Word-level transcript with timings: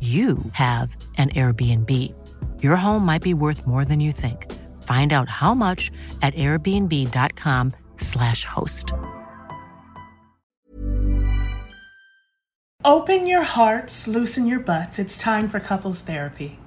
you 0.00 0.38
have 0.52 0.94
an 1.16 1.30
Airbnb. 1.30 1.90
Your 2.62 2.76
home 2.76 3.06
might 3.06 3.22
be 3.22 3.32
worth 3.34 3.66
more 3.66 3.86
than 3.86 4.00
you 4.00 4.12
think. 4.12 4.52
Find 4.82 5.14
out 5.14 5.30
how 5.30 5.54
much 5.54 5.90
at 6.20 6.34
airbnb.com/slash 6.34 8.44
host. 8.44 8.92
Open 12.84 13.26
your 13.26 13.44
hearts, 13.44 14.06
loosen 14.06 14.46
your 14.46 14.60
butts. 14.60 14.98
It's 14.98 15.16
time 15.16 15.48
for 15.48 15.58
couples 15.60 16.02
therapy. 16.02 16.58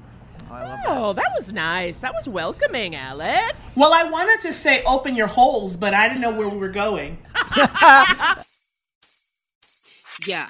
Oh, 0.49 1.13
that 1.13 1.31
was 1.37 1.51
nice. 1.51 1.99
That 1.99 2.15
was 2.15 2.27
welcoming, 2.27 2.95
Alex. 2.95 3.53
Well, 3.75 3.93
I 3.93 4.03
wanted 4.09 4.41
to 4.41 4.51
say 4.53 4.81
open 4.83 5.13
your 5.15 5.27
holes, 5.27 5.77
but 5.77 5.93
I 5.93 6.07
didn't 6.07 6.21
know 6.21 6.31
where 6.31 6.49
we 6.49 6.57
were 6.57 6.69
going. 6.69 7.19
Yeah, 10.25 10.49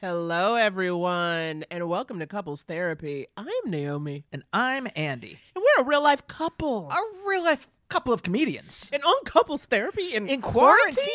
Hello, 0.00 0.54
everyone, 0.54 1.64
and 1.70 1.86
welcome 1.88 2.20
to 2.20 2.26
Couples 2.26 2.62
Therapy. 2.62 3.26
I'm 3.36 3.46
Naomi, 3.66 4.24
And 4.32 4.42
I'm 4.52 4.88
Andy, 4.96 5.38
and 5.54 5.62
we're 5.62 5.82
a 5.82 5.86
real 5.86 6.02
life 6.02 6.26
couple. 6.26 6.88
a 6.90 6.96
real 7.28 7.44
life 7.44 7.68
couple 7.90 8.14
of 8.14 8.22
comedians. 8.22 8.88
And 8.94 9.02
on 9.04 9.24
Couples 9.26 9.66
Therapy 9.66 10.14
in, 10.14 10.26
In 10.26 10.40
quarantine, 10.40 10.94
quarantine? 10.94 11.12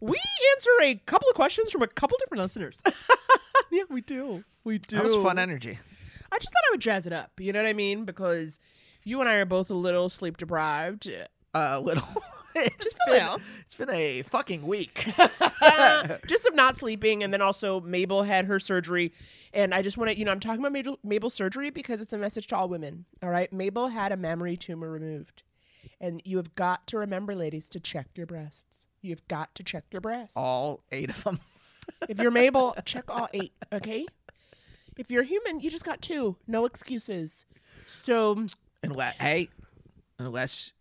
we 0.00 0.20
answer 0.54 0.70
a 0.82 0.94
couple 1.06 1.28
of 1.30 1.34
questions 1.34 1.70
from 1.70 1.80
a 1.80 1.86
couple 1.86 2.18
different 2.18 2.42
listeners. 2.42 2.82
yeah, 3.72 3.84
we 3.88 4.02
do. 4.02 4.44
We 4.64 4.76
do. 4.78 4.96
That 4.96 5.04
was 5.04 5.16
fun 5.16 5.38
energy. 5.38 5.78
I 6.30 6.38
just 6.38 6.52
thought 6.52 6.62
I 6.68 6.72
would 6.72 6.80
jazz 6.80 7.06
it 7.06 7.14
up. 7.14 7.30
You 7.40 7.54
know 7.54 7.62
what 7.62 7.68
I 7.68 7.72
mean? 7.72 8.04
Because 8.04 8.58
you 9.02 9.20
and 9.20 9.30
I 9.30 9.34
are 9.36 9.46
both 9.46 9.70
a 9.70 9.74
little 9.74 10.10
sleep 10.10 10.36
deprived. 10.36 11.08
A 11.54 11.80
little. 11.80 12.04
it's 12.54 12.84
Just 12.84 12.98
been. 13.06 13.40
It's 13.66 13.74
been 13.74 13.90
a 13.90 14.22
fucking 14.22 14.66
week. 14.66 15.08
Uh, 15.62 16.16
just 16.26 16.46
of 16.46 16.54
not 16.54 16.74
sleeping 16.74 17.22
and 17.22 17.32
then 17.34 17.42
also 17.42 17.80
mabel 17.82 18.22
had 18.22 18.46
her 18.46 18.58
surgery 18.58 19.12
and 19.52 19.74
i 19.74 19.82
just 19.82 19.98
want 19.98 20.10
to 20.10 20.18
you 20.18 20.24
know 20.24 20.30
i'm 20.32 20.40
talking 20.40 20.58
about 20.60 20.72
mabel, 20.72 20.98
mabel's 21.04 21.34
surgery 21.34 21.68
because 21.68 22.00
it's 22.00 22.14
a 22.14 22.18
message 22.18 22.46
to 22.46 22.56
all 22.56 22.66
women 22.68 23.04
all 23.22 23.28
right 23.28 23.52
mabel 23.52 23.88
had 23.88 24.10
a 24.10 24.16
mammary 24.16 24.56
tumor 24.56 24.90
removed 24.90 25.42
and 26.00 26.22
you 26.24 26.38
have 26.38 26.54
got 26.54 26.86
to 26.86 26.96
remember 26.96 27.34
ladies 27.34 27.68
to 27.68 27.78
check 27.78 28.06
your 28.14 28.26
breasts 28.26 28.86
you've 29.02 29.26
got 29.28 29.54
to 29.54 29.62
check 29.62 29.84
your 29.90 30.00
breasts 30.00 30.34
All 30.36 30.82
eight 30.92 31.10
of 31.10 31.22
them. 31.24 31.40
if 32.08 32.18
you're 32.18 32.30
mabel 32.30 32.74
check 32.86 33.04
all 33.10 33.28
eight 33.34 33.52
okay 33.70 34.06
if 34.96 35.10
you're 35.10 35.24
human 35.24 35.60
you 35.60 35.70
just 35.70 35.84
got 35.84 36.00
two 36.00 36.36
no 36.46 36.64
excuses 36.64 37.44
so 37.86 38.46
Unless, 38.82 39.14
hey, 39.20 39.50
unless 40.18 40.72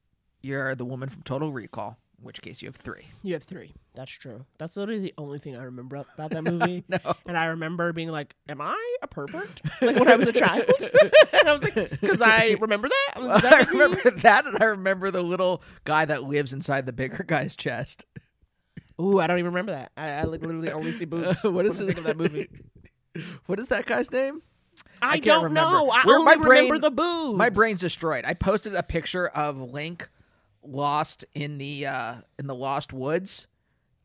you're 0.41 0.75
the 0.75 0.85
woman 0.85 1.09
from 1.09 1.23
Total 1.23 1.51
Recall, 1.51 1.97
in 2.17 2.23
which 2.25 2.41
case 2.41 2.61
you 2.61 2.67
have 2.67 2.75
three. 2.75 3.05
You 3.23 3.33
have 3.33 3.43
three. 3.43 3.73
That's 3.95 4.11
true. 4.11 4.45
That's 4.57 4.77
literally 4.77 5.01
the 5.01 5.13
only 5.17 5.39
thing 5.39 5.55
I 5.57 5.63
remember 5.63 5.97
about 5.97 6.31
that 6.31 6.43
movie. 6.49 6.83
No. 6.87 6.97
And 7.25 7.37
I 7.37 7.45
remember 7.45 7.91
being 7.93 8.09
like, 8.09 8.35
"Am 8.47 8.61
I 8.61 8.95
a 9.01 9.07
pervert?" 9.07 9.61
Like 9.81 9.97
when 9.97 10.07
I 10.07 10.15
was 10.15 10.27
a 10.27 10.33
child. 10.33 10.63
I 11.45 11.53
was 11.53 11.63
like, 11.63 11.75
because 12.01 12.21
I 12.21 12.55
remember 12.59 12.87
that. 12.89 13.13
I 13.15 13.19
was 13.19 13.27
like, 13.27 13.43
I 13.45 13.49
"Does 13.49 13.51
that 13.51 13.59
make 13.59 13.69
remember 13.71 14.11
that, 14.21 14.45
and 14.47 14.57
I 14.61 14.65
remember 14.65 15.11
the 15.11 15.21
little 15.23 15.61
guy 15.83 16.05
that 16.05 16.23
lives 16.23 16.53
inside 16.53 16.85
the 16.85 16.93
bigger 16.93 17.23
guy's 17.27 17.55
chest. 17.55 18.05
Ooh, 19.01 19.19
I 19.19 19.27
don't 19.27 19.39
even 19.39 19.51
remember 19.53 19.71
that. 19.71 19.91
I, 19.95 20.09
I 20.09 20.23
like 20.23 20.41
literally 20.41 20.71
only 20.71 20.91
see 20.91 21.05
boobs. 21.05 21.43
what 21.43 21.65
is 21.65 21.77
the 21.77 21.85
I 21.85 21.87
think 21.87 21.97
of 21.99 22.03
that 22.05 22.17
movie? 22.17 22.49
What 23.45 23.59
is 23.59 23.69
that 23.69 23.85
guy's 23.85 24.11
name? 24.11 24.41
I, 25.01 25.13
can't 25.13 25.25
don't 25.25 25.43
remember. 25.45 25.71
know. 25.71 25.89
I 25.89 26.03
Where 26.03 26.17
only 26.19 26.35
my 26.35 26.43
remember 26.47 26.79
the 26.79 26.91
boobs. 26.91 27.37
My 27.37 27.49
brain's 27.49 27.79
destroyed. 27.79 28.25
I 28.25 28.33
posted 28.33 28.75
a 28.75 28.83
picture 28.83 29.27
of 29.29 29.61
Link 29.61 30.09
lost 30.63 31.25
in 31.33 31.57
the 31.57 31.85
uh, 31.85 32.15
in 32.37 32.47
the 32.47 32.55
Lost 32.55 32.91
Woods 32.93 33.47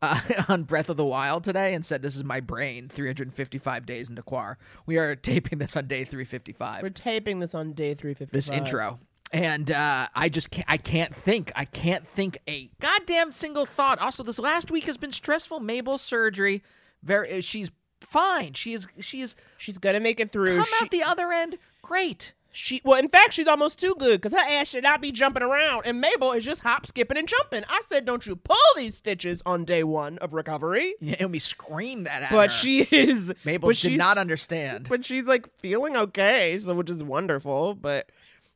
uh, 0.01 0.19
on 0.49 0.63
Breath 0.63 0.89
of 0.89 0.97
the 0.97 1.05
Wild 1.05 1.43
today, 1.43 1.73
and 1.73 1.85
said, 1.85 2.01
"This 2.01 2.15
is 2.15 2.23
my 2.23 2.39
brain. 2.39 2.89
355 2.89 3.85
days 3.85 4.09
into 4.09 4.21
Quar. 4.21 4.57
We 4.85 4.97
are 4.97 5.15
taping 5.15 5.59
this 5.59 5.75
on 5.75 5.87
day 5.87 6.03
355. 6.03 6.83
We're 6.83 6.89
taping 6.89 7.39
this 7.39 7.53
on 7.55 7.73
day 7.73 7.93
355. 7.93 8.31
this 8.31 8.49
intro." 8.49 8.99
And 9.33 9.69
uh, 9.71 10.07
I 10.15 10.29
just 10.29 10.51
can't, 10.51 10.67
I 10.69 10.77
can't 10.77 11.13
think. 11.13 11.51
I 11.55 11.65
can't 11.65 12.07
think 12.07 12.37
a 12.47 12.69
goddamn 12.79 13.31
single 13.31 13.65
thought. 13.65 13.99
Also, 13.99 14.23
this 14.23 14.39
last 14.39 14.71
week 14.71 14.85
has 14.85 14.97
been 14.97 15.11
stressful. 15.11 15.59
Mabel's 15.59 16.01
surgery, 16.01 16.63
very. 17.03 17.41
She's 17.41 17.71
fine. 18.01 18.53
She 18.53 18.73
is. 18.73 18.87
She 19.01 19.21
is 19.21 19.35
She's 19.57 19.77
gonna 19.77 19.99
make 19.99 20.19
it 20.19 20.29
through. 20.31 20.55
come 20.57 20.65
She- 20.65 20.83
out 20.85 20.91
the 20.91 21.03
other 21.03 21.31
end. 21.31 21.57
Great. 21.81 22.33
She 22.55 22.81
well, 22.85 22.97
in 22.99 23.09
fact, 23.09 23.33
she's 23.33 23.47
almost 23.47 23.79
too 23.79 23.95
good 23.99 24.21
because 24.21 24.31
her 24.31 24.45
ass 24.49 24.69
should 24.69 24.83
not 24.83 25.01
be 25.01 25.11
jumping 25.11 25.43
around, 25.43 25.85
and 25.85 25.99
Mabel 25.99 26.31
is 26.31 26.45
just 26.45 26.61
hop, 26.61 26.87
skipping, 26.87 27.17
and 27.17 27.27
jumping. 27.27 27.63
I 27.67 27.81
said, 27.85 28.05
"Don't 28.05 28.25
you 28.25 28.35
pull 28.37 28.55
these 28.77 28.95
stitches 28.95 29.43
on 29.45 29.65
day 29.65 29.83
one 29.83 30.17
of 30.19 30.33
recovery?" 30.33 30.95
Yeah, 31.01 31.15
and 31.19 31.31
we 31.31 31.39
scream 31.39 32.05
that 32.05 32.21
at 32.23 32.29
But 32.31 32.35
her. 32.35 32.37
But 32.47 32.51
she 32.51 32.81
is 32.83 33.33
Mabel 33.43 33.69
but 33.69 33.75
did 33.77 33.97
not 33.97 34.17
understand. 34.17 34.87
But 34.89 35.03
she's 35.03 35.25
like 35.25 35.47
feeling 35.57 35.97
okay, 35.97 36.57
so 36.57 36.73
which 36.75 36.89
is 36.89 37.03
wonderful. 37.03 37.75
But 37.75 38.09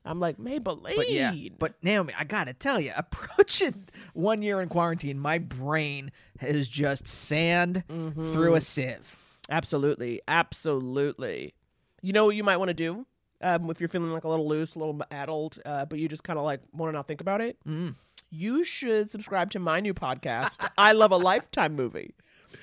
I'm 0.05 0.19
like 0.21 0.39
Mabel, 0.39 0.77
But 0.77 1.09
yeah, 1.11 1.33
but 1.59 1.73
Naomi, 1.83 2.13
I 2.17 2.23
gotta 2.23 2.53
tell 2.53 2.79
you, 2.79 2.93
approaching 2.97 3.85
one 4.13 4.41
year 4.41 4.61
in 4.61 4.69
quarantine, 4.69 5.19
my 5.19 5.39
brain 5.39 6.11
is 6.41 6.69
just 6.69 7.05
sand 7.05 7.83
Mm-hmm. 7.89 8.31
through 8.31 8.55
a 8.55 8.61
sieve. 8.61 9.17
absolutely, 9.49 10.21
absolutely. 10.27 11.53
You 12.01 12.13
know 12.13 12.25
what 12.25 12.35
you 12.35 12.43
might 12.45 12.57
want 12.57 12.69
to 12.69 12.73
do 12.73 13.05
um, 13.41 13.69
if 13.69 13.79
you're 13.79 13.89
feeling 13.89 14.11
like 14.11 14.23
a 14.23 14.29
little 14.29 14.47
loose, 14.47 14.75
a 14.75 14.79
little 14.79 14.99
addled, 15.11 15.59
uh, 15.65 15.85
but 15.85 15.99
you 15.99 16.07
just 16.07 16.23
kind 16.23 16.37
of 16.37 16.45
like 16.45 16.61
want 16.73 16.89
to 16.89 16.93
not 16.93 17.07
think 17.07 17.21
about 17.21 17.41
it. 17.41 17.57
Mm. 17.67 17.95
You 18.29 18.63
should 18.63 19.09
subscribe 19.09 19.49
to 19.51 19.59
my 19.59 19.79
new 19.79 19.93
podcast, 19.93 20.67
I 20.77 20.91
Love 20.91 21.11
a 21.11 21.17
Lifetime 21.17 21.75
Movie, 21.75 22.15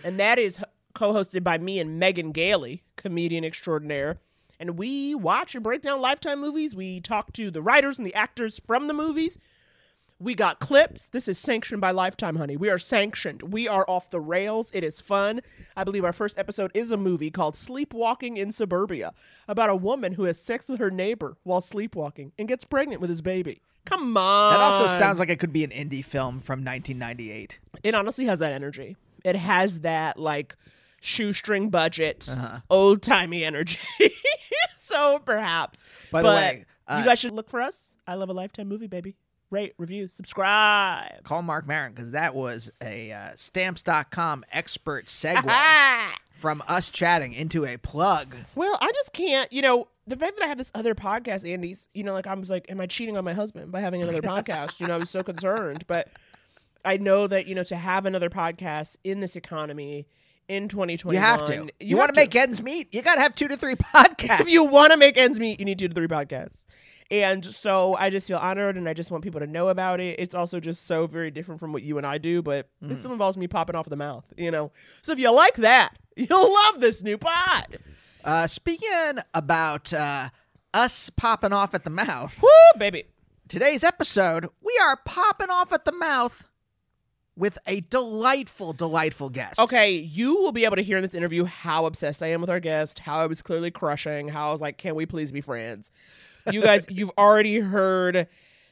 and 0.05 0.20
that 0.20 0.38
is 0.38 0.58
co-hosted 0.94 1.43
by 1.43 1.58
me 1.58 1.78
and 1.78 1.99
Megan 1.99 2.32
Gailey, 2.32 2.82
comedian 2.96 3.44
extraordinaire. 3.44 4.19
And 4.58 4.78
we 4.78 5.14
watch 5.14 5.55
and 5.55 5.62
break 5.62 5.82
down 5.82 6.00
Lifetime 6.00 6.40
movies. 6.40 6.75
We 6.75 7.00
talk 7.00 7.32
to 7.34 7.50
the 7.50 7.61
writers 7.61 7.99
and 7.99 8.06
the 8.06 8.14
actors 8.14 8.58
from 8.67 8.88
the 8.88 8.94
movies. 8.94 9.37
We 10.18 10.34
got 10.34 10.60
clips. 10.60 11.08
This 11.08 11.28
is 11.28 11.36
sanctioned 11.38 11.80
by 11.82 11.90
Lifetime, 11.90 12.36
honey. 12.36 12.56
We 12.56 12.70
are 12.70 12.78
sanctioned. 12.78 13.52
We 13.52 13.68
are 13.68 13.84
off 13.86 14.08
the 14.08 14.20
rails. 14.20 14.70
It 14.72 14.82
is 14.82 14.98
fun. 14.98 15.42
I 15.76 15.84
believe 15.84 16.04
our 16.06 16.12
first 16.12 16.38
episode 16.38 16.70
is 16.74 16.90
a 16.90 16.96
movie 16.96 17.30
called 17.30 17.54
Sleepwalking 17.54 18.38
in 18.38 18.50
Suburbia 18.50 19.12
about 19.46 19.68
a 19.68 19.76
woman 19.76 20.14
who 20.14 20.24
has 20.24 20.40
sex 20.40 20.70
with 20.70 20.80
her 20.80 20.90
neighbor 20.90 21.36
while 21.42 21.60
sleepwalking 21.60 22.32
and 22.38 22.48
gets 22.48 22.64
pregnant 22.64 23.02
with 23.02 23.10
his 23.10 23.20
baby. 23.20 23.60
Come 23.84 24.16
on. 24.16 24.52
That 24.54 24.60
also 24.60 24.86
sounds 24.86 25.18
like 25.18 25.28
it 25.28 25.38
could 25.38 25.52
be 25.52 25.64
an 25.64 25.70
indie 25.70 26.04
film 26.04 26.40
from 26.40 26.64
1998. 26.64 27.58
it 27.82 27.94
honestly 27.94 28.24
has 28.24 28.38
that 28.38 28.52
energy. 28.52 28.96
It 29.22 29.36
has 29.36 29.80
that 29.80 30.18
like 30.18 30.56
shoestring 31.02 31.68
budget, 31.68 32.26
Uh-huh. 32.30 32.60
old 32.70 33.02
timey 33.02 33.44
energy. 33.44 33.78
so 34.78 35.18
perhaps. 35.18 35.78
By 36.10 36.22
the 36.22 36.28
But 36.28 36.36
way, 36.36 36.64
uh, 36.88 36.96
you 37.00 37.04
guys 37.04 37.18
should 37.18 37.32
look 37.32 37.50
for 37.50 37.60
us. 37.60 37.80
I 38.06 38.14
love 38.14 38.30
a 38.30 38.32
lifetime 38.32 38.68
movie, 38.68 38.86
baby. 38.86 39.14
Rate, 39.50 39.75
review, 39.78 40.08
subscribe. 40.08 41.22
Call 41.22 41.43
Marc 41.43 41.69
Maron 41.69 41.93
because 41.93 42.10
that 42.10 42.34
was 42.34 42.70
a 42.82 43.12
uh, 43.12 43.31
stamps.com 43.37 44.44
expert 44.50 45.06
segue 45.06 45.52
from 46.32 46.62
us 46.66 46.88
chatting 46.88 47.32
into 47.32 47.64
a 47.64 47.76
plug. 47.76 48.34
Well, 48.56 48.76
I 48.81 48.90
just 48.93 49.12
can't, 49.12 49.52
you 49.52 49.62
know, 49.62 49.87
the 50.06 50.16
fact 50.16 50.37
that 50.37 50.44
I 50.44 50.48
have 50.48 50.58
this 50.58 50.72
other 50.75 50.94
podcast, 50.94 51.48
Andy's, 51.50 51.88
you 51.94 52.02
know, 52.02 52.12
like 52.12 52.26
I 52.26 52.34
was 52.34 52.50
like, 52.50 52.66
am 52.70 52.81
I 52.81 52.87
cheating 52.87 53.16
on 53.16 53.25
my 53.25 53.34
husband 53.34 53.70
by 53.70 53.81
having 53.81 54.02
another 54.02 54.22
podcast? 54.22 54.81
You 54.81 54.87
know, 54.87 54.94
I 54.94 54.98
was 54.98 55.10
so 55.10 55.22
concerned. 55.22 55.84
But 55.87 56.08
I 56.84 56.96
know 56.96 57.26
that, 57.26 57.46
you 57.46 57.54
know, 57.54 57.64
to 57.64 57.76
have 57.76 58.06
another 58.06 58.31
podcast 58.31 58.96
in 59.04 59.20
this 59.20 59.37
economy 59.37 60.06
in 60.49 60.69
2021. 60.69 61.14
You 61.14 61.20
have 61.20 61.46
to. 61.46 61.69
You, 61.81 61.96
have 61.96 61.99
want 61.99 62.14
to 62.14 62.20
make 62.20 62.34
ends 62.34 62.62
meet? 62.62 62.94
You 62.94 63.02
got 63.02 63.16
to 63.16 63.20
have 63.20 63.34
two 63.34 63.49
to 63.49 63.56
three 63.56 63.75
podcasts. 63.94 64.40
if 64.40 64.49
you 64.49 64.64
want 64.64 64.92
to 64.92 64.96
make 64.96 65.16
ends 65.16 65.40
meet, 65.40 65.58
you 65.58 65.64
need 65.64 65.78
two 65.78 65.88
to 65.88 65.94
three 65.94 66.08
podcasts. 66.08 66.64
And 67.11 67.44
so 67.44 67.94
I 67.94 68.11
just 68.11 68.26
feel 68.26 68.38
honored 68.38 68.76
and 68.76 68.88
I 68.88 68.93
just 68.94 69.11
want 69.11 69.23
people 69.23 69.41
to 69.41 69.47
know 69.47 69.69
about 69.69 70.00
it. 70.00 70.19
It's 70.19 70.35
also 70.35 70.58
just 70.58 70.87
so 70.87 71.06
very 71.06 71.31
different 71.31 71.61
from 71.61 71.73
what 71.73 71.82
you 71.82 71.99
and 71.99 72.06
I 72.06 72.19
do, 72.19 72.43
but 72.43 72.69
Mm. 72.82 72.91
it 72.91 72.97
still 72.99 73.12
involves 73.12 73.37
me 73.37 73.47
popping 73.47 73.76
off 73.76 73.87
of 73.87 73.91
the 73.91 73.97
mouth, 73.97 74.25
you 74.37 74.50
know? 74.50 74.73
So 75.03 75.12
if 75.12 75.19
you 75.19 75.31
like 75.32 75.55
that, 75.56 75.94
you'll 76.17 76.53
love 76.53 76.81
this 76.81 77.03
new 77.03 77.17
pod. 77.19 77.79
Uh, 78.25 78.47
speaking 78.49 79.19
about 79.35 79.93
uh, 79.93 80.31
us 80.75 81.11
popping 81.11 81.53
off 81.53 81.75
at 81.75 81.85
the 81.85 81.91
mouth, 81.91 82.37
Woo, 82.43 82.49
baby. 82.79 83.05
today's 83.49 83.85
episode, 83.85 84.49
we 84.61 84.76
are 84.82 84.97
popping 85.05 85.49
off 85.50 85.73
at 85.73 85.85
the 85.85 85.93
mouth 85.93 86.43
with 87.37 87.59
a 87.67 87.81
delightful, 87.82 88.73
delightful 88.73 89.29
guest. 89.29 89.61
Okay, 89.61 89.93
you 89.93 90.35
will 90.37 90.52
be 90.52 90.64
able 90.64 90.76
to 90.76 90.82
hear 90.82 90.97
in 90.97 91.02
this 91.02 91.14
interview 91.14 91.44
how 91.44 91.85
obsessed 91.87 92.23
I 92.23 92.29
am 92.29 92.41
with 92.41 92.49
our 92.50 92.61
guest, 92.61 92.99
how 93.00 93.19
I 93.20 93.26
was 93.26 93.43
clearly 93.43 93.70
crushing, 93.70 94.26
how 94.29 94.49
I 94.49 94.52
was 94.52 94.61
like, 94.62 94.79
can 94.79 94.94
we 94.94 95.05
please 95.06 95.31
be 95.31 95.43
friends? 95.43 95.93
You 96.50 96.62
guys, 96.62 96.87
you've 96.88 97.10
already 97.19 97.58
heard 97.58 98.28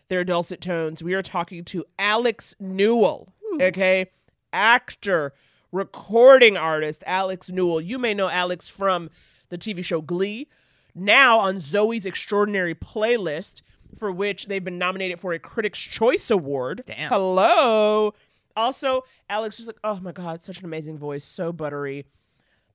their 0.08 0.24
dulcet 0.24 0.60
tones. 0.60 1.02
We 1.02 1.14
are 1.14 1.22
talking 1.22 1.64
to 1.64 1.84
Alex 1.98 2.54
Newell, 2.60 3.32
okay? 3.60 4.10
Actor, 4.52 5.32
recording 5.72 6.56
artist, 6.56 7.02
Alex 7.06 7.50
Newell. 7.50 7.80
You 7.80 7.98
may 7.98 8.14
know 8.14 8.28
Alex 8.28 8.68
from 8.68 9.10
the 9.48 9.58
TV 9.58 9.84
show 9.84 10.00
Glee, 10.00 10.48
now 10.94 11.38
on 11.38 11.56
Zoey's 11.56 12.06
Extraordinary 12.06 12.74
Playlist, 12.74 13.62
for 13.98 14.10
which 14.10 14.46
they've 14.46 14.64
been 14.64 14.78
nominated 14.78 15.18
for 15.18 15.32
a 15.32 15.38
Critics' 15.38 15.78
Choice 15.78 16.30
Award. 16.30 16.82
Damn. 16.86 17.08
Hello. 17.08 18.14
Also, 18.56 19.02
Alex 19.28 19.58
is 19.58 19.66
like, 19.66 19.78
oh 19.82 19.98
my 20.00 20.12
God, 20.12 20.42
such 20.42 20.60
an 20.60 20.64
amazing 20.64 20.98
voice, 20.98 21.24
so 21.24 21.52
buttery. 21.52 22.06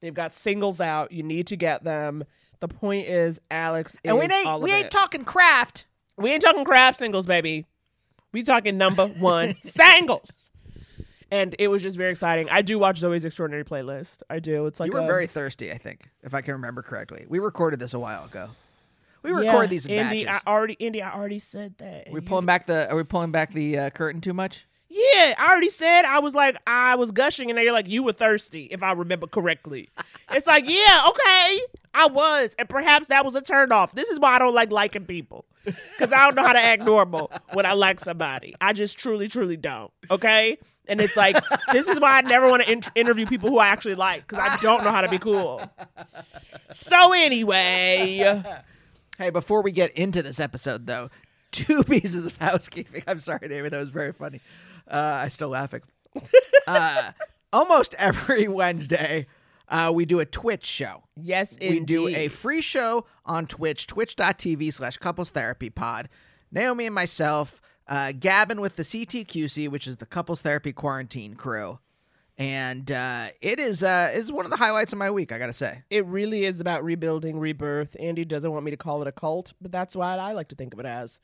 They've 0.02 0.14
got 0.14 0.34
singles 0.34 0.82
out. 0.82 1.12
You 1.12 1.24
need 1.24 1.48
to 1.48 1.56
get 1.56 1.84
them. 1.84 2.24
The 2.60 2.68
point 2.68 3.08
is, 3.08 3.40
Alex 3.50 3.94
is 3.94 4.00
and 4.06 4.20
we 4.20 4.28
all 4.46 4.56
ain't 4.56 4.64
we 4.64 4.72
ain't 4.74 4.86
it. 4.86 4.92
talking 4.92 5.24
craft. 5.24 5.86
we 6.18 6.32
ain't 6.32 6.42
talking 6.42 6.66
crap 6.66 6.96
singles, 6.96 7.26
baby. 7.26 7.66
We 8.34 8.44
talking 8.44 8.78
number 8.78 9.08
one 9.20 9.56
singles. 9.62 10.30
And 11.32 11.56
it 11.60 11.68
was 11.68 11.82
just 11.84 11.96
very 11.96 12.12
exciting. 12.12 12.50
I 12.50 12.62
do 12.64 12.80
watch 12.80 13.00
Zoey's 13.02 13.24
Extraordinary 13.24 13.64
Playlist. 13.64 14.24
I 14.30 14.40
do. 14.40 14.66
It's 14.66 14.80
like 14.80 14.88
you 14.88 14.94
were 14.94 15.04
a- 15.04 15.08
very 15.08 15.28
thirsty, 15.28 15.72
I 15.72 15.78
think, 15.78 16.10
if 16.24 16.34
I 16.34 16.42
can 16.42 16.54
remember 16.54 16.82
correctly. 16.82 17.26
We 17.30 17.40
recorded 17.40 17.80
this 17.80 17.94
a 17.94 18.00
while 18.00 18.26
ago. 18.26 18.50
We 19.22 19.30
Yeah, 19.32 19.38
record 19.52 19.70
these 19.70 19.86
in 19.86 19.92
Andy, 19.92 20.26
batches. 20.26 20.42
I 20.46 20.50
already, 20.50 20.78
Andy, 20.82 21.02
I 21.04 21.14
already 21.14 21.40
said 21.40 21.76
that. 21.78 22.08
Are 22.08 22.12
we 22.12 22.18
And 22.20 22.28
pulling 22.28 22.46
back 22.46 22.66
the? 22.66 22.90
Are 22.90 22.96
we 22.96 23.04
pulling 23.04 23.32
back 23.32 23.54
the 23.54 23.78
uh, 23.78 23.90
curtain 23.92 24.22
too 24.22 24.34
much? 24.34 24.66
Yeah, 24.92 25.36
I 25.38 25.48
already 25.52 25.70
said 25.70 26.04
I 26.04 26.18
was 26.20 26.34
like 26.34 26.58
I 26.66 26.96
was 26.96 27.12
gushing, 27.12 27.50
and 27.50 27.58
then 27.58 27.64
you're 27.64 27.74
like 27.74 27.88
you 27.88 28.02
were 28.02 28.12
thirsty, 28.12 28.64
if 28.72 28.82
I 28.82 28.92
remember 28.94 29.28
correctly. 29.28 29.90
it's 30.32 30.48
like 30.48 30.64
yeah, 30.68 31.04
okay, 31.08 31.62
I 31.94 32.08
was, 32.08 32.56
and 32.58 32.68
perhaps 32.68 33.08
that 33.08 33.24
was 33.24 33.36
a 33.36 33.42
turnoff. 33.42 33.92
This 33.92 34.10
is 34.10 34.20
why 34.20 34.36
I 34.36 34.40
don't 34.40 34.56
like 34.56 34.72
liking 34.72 35.06
people, 35.06 35.46
because 35.64 36.12
I 36.12 36.26
don't 36.26 36.36
know 36.36 36.44
how 36.44 36.54
to 36.54 36.60
act 36.60 36.84
normal 36.84 37.32
when 37.54 37.68
I 37.68 37.74
like 37.74 38.00
somebody. 38.00 38.56
I 38.62 38.74
just 38.74 38.98
truly, 38.98 39.28
truly 39.28 39.58
don't. 39.58 39.92
Okay, 40.10 40.58
and 40.88 41.00
it's 41.00 41.16
like 41.16 41.38
this 41.72 41.88
is 41.88 42.00
why 42.00 42.18
I 42.18 42.22
never 42.22 42.50
want 42.50 42.64
to 42.64 42.72
in- 42.72 42.82
interview 42.96 43.28
people 43.28 43.50
who 43.50 43.60
I 43.60 43.68
actually 43.68 43.96
like, 43.96 44.28
because 44.28 44.44
I 44.44 44.58
don't 44.62 44.84
know 44.84 44.92
how 44.92 45.02
to 45.02 45.10
be 45.10 45.20
cool. 45.20 45.62
So 46.74 47.14
anyway, 47.14 48.44
Hey, 49.20 49.30
before 49.32 49.62
we 49.62 49.72
get 49.72 49.92
into 49.98 50.24
this 50.24 50.40
episode, 50.40 50.88
though, 50.88 51.10
two 51.52 51.84
pieces 51.86 52.26
of 52.26 52.38
housekeeping. 52.38 53.04
I'm 53.06 53.20
sorry, 53.20 53.50
David. 53.50 53.72
That 53.74 53.80
was 53.80 53.90
very 53.90 54.14
funny. 54.14 54.40
Uh, 54.90 55.20
I'm 55.24 55.30
still 55.30 55.50
laughing. 55.50 55.82
uh, 56.68 57.12
almost 57.54 57.94
every 57.98 58.48
Wednesday, 58.50 59.28
uh, 59.68 59.92
we 59.94 60.06
do 60.06 60.20
a 60.20 60.26
Twitch 60.26 60.66
show. 60.66 61.04
yes, 61.16 61.58
We 61.62 61.80
do 61.80 62.08
a 62.08 62.28
free 62.28 62.62
show 62.62 63.06
on 63.26 63.46
Twitch, 63.48 63.88
twitch.tv 63.88 64.74
slash 64.74 64.98
couples 64.98 65.30
therapy 65.30 65.70
pod. 65.70 66.10
Naomi 66.52 66.88
and 66.88 66.96
myself, 66.96 67.62
uh, 67.88 68.12
Gavin 68.20 68.60
with 68.62 68.76
the 68.76 68.84
CTQC, 68.84 69.70
which 69.70 69.86
is 69.88 69.98
the 69.98 70.06
couples 70.08 70.42
therapy 70.42 70.74
quarantine 70.74 71.36
crew. 71.36 71.80
And 72.40 72.90
uh, 72.90 73.28
it 73.42 73.60
is 73.60 73.84
uh, 73.84 74.12
is 74.14 74.32
one 74.32 74.46
of 74.46 74.52
the 74.52 74.58
highlights 74.58 74.94
of 74.94 74.98
my 75.00 75.12
week, 75.12 75.34
I 75.34 75.38
gotta 75.38 75.52
say. 75.54 75.84
It 75.90 76.06
really 76.06 76.46
is 76.46 76.62
about 76.62 76.86
rebuilding, 76.86 77.38
rebirth. 77.38 77.98
Andy 78.00 78.24
doesn't 78.24 78.50
want 78.50 78.64
me 78.64 78.72
to 78.72 78.78
call 78.78 79.02
it 79.02 79.08
a 79.10 79.12
cult, 79.12 79.52
but 79.60 79.72
that's 79.74 79.94
what 79.96 80.06
I 80.20 80.32
like 80.32 80.48
to 80.48 80.56
think 80.56 80.74
of 80.74 80.80
it 80.80 80.86
as. 80.86 81.20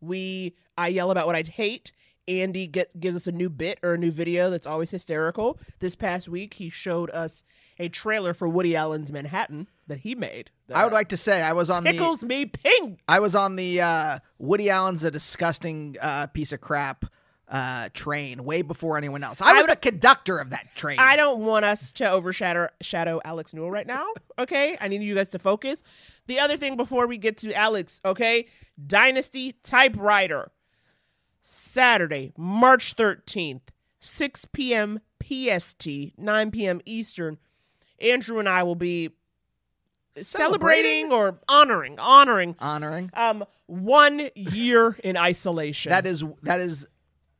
We, 0.00 0.56
I 0.76 0.88
yell 0.88 1.10
about 1.12 1.26
what 1.26 1.36
I'd 1.36 1.48
hate. 1.48 1.92
Andy 2.28 2.66
get, 2.66 2.98
gives 2.98 3.16
us 3.16 3.26
a 3.26 3.32
new 3.32 3.48
bit 3.48 3.78
or 3.82 3.94
a 3.94 3.98
new 3.98 4.10
video 4.10 4.50
that's 4.50 4.66
always 4.66 4.90
hysterical. 4.90 5.58
This 5.80 5.94
past 5.94 6.28
week, 6.28 6.54
he 6.54 6.68
showed 6.68 7.10
us 7.10 7.44
a 7.78 7.88
trailer 7.88 8.34
for 8.34 8.48
Woody 8.48 8.74
Allen's 8.74 9.12
Manhattan 9.12 9.68
that 9.86 10.00
he 10.00 10.14
made. 10.14 10.50
I 10.72 10.84
would 10.84 10.92
like 10.92 11.10
to 11.10 11.16
say 11.16 11.42
I 11.42 11.52
was 11.52 11.70
on 11.70 11.84
the 11.84 12.26
me 12.26 12.46
pink. 12.46 13.00
I 13.08 13.20
was 13.20 13.34
on 13.34 13.56
the 13.56 13.80
uh, 13.80 14.18
Woody 14.38 14.70
Allen's 14.70 15.04
a 15.04 15.10
disgusting 15.10 15.96
uh, 16.00 16.26
piece 16.28 16.52
of 16.52 16.60
crap 16.60 17.04
uh, 17.48 17.88
train 17.92 18.44
way 18.44 18.62
before 18.62 18.96
anyone 18.98 19.22
else. 19.22 19.40
I 19.40 19.52
was 19.52 19.66
the 19.66 19.76
conductor 19.76 20.38
of 20.38 20.50
that 20.50 20.74
train. 20.74 20.98
I 20.98 21.16
don't 21.16 21.40
want 21.40 21.64
us 21.64 21.92
to 21.94 22.10
overshadow 22.10 22.68
shadow 22.80 23.20
Alex 23.24 23.54
Newell 23.54 23.70
right 23.70 23.86
now. 23.86 24.06
Okay, 24.38 24.76
I 24.80 24.88
need 24.88 25.02
you 25.02 25.14
guys 25.14 25.28
to 25.30 25.38
focus. 25.38 25.82
The 26.26 26.40
other 26.40 26.56
thing 26.56 26.76
before 26.76 27.06
we 27.06 27.18
get 27.18 27.36
to 27.38 27.52
Alex, 27.52 28.00
okay, 28.04 28.46
Dynasty 28.84 29.52
Typewriter, 29.62 30.50
Saturday, 31.48 32.32
March 32.36 32.94
thirteenth, 32.94 33.70
six 34.00 34.44
p.m. 34.46 34.98
PST, 35.22 35.86
nine 36.18 36.50
p.m. 36.50 36.80
Eastern. 36.84 37.38
Andrew 38.00 38.40
and 38.40 38.48
I 38.48 38.64
will 38.64 38.74
be 38.74 39.10
celebrating, 40.16 41.08
Celebrating? 41.08 41.12
or 41.12 41.38
honoring, 41.48 41.98
honoring, 42.00 42.56
honoring. 42.58 43.10
um, 43.14 43.44
one 43.66 44.28
year 44.34 44.96
in 45.04 45.16
isolation. 45.16 45.90
That 45.90 46.04
is 46.04 46.24
that 46.42 46.58
is 46.60 46.86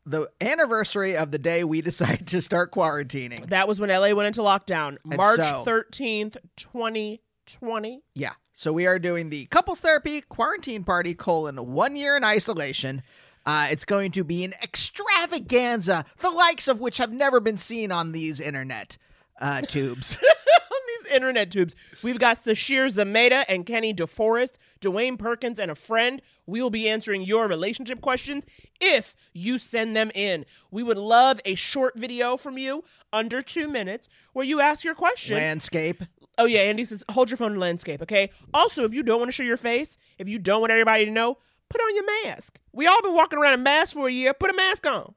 the 0.04 0.30
anniversary 0.40 1.16
of 1.16 1.32
the 1.32 1.38
day 1.38 1.64
we 1.64 1.80
decided 1.80 2.28
to 2.28 2.40
start 2.40 2.70
quarantining. 2.72 3.48
that 3.48 3.66
was 3.66 3.80
when 3.80 3.90
LA 3.90 4.12
went 4.14 4.28
into 4.28 4.40
lockdown, 4.42 4.98
And 5.04 5.16
March 5.16 5.38
so- 5.38 5.62
thirteenth, 5.64 6.36
twenty 6.56 7.22
twenty. 7.44 8.02
Yeah. 8.14 8.34
So 8.52 8.72
we 8.72 8.86
are 8.86 8.98
doing 9.00 9.30
the 9.30 9.46
couples 9.46 9.80
therapy 9.80 10.20
quarantine 10.22 10.84
party 10.84 11.12
colon 11.14 11.56
one 11.72 11.96
year 11.96 12.16
in 12.16 12.22
isolation. 12.24 13.02
Uh, 13.46 13.68
it's 13.70 13.84
going 13.84 14.10
to 14.10 14.24
be 14.24 14.44
an 14.44 14.52
extravaganza, 14.60 16.04
the 16.18 16.30
likes 16.30 16.66
of 16.66 16.80
which 16.80 16.98
have 16.98 17.12
never 17.12 17.38
been 17.38 17.56
seen 17.56 17.92
on 17.92 18.10
these 18.12 18.40
internet 18.40 18.98
uh, 19.40 19.60
tubes. 19.68 20.16
on 20.16 20.78
these 20.88 21.12
internet 21.12 21.50
tubes. 21.52 21.76
We've 22.02 22.18
got 22.18 22.38
Sasheer 22.38 22.86
Zamata 22.92 23.44
and 23.48 23.64
Kenny 23.64 23.94
DeForest, 23.94 24.54
Dwayne 24.80 25.16
Perkins, 25.16 25.60
and 25.60 25.70
a 25.70 25.76
friend. 25.76 26.20
We 26.46 26.60
will 26.60 26.70
be 26.70 26.88
answering 26.88 27.22
your 27.22 27.46
relationship 27.46 28.00
questions 28.00 28.44
if 28.80 29.14
you 29.32 29.58
send 29.58 29.96
them 29.96 30.10
in. 30.14 30.44
We 30.72 30.82
would 30.82 30.98
love 30.98 31.40
a 31.44 31.54
short 31.54 31.98
video 31.98 32.36
from 32.36 32.58
you, 32.58 32.82
under 33.12 33.40
two 33.40 33.68
minutes, 33.68 34.08
where 34.32 34.44
you 34.44 34.60
ask 34.60 34.84
your 34.84 34.96
question. 34.96 35.36
Landscape. 35.36 36.02
Oh 36.38 36.44
yeah, 36.44 36.60
Andy 36.60 36.84
says 36.84 37.04
hold 37.10 37.30
your 37.30 37.38
phone 37.38 37.54
in 37.54 37.60
landscape, 37.60 38.02
okay? 38.02 38.30
Also, 38.52 38.84
if 38.84 38.92
you 38.92 39.02
don't 39.02 39.18
want 39.20 39.28
to 39.28 39.32
show 39.32 39.42
your 39.42 39.56
face, 39.56 39.96
if 40.18 40.28
you 40.28 40.38
don't 40.38 40.60
want 40.60 40.70
everybody 40.70 41.06
to 41.06 41.10
know, 41.10 41.38
put 41.68 41.80
on 41.80 41.94
your 41.94 42.24
mask. 42.24 42.58
We 42.72 42.86
all 42.86 43.02
been 43.02 43.14
walking 43.14 43.38
around 43.38 43.54
in 43.54 43.62
masks 43.62 43.92
for 43.92 44.08
a 44.08 44.12
year. 44.12 44.34
Put 44.34 44.50
a 44.50 44.54
mask 44.54 44.86
on. 44.86 45.14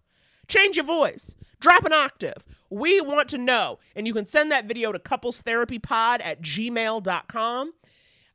Change 0.48 0.75
your 0.75 0.86
voice. 0.86 1.36
Drop 1.60 1.86
an 1.86 1.94
octave. 1.94 2.46
We 2.70 3.01
want 3.01 3.29
to 3.29 3.38
know. 3.38 3.79
And 3.96 4.08
you 4.08 4.13
can 4.13 4.25
send 4.25 4.51
that 4.51 4.65
video 4.65 4.91
to 4.91 5.00
couplestherapypod 5.00 6.22
at 6.24 6.41
gmail.com. 6.41 7.74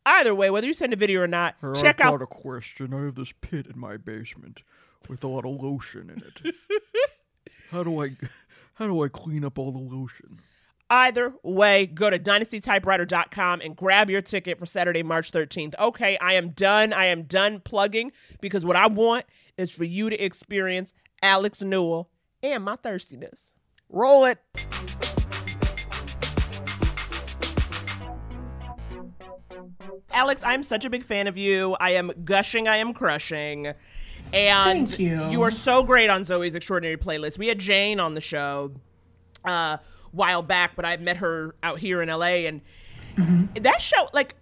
Either 0.06 0.35
way, 0.35 0.50
whether 0.50 0.66
you 0.66 0.75
send 0.75 0.92
a 0.92 0.97
video 0.97 1.23
or 1.23 1.26
not, 1.26 1.54
check 1.76 2.00
out 2.00 2.21
a 2.21 2.26
question. 2.26 2.92
I 2.92 3.04
have 3.04 3.14
this 3.14 3.33
pit 3.33 3.66
in 3.66 3.78
my 3.78 3.97
basement. 3.97 4.62
with 5.09 5.25
a 5.25 5.28
lot 5.28 5.44
of 5.44 5.62
lotion 5.62 6.11
in 6.11 6.23
it. 6.23 6.54
how 7.71 7.83
do 7.83 8.02
I 8.02 8.16
how 8.75 8.87
do 8.87 9.02
I 9.02 9.09
clean 9.09 9.44
up 9.44 9.59
all 9.59 9.73
the 9.73 9.78
lotion? 9.78 10.40
Either 10.94 11.34
way, 11.42 11.86
go 11.86 12.08
to 12.08 12.20
dynastytypewriter.com 12.20 13.60
and 13.62 13.74
grab 13.74 14.08
your 14.08 14.20
ticket 14.20 14.60
for 14.60 14.64
Saturday, 14.64 15.02
March 15.02 15.32
13th. 15.32 15.74
Okay, 15.76 16.16
I 16.18 16.34
am 16.34 16.50
done. 16.50 16.92
I 16.92 17.06
am 17.06 17.24
done 17.24 17.58
plugging 17.58 18.12
because 18.40 18.64
what 18.64 18.76
I 18.76 18.86
want 18.86 19.26
is 19.58 19.72
for 19.72 19.82
you 19.82 20.08
to 20.08 20.16
experience 20.24 20.94
Alex 21.20 21.62
Newell 21.62 22.10
and 22.44 22.62
my 22.62 22.76
thirstiness. 22.76 23.54
Roll 23.88 24.26
it. 24.26 24.38
Alex, 30.12 30.42
I'm 30.46 30.62
such 30.62 30.84
a 30.84 30.90
big 30.90 31.02
fan 31.02 31.26
of 31.26 31.36
you. 31.36 31.76
I 31.80 31.94
am 31.94 32.12
gushing, 32.24 32.68
I 32.68 32.76
am 32.76 32.94
crushing. 32.94 33.66
And 34.32 34.86
Thank 34.86 35.00
you. 35.00 35.28
you 35.28 35.42
are 35.42 35.50
so 35.50 35.82
great 35.82 36.08
on 36.08 36.22
Zoey's 36.22 36.54
Extraordinary 36.54 36.98
Playlist. 36.98 37.36
We 37.36 37.48
had 37.48 37.58
Jane 37.58 37.98
on 37.98 38.14
the 38.14 38.20
show 38.20 38.70
uh, 39.44 39.76
a 39.76 39.80
while 40.14 40.42
back, 40.42 40.76
but 40.76 40.85
I 40.85 40.97
met 40.97 41.18
her 41.18 41.54
out 41.62 41.78
here 41.78 42.00
in 42.02 42.09
LA. 42.09 42.47
And 42.47 42.61
that 43.61 43.83
show, 43.83 44.09
like, 44.12 44.35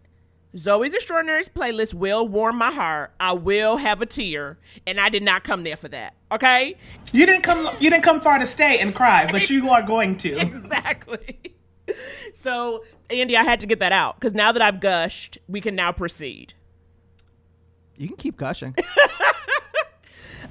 Zoey's 0.55 0.95
Extraordinary 0.95 1.43
Playlist 1.45 1.95
will 1.95 2.29
warm 2.29 2.57
my 2.59 2.71
heart. 2.71 3.13
I 3.19 3.33
will 3.33 3.79
have 3.79 4.03
a 4.03 4.07
tear. 4.07 4.59
And 4.87 5.01
I 5.01 5.09
did 5.09 5.23
not 5.23 5.45
come 5.45 5.65
there 5.65 5.77
for 5.77 5.89
that. 5.89 6.15
Okay? 6.31 6.77
You 7.13 7.25
didn't 7.27 7.43
come. 7.43 7.69
You 7.81 7.91
didn't 7.91 8.05
come 8.05 8.21
far 8.21 8.39
to 8.39 8.47
stay 8.47 8.79
and 8.79 8.95
cry, 8.95 9.27
but 9.31 9.49
you 9.49 9.71
are 9.71 9.83
going 9.83 10.17
to. 10.19 10.39
Exactly. 10.41 11.39
So, 12.33 12.85
Andy, 13.11 13.37
I 13.37 13.43
had 13.43 13.61
to 13.61 13.67
get 13.67 13.81
that 13.81 13.93
out 13.93 14.19
because 14.19 14.35
now 14.35 14.53
that 14.53 14.63
I've 14.63 14.81
gushed, 14.81 15.39
we 15.49 15.61
can 15.61 15.75
now 15.75 15.93
proceed. 15.93 16.55
You 17.99 18.09
can 18.09 18.17
keep 18.17 18.37
gushing. 18.37 18.75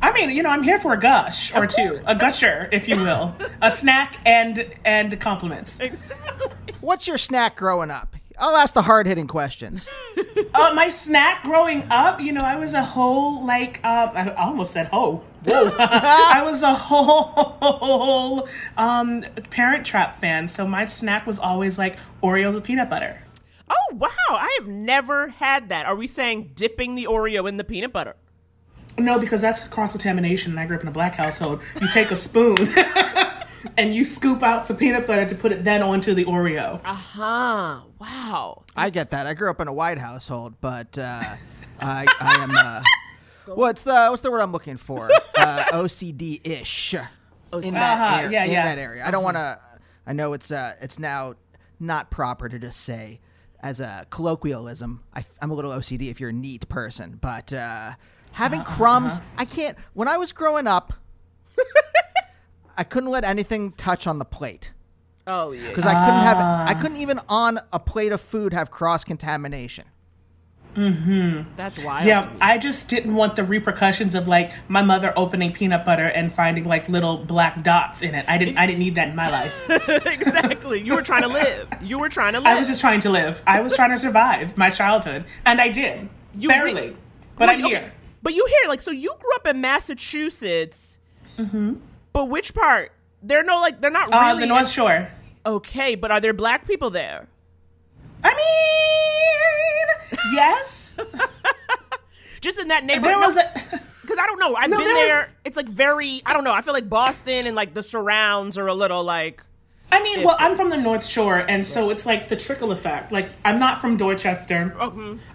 I 0.01 0.11
mean, 0.11 0.31
you 0.31 0.41
know, 0.43 0.49
I'm 0.49 0.63
here 0.63 0.79
for 0.79 0.93
a 0.93 0.99
gush 0.99 1.53
or 1.53 1.67
two, 1.67 2.01
a 2.05 2.15
gusher, 2.15 2.67
if 2.71 2.87
you 2.87 2.95
will, 2.95 3.35
a 3.61 3.69
snack 3.69 4.17
and 4.25 4.65
and 4.83 5.19
compliments. 5.19 5.79
Exactly. 5.79 6.73
What's 6.81 7.07
your 7.07 7.17
snack 7.17 7.55
growing 7.55 7.91
up? 7.91 8.15
I'll 8.39 8.55
ask 8.55 8.73
the 8.73 8.81
hard 8.81 9.07
hitting 9.07 9.27
questions. 9.27 9.87
Uh, 10.53 10.73
my 10.73 10.89
snack 10.89 11.43
growing 11.43 11.87
up, 11.89 12.19
you 12.19 12.33
know, 12.33 12.41
I 12.41 12.57
was 12.57 12.73
a 12.73 12.83
whole 12.83 13.45
like 13.45 13.83
um, 13.85 14.11
I 14.13 14.33
almost 14.33 14.73
said 14.73 14.87
ho. 14.87 15.23
Whoa. 15.45 15.71
I 15.79 16.41
was 16.43 16.61
a 16.61 16.73
whole 16.73 18.49
um, 18.75 19.23
Parent 19.49 19.85
Trap 19.85 20.19
fan, 20.19 20.49
so 20.49 20.67
my 20.67 20.85
snack 20.87 21.25
was 21.25 21.39
always 21.39 21.77
like 21.77 21.97
Oreos 22.21 22.55
with 22.55 22.65
peanut 22.65 22.89
butter. 22.89 23.21
Oh, 23.69 23.95
wow. 23.95 24.09
I 24.29 24.57
have 24.59 24.67
never 24.67 25.29
had 25.29 25.69
that. 25.69 25.85
Are 25.85 25.95
we 25.95 26.05
saying 26.07 26.51
dipping 26.53 26.95
the 26.95 27.05
Oreo 27.05 27.47
in 27.47 27.55
the 27.55 27.63
peanut 27.63 27.93
butter? 27.93 28.15
No, 28.97 29.19
because 29.19 29.41
that's 29.41 29.67
cross 29.67 29.91
contamination, 29.91 30.51
and 30.51 30.59
I 30.59 30.65
grew 30.65 30.75
up 30.77 30.81
in 30.83 30.87
a 30.87 30.91
black 30.91 31.15
household. 31.15 31.61
You 31.79 31.87
take 31.89 32.11
a 32.11 32.17
spoon 32.17 32.57
and 33.77 33.93
you 33.95 34.03
scoop 34.03 34.43
out 34.43 34.65
some 34.65 34.77
peanut 34.77 35.07
butter 35.07 35.25
to 35.25 35.35
put 35.35 35.51
it 35.51 35.63
then 35.63 35.81
onto 35.81 36.13
the 36.13 36.25
Oreo. 36.25 36.81
Uh 36.85 36.93
huh. 36.93 37.79
Wow. 37.99 38.63
I 38.75 38.89
get 38.89 39.11
that. 39.11 39.27
I 39.27 39.33
grew 39.33 39.49
up 39.49 39.59
in 39.61 39.67
a 39.67 39.73
white 39.73 39.97
household, 39.97 40.55
but 40.61 40.97
uh, 40.97 41.21
I, 41.79 42.05
I 42.19 42.35
am. 42.43 42.51
Uh, 42.51 42.83
what's 43.55 43.83
the 43.83 44.07
what's 44.09 44.21
the 44.21 44.31
word 44.31 44.41
I'm 44.41 44.51
looking 44.51 44.77
for? 44.77 45.09
Uh, 45.35 45.63
OCD 45.71 46.45
ish. 46.45 46.93
In 46.93 47.73
that, 47.73 47.99
Uh-huh, 47.99 48.17
area, 48.21 48.31
yeah, 48.31 48.43
in 48.45 48.51
yeah. 48.51 48.63
that 48.65 48.77
area. 48.77 49.05
I 49.05 49.11
don't 49.11 49.23
want 49.23 49.37
to. 49.37 49.59
I 50.07 50.13
know 50.13 50.33
it's 50.33 50.51
uh, 50.51 50.75
it's 50.81 50.99
now 50.99 51.35
not 51.79 52.11
proper 52.11 52.47
to 52.49 52.59
just 52.59 52.81
say 52.81 53.19
as 53.61 53.79
a 53.79 54.05
colloquialism. 54.09 55.01
I, 55.13 55.25
I'm 55.41 55.51
a 55.51 55.53
little 55.53 55.71
OCD 55.71 56.09
if 56.09 56.19
you're 56.19 56.29
a 56.29 56.33
neat 56.33 56.69
person, 56.69 57.17
but 57.21 57.51
uh, 57.53 57.91
having 58.33 58.63
crumbs, 58.63 59.19
I 59.37 59.45
can't. 59.45 59.77
When 59.93 60.07
I 60.07 60.17
was 60.17 60.31
growing 60.31 60.67
up, 60.67 60.93
I 62.77 62.83
couldn't 62.83 63.09
let 63.09 63.23
anything 63.23 63.71
touch 63.73 64.07
on 64.07 64.19
the 64.19 64.25
plate 64.25 64.71
Oh, 65.27 65.51
yeah. 65.51 65.67
because 65.69 65.85
I 65.85 65.93
couldn't 66.05 66.21
have 66.23 66.37
I 66.37 66.73
couldn't 66.81 66.97
even 66.97 67.19
on 67.29 67.59
a 67.71 67.79
plate 67.79 68.11
of 68.11 68.21
food 68.21 68.53
have 68.53 68.71
cross 68.71 69.03
contamination. 69.03 69.85
Mm 70.75 71.03
hmm. 71.03 71.41
That's 71.57 71.83
wild. 71.83 72.05
Yeah. 72.05 72.31
I 72.39 72.57
just 72.57 72.87
didn't 72.87 73.13
want 73.13 73.35
the 73.35 73.43
repercussions 73.43 74.15
of 74.15 74.29
like 74.29 74.53
my 74.69 74.81
mother 74.81 75.11
opening 75.17 75.51
peanut 75.51 75.83
butter 75.83 76.05
and 76.05 76.33
finding 76.33 76.63
like 76.63 76.87
little 76.87 77.17
black 77.17 77.61
dots 77.61 78.01
in 78.01 78.15
it. 78.15 78.23
I 78.29 78.37
didn't. 78.37 78.57
I 78.57 78.67
didn't 78.67 78.79
need 78.79 78.95
that 78.95 79.09
in 79.09 79.15
my 79.15 79.29
life. 79.29 79.53
exactly. 80.05 80.79
You 80.81 80.95
were 80.95 81.01
trying 81.01 81.23
to 81.23 81.27
live. 81.27 81.67
You 81.81 81.99
were 81.99 82.07
trying 82.07 82.33
to 82.33 82.39
live. 82.39 82.47
I 82.47 82.57
was 82.57 82.69
just 82.69 82.79
trying 82.79 83.01
to 83.01 83.09
live. 83.09 83.41
I 83.45 83.59
was 83.59 83.73
trying 83.75 83.89
to 83.91 83.97
survive 83.97 84.57
my 84.57 84.69
childhood, 84.69 85.25
and 85.45 85.59
I 85.59 85.67
did. 85.67 86.07
You 86.35 86.47
barely, 86.47 86.91
re- 86.91 86.95
but 87.35 87.47
Well, 87.47 87.49
I'm 87.57 87.65
okay, 87.65 87.69
here. 87.69 87.93
But 88.23 88.33
you 88.33 88.45
hear 88.45 88.69
like, 88.69 88.81
so 88.81 88.91
you 88.91 89.13
grew 89.19 89.35
up 89.35 89.47
in 89.47 89.61
Massachusetts. 89.61 90.97
Mm-hmm. 91.37 91.75
But 92.13 92.25
which 92.25 92.53
part? 92.53 92.91
They're 93.23 93.43
no, 93.43 93.59
like, 93.59 93.81
they're 93.81 93.91
not 93.91 94.13
Uh, 94.13 94.19
really. 94.27 94.41
the 94.41 94.47
North 94.47 94.69
Shore. 94.69 95.07
okay, 95.45 95.95
but 95.95 96.11
are 96.11 96.19
there 96.19 96.33
black 96.33 96.67
people 96.67 96.89
there? 96.89 97.27
I 98.23 98.35
mean, 100.11 100.19
yes. 100.35 100.97
Just 102.41 102.59
in 102.59 102.67
that 102.69 102.83
neighborhood? 102.83 103.09
there 103.09 103.19
was 103.19 103.35
No, 103.35 103.41
a. 103.41 103.81
Because 104.01 104.17
I 104.17 104.25
don't 104.25 104.39
know. 104.39 104.55
I've 104.55 104.69
No, 104.69 104.77
been 104.77 104.87
there 104.87 104.95
was- 104.95 105.05
there. 105.07 105.29
It's 105.45 105.55
like 105.55 105.69
very, 105.69 106.21
I 106.25 106.33
don't 106.33 106.43
know. 106.43 106.51
I 106.53 106.61
feel 106.61 106.73
like 106.73 106.89
Boston 106.89 107.45
and 107.47 107.55
like 107.55 107.73
the 107.73 107.83
surrounds 107.83 108.57
are 108.57 108.67
a 108.67 108.73
little 108.73 109.03
like. 109.03 109.41
I 109.91 110.01
mean, 110.01 110.23
well, 110.23 110.37
I'm 110.39 110.55
from 110.55 110.69
the 110.69 110.77
North 110.77 111.05
Shore, 111.05 111.37
and 111.37 111.65
so 111.65 111.89
it's 111.89 112.05
like 112.05 112.29
the 112.29 112.37
trickle 112.37 112.71
effect. 112.71 113.11
Like, 113.11 113.29
I'm 113.43 113.59
not 113.59 113.81
from 113.81 113.97
Dorchester. 113.97 114.73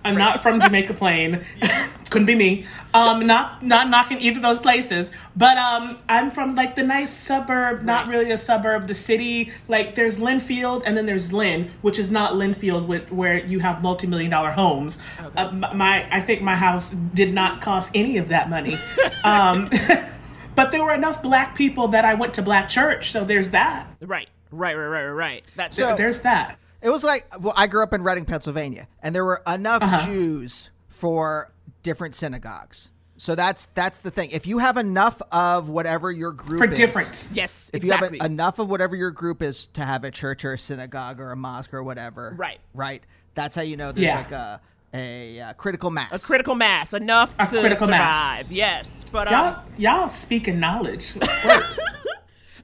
I'm 0.04 0.16
not 0.16 0.42
from 0.42 0.60
Jamaica 0.60 0.94
Plain. 1.02 1.44
Couldn't 2.10 2.26
be 2.26 2.34
me. 2.34 2.66
Um, 2.94 3.26
not 3.26 3.62
not 3.62 3.90
knocking 3.90 4.20
either 4.20 4.38
of 4.38 4.42
those 4.42 4.60
places, 4.60 5.10
but 5.36 5.58
um, 5.58 5.98
I'm 6.08 6.30
from 6.30 6.54
like 6.54 6.74
the 6.76 6.84
nice 6.84 7.12
suburb, 7.12 7.82
not 7.82 8.08
really 8.08 8.30
a 8.30 8.38
suburb, 8.38 8.86
the 8.86 8.94
city. 8.94 9.52
Like, 9.68 9.94
there's 9.94 10.18
Lynnfield, 10.18 10.84
and 10.86 10.96
then 10.96 11.04
there's 11.06 11.32
Lynn, 11.32 11.70
which 11.82 11.98
is 11.98 12.10
not 12.10 12.32
Lynnfield, 12.34 12.86
with, 12.86 13.10
where 13.12 13.44
you 13.44 13.58
have 13.58 13.82
multi-million 13.82 14.30
dollar 14.30 14.52
homes. 14.52 14.98
Uh, 15.36 15.50
my, 15.74 16.06
I 16.10 16.20
think 16.20 16.40
my 16.42 16.54
house 16.54 16.92
did 16.92 17.34
not 17.34 17.60
cost 17.60 17.90
any 17.94 18.16
of 18.16 18.28
that 18.28 18.48
money. 18.48 18.78
um, 19.24 19.68
but 20.54 20.70
there 20.70 20.82
were 20.82 20.94
enough 20.94 21.22
black 21.22 21.54
people 21.56 21.88
that 21.88 22.04
I 22.04 22.14
went 22.14 22.34
to 22.34 22.42
black 22.42 22.68
church, 22.68 23.10
so 23.10 23.24
there's 23.24 23.50
that. 23.50 23.86
Right, 24.00 24.28
right, 24.50 24.76
right, 24.76 24.86
right, 24.86 25.04
right, 25.04 25.10
right. 25.10 25.46
That's 25.56 25.76
So- 25.76 25.96
There's 25.96 26.20
that. 26.20 26.58
It 26.82 26.90
was 26.90 27.02
like 27.02 27.26
well, 27.40 27.54
I 27.56 27.66
grew 27.66 27.82
up 27.82 27.92
in 27.92 28.02
Reading, 28.04 28.24
Pennsylvania, 28.26 28.86
and 29.02 29.14
there 29.14 29.24
were 29.24 29.42
enough 29.46 30.04
Jews 30.04 30.70
for 30.88 31.50
different 31.82 32.14
synagogues. 32.14 32.90
So 33.16 33.34
that's 33.34 33.66
that's 33.74 34.00
the 34.00 34.10
thing. 34.10 34.30
If 34.30 34.46
you 34.46 34.58
have 34.58 34.76
enough 34.76 35.20
of 35.32 35.68
whatever 35.70 36.12
your 36.12 36.32
group 36.32 36.58
For 36.60 36.70
is, 36.70 36.76
difference. 36.76 37.30
yes, 37.32 37.70
if 37.72 37.82
exactly. 37.82 38.18
you 38.18 38.22
have 38.22 38.30
enough 38.30 38.58
of 38.58 38.68
whatever 38.68 38.94
your 38.94 39.10
group 39.10 39.40
is 39.42 39.66
to 39.68 39.84
have 39.86 40.04
a 40.04 40.10
church 40.10 40.44
or 40.44 40.52
a 40.52 40.58
synagogue 40.58 41.18
or 41.18 41.32
a 41.32 41.36
mosque 41.36 41.72
or 41.72 41.82
whatever, 41.82 42.34
Right. 42.36 42.58
right, 42.74 43.02
that's 43.34 43.56
how 43.56 43.62
you 43.62 43.76
know 43.78 43.90
there's 43.90 44.04
Yeah. 44.04 44.16
like 44.18 44.32
a 44.32 44.60
a, 44.94 45.40
uh 45.40 45.52
critical 45.54 45.90
mass. 45.90 46.12
a 46.12 46.18
critical 46.24 46.54
mass 46.54 46.92
enough 46.92 47.34
A 47.38 47.46
to 47.46 47.60
critical 47.60 47.86
mass. 47.88 48.14
survive. 48.42 48.52
Yes, 48.52 49.04
but 49.10 49.30
Y'all, 49.30 49.46
um, 49.46 49.56
y'all 49.78 50.08
speaking 50.10 50.60
knowledge. 50.60 51.14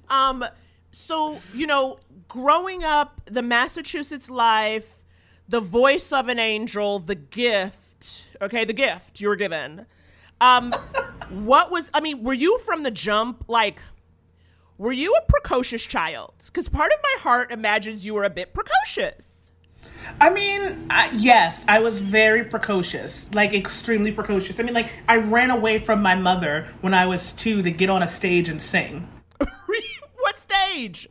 Um, 0.09 0.45
so 0.93 1.41
you 1.53 1.67
know, 1.67 1.99
growing 2.29 2.85
up, 2.85 3.21
the 3.25 3.43
Massachusetts 3.43 4.31
life, 4.31 5.03
the 5.49 5.61
voice 5.61 6.13
of 6.13 6.29
an 6.29 6.39
angel, 6.39 6.99
the 6.99 7.15
gift. 7.15 8.27
Okay, 8.41 8.65
the 8.65 8.73
gift 8.73 9.21
you 9.21 9.29
were 9.29 9.37
given. 9.37 9.87
Um, 10.41 10.73
what 11.31 11.71
was? 11.71 11.91
I 11.93 12.01
mean, 12.01 12.23
were 12.23 12.33
you 12.33 12.59
from 12.59 12.83
the 12.83 12.91
jump 12.91 13.45
like? 13.49 13.81
Were 14.79 14.93
you 14.93 15.15
a 15.15 15.31
precocious 15.31 15.85
child? 15.85 16.35
Because 16.47 16.69
part 16.69 16.93
of 16.93 16.99
my 17.03 17.23
heart 17.23 17.53
imagines 17.53 18.05
you 18.05 18.15
were 18.15 18.25
a 18.25 18.31
bit 18.31 18.53
precocious. 18.53 19.53
I 20.21 20.31
mean, 20.31 20.87
I, 20.91 21.11
yes, 21.13 21.65
I 21.69 21.79
was 21.79 22.01
very 22.01 22.45
precocious, 22.45 23.33
like 23.35 23.55
extremely 23.55 24.11
precocious. 24.11 24.59
I 24.59 24.65
mean, 24.65 24.75
like 24.75 24.93
I 25.09 25.17
ran 25.17 25.51
away 25.51 25.79
from 25.79 26.03
my 26.03 26.15
mother 26.15 26.67
when 26.81 26.95
I 26.95 27.07
was 27.07 27.33
two 27.33 27.63
to 27.63 27.71
get 27.71 27.91
on 27.91 28.03
a 28.03 28.09
stage 28.09 28.49
and 28.49 28.61
sing. 28.61 29.07
What 30.33 30.41
stage? 30.41 31.09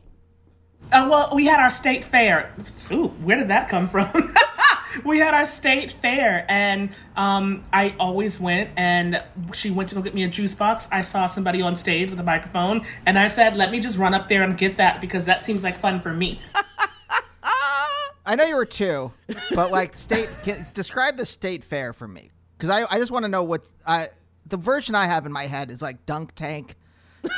Uh, 0.90 1.06
well, 1.08 1.30
we 1.32 1.46
had 1.46 1.60
our 1.60 1.70
state 1.70 2.04
fair. 2.04 2.52
Ooh, 2.90 3.08
where 3.22 3.36
did 3.36 3.48
that 3.48 3.68
come 3.68 3.88
from? 3.88 4.34
we 5.04 5.20
had 5.20 5.32
our 5.32 5.46
state 5.46 5.92
fair, 5.92 6.44
and 6.48 6.90
um, 7.16 7.62
I 7.72 7.94
always 8.00 8.40
went. 8.40 8.70
And 8.76 9.22
she 9.54 9.70
went 9.70 9.88
to 9.90 9.94
go 9.94 10.02
get 10.02 10.12
me 10.12 10.24
a 10.24 10.28
juice 10.28 10.54
box. 10.54 10.88
I 10.90 11.02
saw 11.02 11.28
somebody 11.28 11.62
on 11.62 11.76
stage 11.76 12.10
with 12.10 12.18
a 12.18 12.24
microphone, 12.24 12.84
and 13.06 13.16
I 13.16 13.28
said, 13.28 13.56
"Let 13.56 13.70
me 13.70 13.78
just 13.78 13.96
run 13.96 14.12
up 14.12 14.28
there 14.28 14.42
and 14.42 14.58
get 14.58 14.76
that 14.78 15.00
because 15.00 15.24
that 15.26 15.40
seems 15.40 15.62
like 15.62 15.78
fun 15.78 16.00
for 16.00 16.12
me." 16.12 16.40
I 18.24 18.34
know 18.34 18.44
you 18.44 18.56
were 18.56 18.66
two, 18.66 19.12
but 19.54 19.70
like 19.70 19.96
state, 19.96 20.28
can, 20.44 20.66
describe 20.74 21.16
the 21.16 21.26
state 21.26 21.62
fair 21.64 21.92
for 21.92 22.08
me 22.08 22.30
because 22.56 22.70
I, 22.70 22.92
I 22.92 22.98
just 22.98 23.12
want 23.12 23.24
to 23.24 23.28
know 23.28 23.44
what 23.44 23.66
I 23.86 24.08
the 24.46 24.56
version 24.56 24.96
I 24.96 25.06
have 25.06 25.26
in 25.26 25.32
my 25.32 25.46
head 25.46 25.70
is 25.70 25.80
like 25.80 26.06
dunk 26.06 26.34
tank 26.34 26.76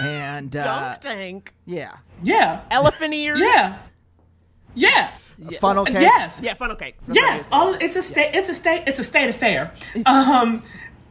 and 0.01 0.55
uh, 0.57 0.97
Dunk 0.99 1.01
tank, 1.01 1.55
yeah, 1.67 1.97
Yeah, 2.23 2.61
elephant 2.71 3.15
ears. 3.15 3.41
yeah, 3.41 3.79
yeah. 4.75 5.11
funnel 5.61 5.85
cake. 5.85 5.95
Yes, 5.95 6.41
yeah, 6.43 6.55
funnel 6.55 6.77
cake. 6.77 6.97
Yes, 7.11 7.49
all 7.53 7.75
it's 7.75 7.97
a 7.97 8.03
state. 8.03 8.35
It's 8.35 8.49
a 8.49 8.55
state. 8.55 8.85
It's 8.87 8.99
a 8.99 9.05
state 9.05 9.31
affair. 9.31 9.73
Um, 10.07 10.63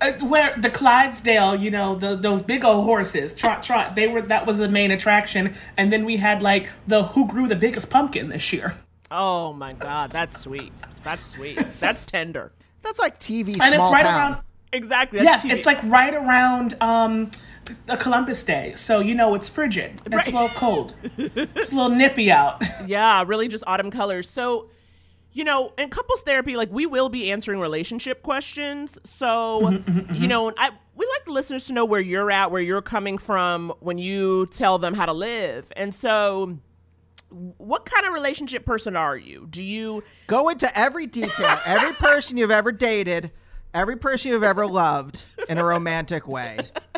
uh, 0.01 0.11
where 0.25 0.53
the 0.57 0.69
Clydesdale, 0.69 1.55
you 1.55 1.71
know, 1.71 1.95
the, 1.95 2.15
those 2.15 2.41
big 2.41 2.65
old 2.65 2.83
horses, 2.83 3.33
trot 3.33 3.63
trot. 3.63 3.95
They 3.95 4.07
were 4.07 4.21
that 4.23 4.45
was 4.45 4.57
the 4.57 4.67
main 4.67 4.91
attraction, 4.91 5.53
and 5.77 5.93
then 5.93 6.03
we 6.05 6.17
had 6.17 6.41
like 6.41 6.69
the 6.87 7.03
who 7.03 7.27
grew 7.27 7.47
the 7.47 7.55
biggest 7.55 7.89
pumpkin 7.89 8.29
this 8.29 8.51
year, 8.51 8.75
Oh 9.11 9.53
my 9.53 9.73
god, 9.73 10.09
that's 10.11 10.39
sweet. 10.39 10.73
That's 11.03 11.23
sweet. 11.23 11.59
That's 11.79 12.03
tender. 12.03 12.51
That's 12.81 12.99
like 12.99 13.19
TV 13.19 13.49
and 13.49 13.55
small 13.55 13.69
it's 13.73 13.93
right 13.93 14.03
town. 14.03 14.31
around. 14.33 14.43
Exactly. 14.73 15.19
That's 15.19 15.45
Yes, 15.45 15.53
TV. 15.53 15.57
it's 15.57 15.65
like 15.67 15.83
right 15.83 16.13
around 16.13 16.75
um, 16.81 17.29
the 17.85 17.97
Columbus 17.97 18.43
Day, 18.43 18.73
so 18.75 18.99
you 18.99 19.15
know 19.15 19.35
it's 19.35 19.49
frigid. 19.49 20.01
It's 20.05 20.27
a 20.27 20.31
little 20.31 20.49
cold. 20.49 20.93
It's 21.17 21.71
a 21.71 21.75
little 21.75 21.95
nippy 21.95 22.31
out. 22.31 22.63
Yeah, 22.87 23.23
really 23.25 23.47
just 23.47 23.63
autumn 23.65 23.91
colors. 23.91 24.29
So, 24.29 24.69
you 25.31 25.43
know, 25.43 25.73
in 25.77 25.89
couples 25.89 26.21
therapy, 26.21 26.57
like 26.57 26.69
we 26.71 26.85
will 26.85 27.07
be 27.07 27.31
answering 27.31 27.59
relationship 27.59 28.23
questions. 28.23 28.99
So, 29.05 29.61
mm-hmm, 29.61 29.75
mm-hmm, 29.75 29.99
mm-hmm. 29.99 30.21
you 30.21 30.27
know, 30.27 30.51
I 30.57 30.71
we 30.95 31.05
like 31.07 31.25
the 31.25 31.31
listeners 31.31 31.65
to 31.67 31.73
know 31.73 31.85
where 31.85 32.01
you're 32.01 32.29
at, 32.29 32.51
where 32.51 32.61
you're 32.61 32.81
coming 32.81 33.17
from 33.17 33.73
when 33.79 33.97
you 33.97 34.47
tell 34.47 34.77
them 34.77 34.93
how 34.93 35.05
to 35.05 35.13
live. 35.13 35.71
And 35.75 35.95
so, 35.95 36.57
what 37.29 37.85
kind 37.85 38.05
of 38.05 38.13
relationship 38.13 38.65
person 38.65 38.95
are 38.95 39.17
you? 39.17 39.47
Do 39.49 39.63
you 39.63 40.03
Go 40.27 40.49
into 40.49 40.77
every 40.77 41.05
detail, 41.05 41.59
every 41.65 41.93
person 41.93 42.37
you've 42.37 42.51
ever 42.51 42.71
dated, 42.71 43.31
every 43.73 43.97
person 43.97 44.31
you've 44.31 44.43
ever 44.43 44.67
loved 44.67 45.23
in 45.49 45.57
a 45.57 45.63
romantic 45.63 46.27
way. 46.27 46.57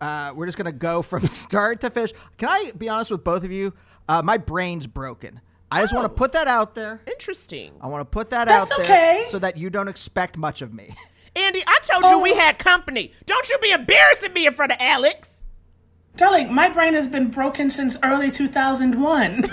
Uh, 0.00 0.32
we're 0.34 0.46
just 0.46 0.58
gonna 0.58 0.72
go 0.72 1.02
from 1.02 1.26
start 1.26 1.80
to 1.82 1.90
finish. 1.90 2.12
Can 2.36 2.48
I 2.48 2.72
be 2.76 2.88
honest 2.88 3.10
with 3.10 3.24
both 3.24 3.44
of 3.44 3.50
you? 3.52 3.72
Uh, 4.08 4.22
my 4.22 4.38
brain's 4.38 4.86
broken. 4.86 5.40
I 5.70 5.82
just 5.82 5.92
want 5.94 6.04
to 6.06 6.08
put 6.08 6.32
that 6.32 6.48
out 6.48 6.74
there. 6.74 7.02
interesting? 7.06 7.72
I 7.82 7.88
want 7.88 8.00
to 8.00 8.06
put 8.06 8.30
that 8.30 8.48
That's 8.48 8.72
out 8.72 8.78
there 8.78 8.86
okay. 8.86 9.24
so 9.28 9.38
that 9.38 9.58
you 9.58 9.68
don't 9.68 9.88
expect 9.88 10.38
much 10.38 10.62
of 10.62 10.72
me. 10.72 10.94
Andy, 11.36 11.62
I 11.66 11.78
told 11.82 12.04
you 12.10 12.18
we 12.20 12.32
Oh. 12.32 12.36
had 12.36 12.58
company. 12.58 13.12
Don't 13.26 13.48
you 13.50 13.58
be 13.58 13.70
embarrassing 13.72 14.32
me 14.32 14.46
in 14.46 14.54
front 14.54 14.72
of 14.72 14.78
Alex. 14.80 15.34
Darling, 16.16 16.52
my 16.54 16.68
brain 16.70 16.94
has 16.94 17.06
been 17.06 17.28
broken 17.30 17.68
since 17.70 17.96
early 18.02 18.30
2001. 18.30 19.44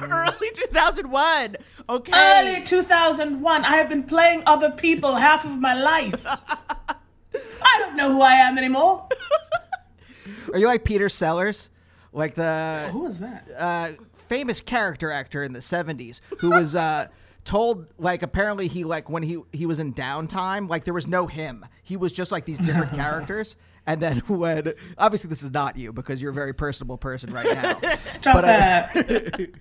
Early 0.00 0.50
2001. 0.54 1.56
Okay. 1.88 2.12
early 2.14 2.62
2001. 2.62 3.64
I 3.64 3.76
have 3.76 3.88
been 3.88 4.04
playing 4.04 4.42
other 4.46 4.70
people 4.70 5.16
half 5.16 5.44
of 5.44 5.58
my 5.58 5.74
life. 5.74 6.24
I 6.26 7.78
don't 7.80 7.96
know 7.96 8.12
who 8.12 8.20
I 8.22 8.34
am 8.34 8.58
anymore. 8.58 9.08
Are 10.52 10.58
you 10.58 10.66
like 10.66 10.84
Peter 10.84 11.08
Sellers, 11.08 11.68
like 12.12 12.34
the 12.34 12.88
Who 12.92 13.06
is 13.06 13.20
that? 13.20 13.48
uh, 13.56 13.90
famous 14.28 14.60
character 14.60 15.10
actor 15.10 15.42
in 15.42 15.52
the 15.52 15.60
70s 15.60 16.20
who 16.38 16.50
was 16.50 16.74
uh, 16.76 17.08
told 17.44 17.86
like 17.98 18.22
apparently 18.22 18.68
he 18.68 18.84
like 18.84 19.08
when 19.08 19.22
he 19.22 19.38
he 19.52 19.64
was 19.66 19.78
in 19.78 19.94
downtime 19.94 20.68
like 20.68 20.84
there 20.84 20.92
was 20.92 21.06
no 21.06 21.26
him 21.26 21.64
he 21.82 21.96
was 21.96 22.12
just 22.12 22.30
like 22.30 22.44
these 22.44 22.58
different 22.58 22.92
characters 22.94 23.56
and 23.86 24.02
then 24.02 24.18
when 24.26 24.74
obviously 24.98 25.30
this 25.30 25.42
is 25.42 25.50
not 25.50 25.78
you 25.78 25.94
because 25.94 26.20
you're 26.20 26.30
a 26.30 26.34
very 26.34 26.52
personable 26.52 26.98
person 26.98 27.32
right 27.32 27.46
now 27.54 27.80
Stop 27.94 28.34
But, 28.34 28.44
uh, 28.44 28.86
it. 28.94 29.54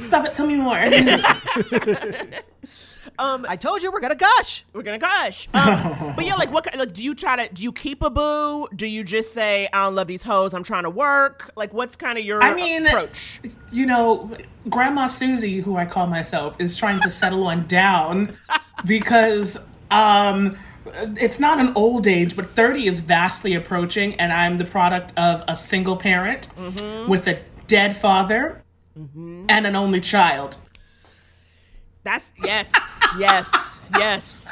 Stop 0.00 0.24
it. 0.26 0.34
Tell 0.34 0.46
me 0.46 0.56
more. 0.56 0.78
I 3.18 3.56
told 3.56 3.82
you 3.82 3.90
we're 3.90 4.00
gonna 4.00 4.14
gush 4.14 4.64
We're 4.72 4.82
gonna 4.82 4.98
gush. 4.98 5.48
Um, 5.54 6.12
but 6.16 6.24
yeah, 6.24 6.34
like 6.36 6.52
what? 6.52 6.74
Like, 6.76 6.92
do 6.92 7.02
you 7.02 7.14
try 7.14 7.34
to? 7.46 7.52
Do 7.52 7.62
you 7.62 7.72
keep 7.72 8.02
a 8.02 8.10
boo? 8.10 8.68
Do 8.74 8.86
you 8.86 9.02
just 9.04 9.32
say, 9.32 9.68
"I 9.72 9.84
don't 9.84 9.94
love 9.94 10.06
these 10.06 10.22
hoes. 10.22 10.54
I'm 10.54 10.62
trying 10.62 10.84
to 10.84 10.90
work"? 10.90 11.50
Like, 11.56 11.72
what's 11.72 11.96
kind 11.96 12.18
of 12.18 12.24
your 12.24 12.42
I 12.42 12.54
mean, 12.54 12.86
approach? 12.86 13.40
you 13.72 13.86
know, 13.86 14.30
Grandma 14.68 15.06
Susie, 15.08 15.60
who 15.60 15.76
I 15.76 15.84
call 15.84 16.06
myself, 16.06 16.56
is 16.60 16.76
trying 16.76 17.00
to 17.00 17.10
settle 17.10 17.44
on 17.46 17.66
down 17.66 18.36
because 18.86 19.58
um, 19.90 20.56
it's 21.16 21.40
not 21.40 21.58
an 21.58 21.72
old 21.74 22.06
age, 22.06 22.36
but 22.36 22.50
30 22.50 22.86
is 22.86 23.00
vastly 23.00 23.54
approaching, 23.54 24.14
and 24.14 24.32
I'm 24.32 24.58
the 24.58 24.64
product 24.64 25.12
of 25.18 25.42
a 25.48 25.56
single 25.56 25.96
parent 25.96 26.48
with 27.08 27.26
a 27.26 27.40
dead 27.66 27.96
father 27.96 28.62
and 28.96 29.66
an 29.66 29.76
only 29.76 30.00
child. 30.00 30.56
That's 32.08 32.32
yes, 32.42 32.72
yes, 33.18 33.78
yes. 33.92 34.46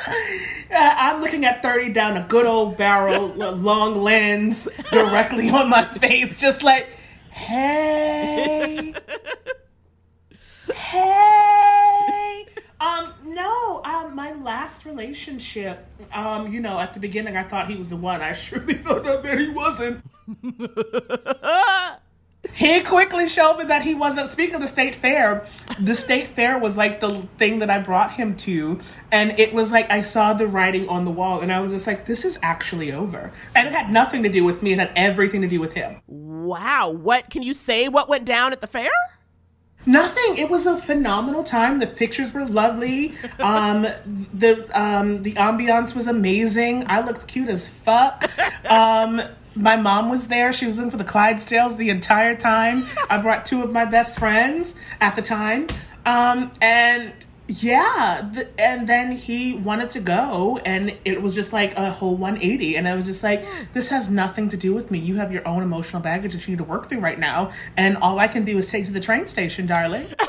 Uh, 0.71 0.75
I'm 0.75 1.23
looking 1.23 1.47
at 1.47 1.63
30 1.63 1.89
down 1.89 2.19
a 2.19 2.27
good 2.29 2.45
old 2.45 2.77
barrel, 2.77 3.29
long 3.39 4.03
lens 4.03 4.69
directly 4.93 5.49
on 5.49 5.71
my 5.71 5.87
face, 5.87 6.39
just 6.39 6.63
like, 6.63 6.91
hey, 7.31 8.93
hey. 10.75 12.47
Um, 12.79 13.15
no, 13.25 13.81
um, 13.85 14.15
my 14.15 14.33
last 14.35 14.85
relationship, 14.85 15.87
um, 16.13 16.53
you 16.53 16.61
know, 16.61 16.79
at 16.79 16.93
the 16.93 17.01
beginning 17.01 17.39
I 17.39 17.43
thought 17.43 17.71
he 17.71 17.77
was 17.77 17.89
the 17.89 17.97
one. 17.97 18.21
I 18.21 18.35
surely 18.35 18.75
thought 18.83 19.07
out 19.07 19.23
that 19.23 19.39
he 19.39 19.49
wasn't. 19.49 20.05
He 22.57 22.81
quickly 22.81 23.29
showed 23.29 23.59
me 23.59 23.65
that 23.67 23.83
he 23.83 23.95
wasn't. 23.95 24.31
Speaking 24.31 24.55
of 24.55 24.63
the 24.63 24.67
state 24.67 24.97
fair, 24.97 25.47
the 25.79 25.95
state 25.95 26.27
fair 26.27 26.59
was 26.59 26.75
like 26.75 27.01
the 27.01 27.29
thing 27.37 27.59
that 27.59 27.69
I 27.69 27.79
brought 27.81 28.13
him 28.13 28.35
to, 28.39 28.79
and 29.13 29.39
it 29.39 29.53
was 29.53 29.73
like 29.73 29.91
I 29.91 30.01
saw 30.01 30.33
the 30.33 30.47
writing 30.47 30.89
on 30.89 31.05
the 31.05 31.11
wall, 31.11 31.41
and 31.41 31.53
I 31.53 31.61
was 31.61 31.73
just 31.73 31.87
like, 31.87 32.07
"This 32.07 32.25
is 32.25 32.39
actually 32.43 32.91
over." 32.93 33.31
And 33.55 33.69
it 33.69 33.75
had 33.75 33.93
nothing 33.93 34.23
to 34.23 34.31
do 34.31 34.43
with 34.43 34.63
me; 34.63 34.73
it 34.73 34.79
had 34.79 34.91
everything 34.97 35.43
to 35.43 35.49
do 35.49 35.61
with 35.61 35.75
him. 35.75 36.01
Wow. 36.07 36.91
What 36.91 37.29
can 37.29 37.43
you 37.43 37.53
say? 37.53 37.89
What 37.89 38.09
went 38.09 38.25
down 38.25 38.53
at 38.53 38.63
the 38.63 38.67
fair? 38.67 38.91
Nothing. 39.85 40.39
It 40.39 40.49
was 40.49 40.65
a 40.65 40.79
phenomenal 40.79 41.45
time. 41.45 41.79
The 41.79 41.87
pictures 41.87 42.33
were 42.33 42.47
lovely. 42.47 43.13
Um, 43.39 43.87
the 44.33 44.67
um, 44.73 45.23
the 45.23 45.35
ambiance 45.35 45.95
was 45.95 46.07
amazing. 46.07 46.85
I 46.89 47.05
looked 47.05 47.29
cute 47.29 47.51
as 47.51 47.69
fuck. 47.69 48.25
Um, 48.65 49.21
my 49.57 49.77
mom 49.77 50.11
was 50.11 50.29
there. 50.29 50.53
She 50.53 50.67
was 50.67 50.79
in 50.79 50.91
for 50.91 50.97
the 50.97 51.05
Clydesdales 51.05 51.77
the 51.77 51.91
entire 51.91 52.37
time. 52.37 52.87
I 53.11 53.19
brought 53.19 53.45
two 53.45 53.63
of 53.63 53.73
my 53.73 53.85
best 53.85 54.19
friends 54.19 54.75
at 55.01 55.17
the 55.17 55.23
time. 55.23 55.69
Um, 56.05 56.53
and 56.61 57.13
yeah, 57.49 58.29
the, 58.33 58.49
and 58.61 58.89
then 58.89 59.13
he 59.13 59.55
wanted 59.55 59.91
to 59.91 60.01
go, 60.01 60.59
and 60.65 60.97
it 61.05 61.23
was 61.23 61.35
just 61.35 61.53
like 61.53 61.77
a 61.77 61.91
whole 61.91 62.17
180. 62.17 62.77
And 62.77 62.89
I 62.89 62.95
was 62.95 63.07
just 63.07 63.23
like, 63.23 63.45
this 63.73 63.89
has 63.89 64.11
nothing 64.11 64.49
to 64.51 64.57
do 64.57 64.75
with 64.75 64.91
me. 64.91 64.99
You 64.99 65.17
have 65.17 65.33
your 65.33 65.47
own 65.47 65.63
emotional 65.63 66.03
baggage 66.03 66.33
that 66.33 66.47
you 66.47 66.53
need 66.53 66.59
to 66.59 66.65
work 66.65 66.89
through 66.89 67.01
right 67.01 67.19
now. 67.19 67.53
And 67.77 67.97
all 67.97 68.19
I 68.19 68.29
can 68.29 68.45
do 68.45 68.59
is 68.59 68.71
take 68.71 68.81
you 68.81 68.87
to 68.87 68.93
the 68.93 69.01
train 69.01 69.27
station, 69.27 69.67
darling. 69.67 70.07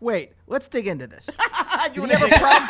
wait 0.00 0.32
let's 0.46 0.68
dig 0.68 0.86
into 0.86 1.06
this 1.06 1.26
did 1.92 2.04
he 2.04 2.10
have 2.10 2.22
a 2.22 2.38
problem 2.38 2.68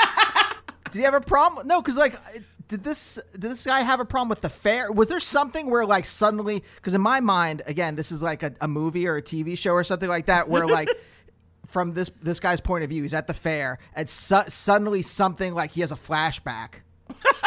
did 0.90 0.98
he 0.98 1.02
have 1.02 1.14
a 1.14 1.20
problem 1.20 1.66
no 1.66 1.82
because 1.82 1.96
like 1.96 2.18
did 2.68 2.82
this 2.84 3.18
did 3.32 3.42
this 3.42 3.64
guy 3.64 3.80
have 3.80 4.00
a 4.00 4.04
problem 4.04 4.28
with 4.28 4.40
the 4.40 4.48
fair? 4.50 4.90
Was 4.90 5.08
there 5.08 5.20
something 5.20 5.70
where 5.70 5.86
like 5.86 6.04
suddenly 6.04 6.62
because 6.76 6.94
in 6.94 7.00
my 7.00 7.20
mind 7.20 7.62
again 7.66 7.96
this 7.96 8.10
is 8.10 8.22
like 8.22 8.42
a, 8.42 8.52
a 8.60 8.68
movie 8.68 9.06
or 9.06 9.16
a 9.16 9.22
tv 9.22 9.56
show 9.56 9.72
or 9.72 9.84
something 9.84 10.08
like 10.08 10.26
that 10.26 10.48
where 10.48 10.66
like 10.66 10.88
from 11.66 11.94
this 11.94 12.10
this 12.22 12.40
guy's 12.40 12.60
point 12.60 12.84
of 12.84 12.90
view 12.90 13.02
he's 13.02 13.14
at 13.14 13.26
the 13.26 13.34
fair 13.34 13.78
and 13.94 14.08
su- 14.08 14.48
suddenly 14.48 15.02
something 15.02 15.54
like 15.54 15.72
he 15.72 15.80
has 15.80 15.92
a 15.92 15.96
flashback 15.96 16.80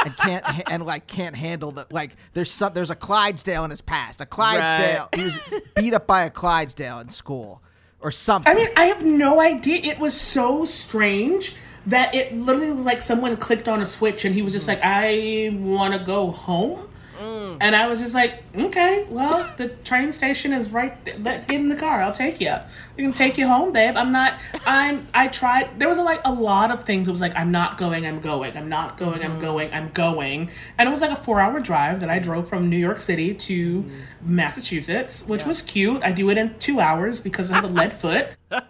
and 0.05 0.15
can't 0.17 0.45
and 0.69 0.85
like 0.85 1.07
can't 1.07 1.35
handle 1.35 1.71
the 1.71 1.87
like 1.91 2.15
there's 2.33 2.51
some 2.51 2.73
there's 2.73 2.89
a 2.89 2.95
Clydesdale 2.95 3.63
in 3.65 3.69
his 3.69 3.81
past 3.81 4.21
a 4.21 4.25
Clydesdale. 4.25 5.09
He 5.13 5.23
was 5.23 5.33
beat 5.75 5.93
up 5.93 6.07
by 6.07 6.23
a 6.23 6.29
Clydesdale 6.29 6.99
in 6.99 7.09
school 7.09 7.61
or 8.01 8.11
something. 8.11 8.51
I 8.51 8.55
mean, 8.55 8.69
I 8.77 8.85
have 8.85 9.03
no 9.03 9.41
idea. 9.41 9.81
It 9.81 9.99
was 9.99 10.19
so 10.19 10.65
strange 10.65 11.55
that 11.85 12.13
it 12.13 12.35
literally 12.35 12.71
was 12.71 12.85
like 12.85 13.01
someone 13.01 13.37
clicked 13.37 13.67
on 13.67 13.81
a 13.81 13.85
switch 13.85 14.25
and 14.25 14.35
he 14.35 14.41
was 14.41 14.53
just 14.53 14.67
like, 14.67 14.79
I 14.83 15.49
want 15.53 15.93
to 15.93 15.99
go 15.99 16.31
home. 16.31 16.89
Mm. 17.19 17.57
And 17.59 17.75
I 17.75 17.87
was 17.87 17.99
just 17.99 18.13
like, 18.13 18.43
okay, 18.55 19.05
well, 19.09 19.49
the 19.57 19.67
train 19.67 20.13
station 20.13 20.53
is 20.53 20.71
right 20.71 21.03
there. 21.03 21.43
Get 21.47 21.59
in 21.59 21.67
the 21.67 21.75
car. 21.75 22.01
I'll 22.01 22.13
take 22.13 22.39
you. 22.39 22.55
We 22.95 23.03
can 23.03 23.11
take 23.11 23.37
you 23.37 23.45
home, 23.45 23.73
babe. 23.73 23.97
I'm 23.97 24.13
not, 24.13 24.39
I'm, 24.65 25.05
I 25.13 25.27
tried. 25.27 25.77
There 25.79 25.89
was 25.89 25.97
a, 25.97 26.03
like 26.03 26.21
a 26.23 26.31
lot 26.31 26.71
of 26.71 26.85
things. 26.85 27.09
It 27.09 27.11
was 27.11 27.19
like, 27.19 27.35
I'm 27.35 27.51
not 27.51 27.77
going, 27.77 28.05
I'm 28.05 28.21
going. 28.21 28.55
I'm 28.55 28.69
not 28.69 28.97
going, 28.97 29.21
I'm 29.21 29.31
mm-hmm. 29.31 29.41
going, 29.41 29.73
I'm 29.73 29.89
going. 29.89 30.49
And 30.77 30.87
it 30.87 30.91
was 30.91 31.01
like 31.01 31.11
a 31.11 31.17
four 31.17 31.41
hour 31.41 31.59
drive 31.59 31.99
that 31.99 32.09
I 32.09 32.19
drove 32.19 32.47
from 32.47 32.69
New 32.69 32.77
York 32.77 33.01
City 33.01 33.33
to 33.33 33.83
mm-hmm. 33.83 34.35
Massachusetts, 34.35 35.25
which 35.27 35.45
was 35.45 35.61
cute. 35.61 36.01
I 36.03 36.13
do 36.13 36.29
it 36.29 36.37
in 36.37 36.57
two 36.57 36.79
hours 36.79 37.19
because 37.19 37.51
I 37.51 37.55
have 37.55 37.65
a 37.65 37.67
lead 37.67 37.93
foot. 38.03 38.29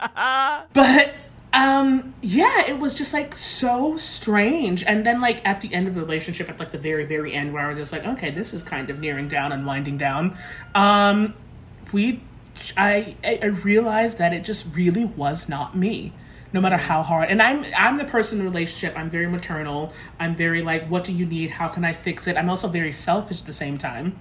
But 0.73 1.15
um 1.53 2.13
yeah, 2.21 2.67
it 2.67 2.79
was 2.79 2.93
just 2.93 3.13
like 3.13 3.35
so 3.35 3.97
strange. 3.97 4.83
And 4.83 5.05
then 5.05 5.21
like 5.21 5.45
at 5.47 5.61
the 5.61 5.73
end 5.73 5.87
of 5.87 5.95
the 5.95 6.01
relationship, 6.01 6.49
at 6.49 6.59
like 6.59 6.71
the 6.71 6.77
very, 6.77 7.05
very 7.05 7.33
end 7.33 7.53
where 7.53 7.65
I 7.65 7.69
was 7.69 7.77
just 7.77 7.91
like, 7.91 8.05
okay, 8.05 8.29
this 8.29 8.53
is 8.53 8.63
kind 8.63 8.89
of 8.89 8.99
nearing 8.99 9.27
down 9.27 9.51
and 9.51 9.65
winding 9.65 9.97
down. 9.97 10.37
Um 10.75 11.33
we 11.91 12.21
I 12.77 13.15
I 13.23 13.45
realized 13.45 14.17
that 14.17 14.33
it 14.33 14.43
just 14.43 14.75
really 14.75 15.05
was 15.05 15.49
not 15.49 15.75
me. 15.75 16.13
No 16.51 16.61
matter 16.61 16.77
how 16.77 17.03
hard, 17.03 17.29
and 17.29 17.43
I'm 17.43 17.63
I'm 17.77 17.99
the 17.99 18.05
person 18.05 18.39
in 18.39 18.45
relationship. 18.45 18.97
I'm 18.97 19.11
very 19.11 19.27
maternal. 19.27 19.93
I'm 20.19 20.35
very 20.35 20.63
like, 20.63 20.87
what 20.87 21.03
do 21.03 21.13
you 21.13 21.27
need? 21.27 21.51
How 21.51 21.67
can 21.67 21.85
I 21.85 21.93
fix 21.93 22.25
it? 22.25 22.37
I'm 22.37 22.49
also 22.49 22.67
very 22.67 22.91
selfish 22.91 23.41
at 23.41 23.45
the 23.45 23.53
same 23.53 23.77
time. 23.77 24.19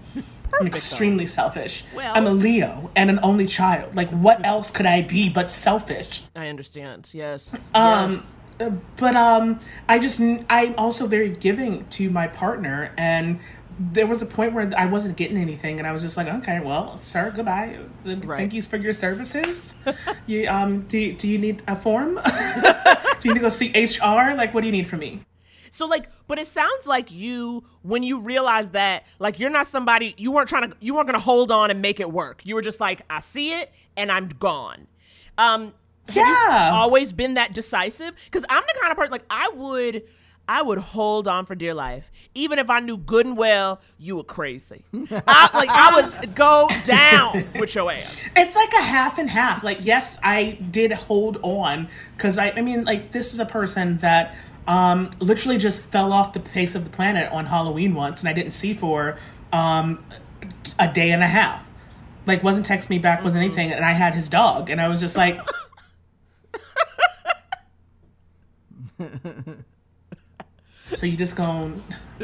I'm 0.61 0.67
extremely 0.67 1.27
selfish. 1.27 1.85
Well- 1.95 2.13
I'm 2.15 2.27
a 2.27 2.31
Leo 2.31 2.91
and 2.97 3.11
an 3.11 3.21
only 3.23 3.47
child. 3.47 3.95
Like, 3.95 4.11
what 4.11 4.45
else 4.45 4.71
could 4.71 4.87
I 4.87 5.03
be 5.03 5.29
but 5.29 5.51
selfish? 5.51 6.23
I 6.35 6.49
understand. 6.49 7.11
Yes. 7.13 7.55
Um, 7.75 8.25
yes. 8.59 8.73
but 8.97 9.17
um, 9.17 9.61
I 9.89 9.99
just 9.99 10.21
I'm 10.21 10.75
also 10.77 11.07
very 11.07 11.31
giving 11.31 11.87
to 11.91 12.11
my 12.11 12.27
partner, 12.27 12.93
and 12.97 13.41
there 13.79 14.07
was 14.07 14.23
a 14.23 14.27
point 14.27 14.53
where 14.55 14.71
I 14.77 14.87
wasn't 14.87 15.17
getting 15.17 15.37
anything, 15.37 15.79
and 15.79 15.87
I 15.87 15.93
was 15.93 16.03
just 16.03 16.17
like, 16.17 16.27
okay, 16.27 16.59
well, 16.61 16.99
sir, 16.99 17.33
goodbye. 17.35 17.79
Uh, 18.05 18.17
Thank 18.17 18.53
you 18.53 18.63
for 18.63 18.77
your 18.77 18.93
services. 18.93 19.77
you 20.27 20.49
um, 20.49 20.83
do 20.83 21.13
do 21.13 21.29
you 21.29 21.39
need 21.39 21.63
a 21.69 21.77
form? 21.77 22.17
do 23.21 23.29
you 23.29 23.35
need 23.35 23.35
to 23.35 23.41
go 23.41 23.49
see 23.49 23.71
HR? 23.71 24.35
Like, 24.35 24.53
what 24.55 24.63
do 24.63 24.67
you 24.67 24.73
need 24.73 24.87
from 24.87 25.01
me? 25.01 25.21
So 25.71 25.87
like, 25.87 26.09
but 26.27 26.39
it 26.39 26.47
sounds 26.47 26.87
like 26.87 27.11
you 27.11 27.65
when 27.83 28.03
you 28.03 28.19
realize 28.21 28.71
that 28.71 29.05
like 29.19 29.39
you're 29.39 29.51
not 29.51 29.67
somebody 29.67 30.15
you 30.19 30.33
weren't 30.33 30.49
trying 30.49 30.71
to 30.71 30.77
you 30.81 30.95
weren't 30.95 31.07
gonna 31.07 31.19
hold 31.19 31.51
on 31.51 31.71
and 31.71 31.81
make 31.83 32.01
it 32.01 32.11
work. 32.13 32.45
You 32.45 32.55
were 32.55 32.63
just 32.63 32.81
like, 32.81 33.03
I 33.11 33.21
see 33.21 33.53
it 33.53 33.73
and 33.97 34.11
I'm 34.13 34.29
gone. 34.29 34.87
Um, 35.37 35.73
have 36.09 36.17
you 36.17 36.23
Yeah. 36.49 36.71
always 36.73 37.13
been 37.13 37.35
that 37.35 37.53
decisive? 37.53 38.15
Because 38.25 38.45
I'm 38.49 38.63
the 38.67 38.79
kind 38.81 38.91
of 38.91 38.97
person 38.97 39.13
like 39.13 39.27
I 39.31 39.51
would. 39.55 40.05
I 40.51 40.63
would 40.63 40.79
hold 40.79 41.29
on 41.29 41.45
for 41.45 41.55
dear 41.55 41.75
life, 41.75 42.11
even 42.35 42.59
if 42.59 42.71
I 42.71 42.81
knew 42.81 42.97
good 42.97 43.27
and 43.27 43.37
well 43.37 43.83
you 43.99 44.17
were 44.17 44.25
crazy. 44.25 44.83
I, 44.95 45.51
like 45.53 45.69
I 45.69 45.95
would 46.23 46.35
go 46.35 46.71
down 46.87 47.45
with 47.59 47.75
your 47.75 47.93
ass. 47.93 48.19
It's 48.35 48.57
like 48.57 48.73
a 48.73 48.81
half 48.81 49.19
and 49.19 49.29
half. 49.29 49.63
Like, 49.63 49.81
yes, 49.83 50.19
I 50.23 50.53
did 50.71 50.91
hold 50.93 51.37
on 51.43 51.91
because 52.17 52.39
I, 52.39 52.53
I 52.53 52.63
mean, 52.63 52.85
like, 52.87 53.13
this 53.13 53.35
is 53.35 53.41
a 53.41 53.45
person 53.45 53.99
that 53.99 54.35
um, 54.69 55.11
literally 55.19 55.59
just 55.59 55.83
fell 55.83 56.13
off 56.13 56.33
the 56.33 56.41
face 56.41 56.77
of 56.77 56.85
the 56.85 56.91
planet 56.91 57.33
on 57.33 57.47
Halloween 57.47 57.95
once, 57.95 58.21
and 58.21 58.29
I 58.29 58.33
didn't 58.33 58.53
see 58.53 58.75
for 58.75 59.19
um, 59.53 60.05
a 60.79 60.87
day 60.93 61.11
and 61.11 61.23
a 61.23 61.27
half. 61.27 61.65
Like, 62.27 62.45
wasn't 62.45 62.67
text 62.67 62.91
me 62.91 62.99
back, 62.99 63.25
wasn't 63.25 63.43
anything, 63.43 63.73
and 63.73 63.85
I 63.85 63.93
had 63.93 64.15
his 64.15 64.29
dog, 64.29 64.71
and 64.71 64.81
I 64.81 64.87
was 64.89 65.01
just 65.01 65.17
like. 65.17 65.41
So 70.95 71.07
you 71.07 71.17
just 71.17 71.37
gonna 71.37 71.75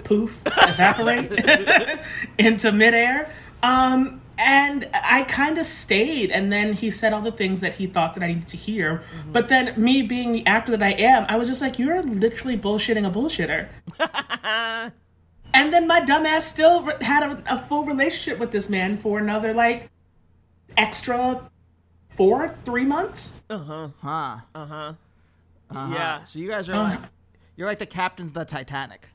poof, 0.04 0.40
evaporate 0.46 1.30
into 2.38 2.72
midair. 2.72 3.30
Um, 3.62 4.20
and 4.38 4.88
I 4.92 5.22
kind 5.24 5.58
of 5.58 5.66
stayed, 5.66 6.30
and 6.30 6.52
then 6.52 6.72
he 6.72 6.90
said 6.90 7.12
all 7.12 7.20
the 7.20 7.32
things 7.32 7.60
that 7.60 7.74
he 7.74 7.86
thought 7.86 8.14
that 8.14 8.22
I 8.22 8.28
needed 8.28 8.48
to 8.48 8.56
hear. 8.56 9.02
But 9.32 9.48
then, 9.48 9.74
me 9.76 10.02
being 10.02 10.32
the 10.32 10.46
actor 10.46 10.72
that 10.76 10.82
I 10.82 10.90
am, 10.92 11.26
I 11.28 11.36
was 11.36 11.48
just 11.48 11.62
like, 11.62 11.78
"You're 11.78 12.02
literally 12.02 12.56
bullshitting 12.58 13.06
a 13.06 13.10
bullshitter." 13.10 13.68
and 15.54 15.72
then 15.72 15.86
my 15.86 16.00
dumbass 16.00 16.42
still 16.42 16.84
had 17.00 17.22
a, 17.22 17.54
a 17.54 17.58
full 17.58 17.84
relationship 17.84 18.38
with 18.38 18.50
this 18.50 18.68
man 18.68 18.96
for 18.96 19.18
another 19.18 19.54
like 19.54 19.90
extra 20.76 21.48
four, 22.10 22.54
three 22.64 22.84
months. 22.84 23.40
Uh 23.48 23.58
huh. 23.58 23.88
Huh. 24.00 24.36
Uh 24.54 24.66
huh. 24.66 24.92
Uh-huh. 25.70 25.94
Yeah. 25.94 26.22
So 26.24 26.38
you 26.38 26.48
guys 26.48 26.68
are 26.68 26.76
like, 26.76 27.00
you're 27.56 27.66
like 27.66 27.78
the 27.78 27.86
captains 27.86 28.28
of 28.30 28.34
the 28.34 28.44
Titanic. 28.44 29.08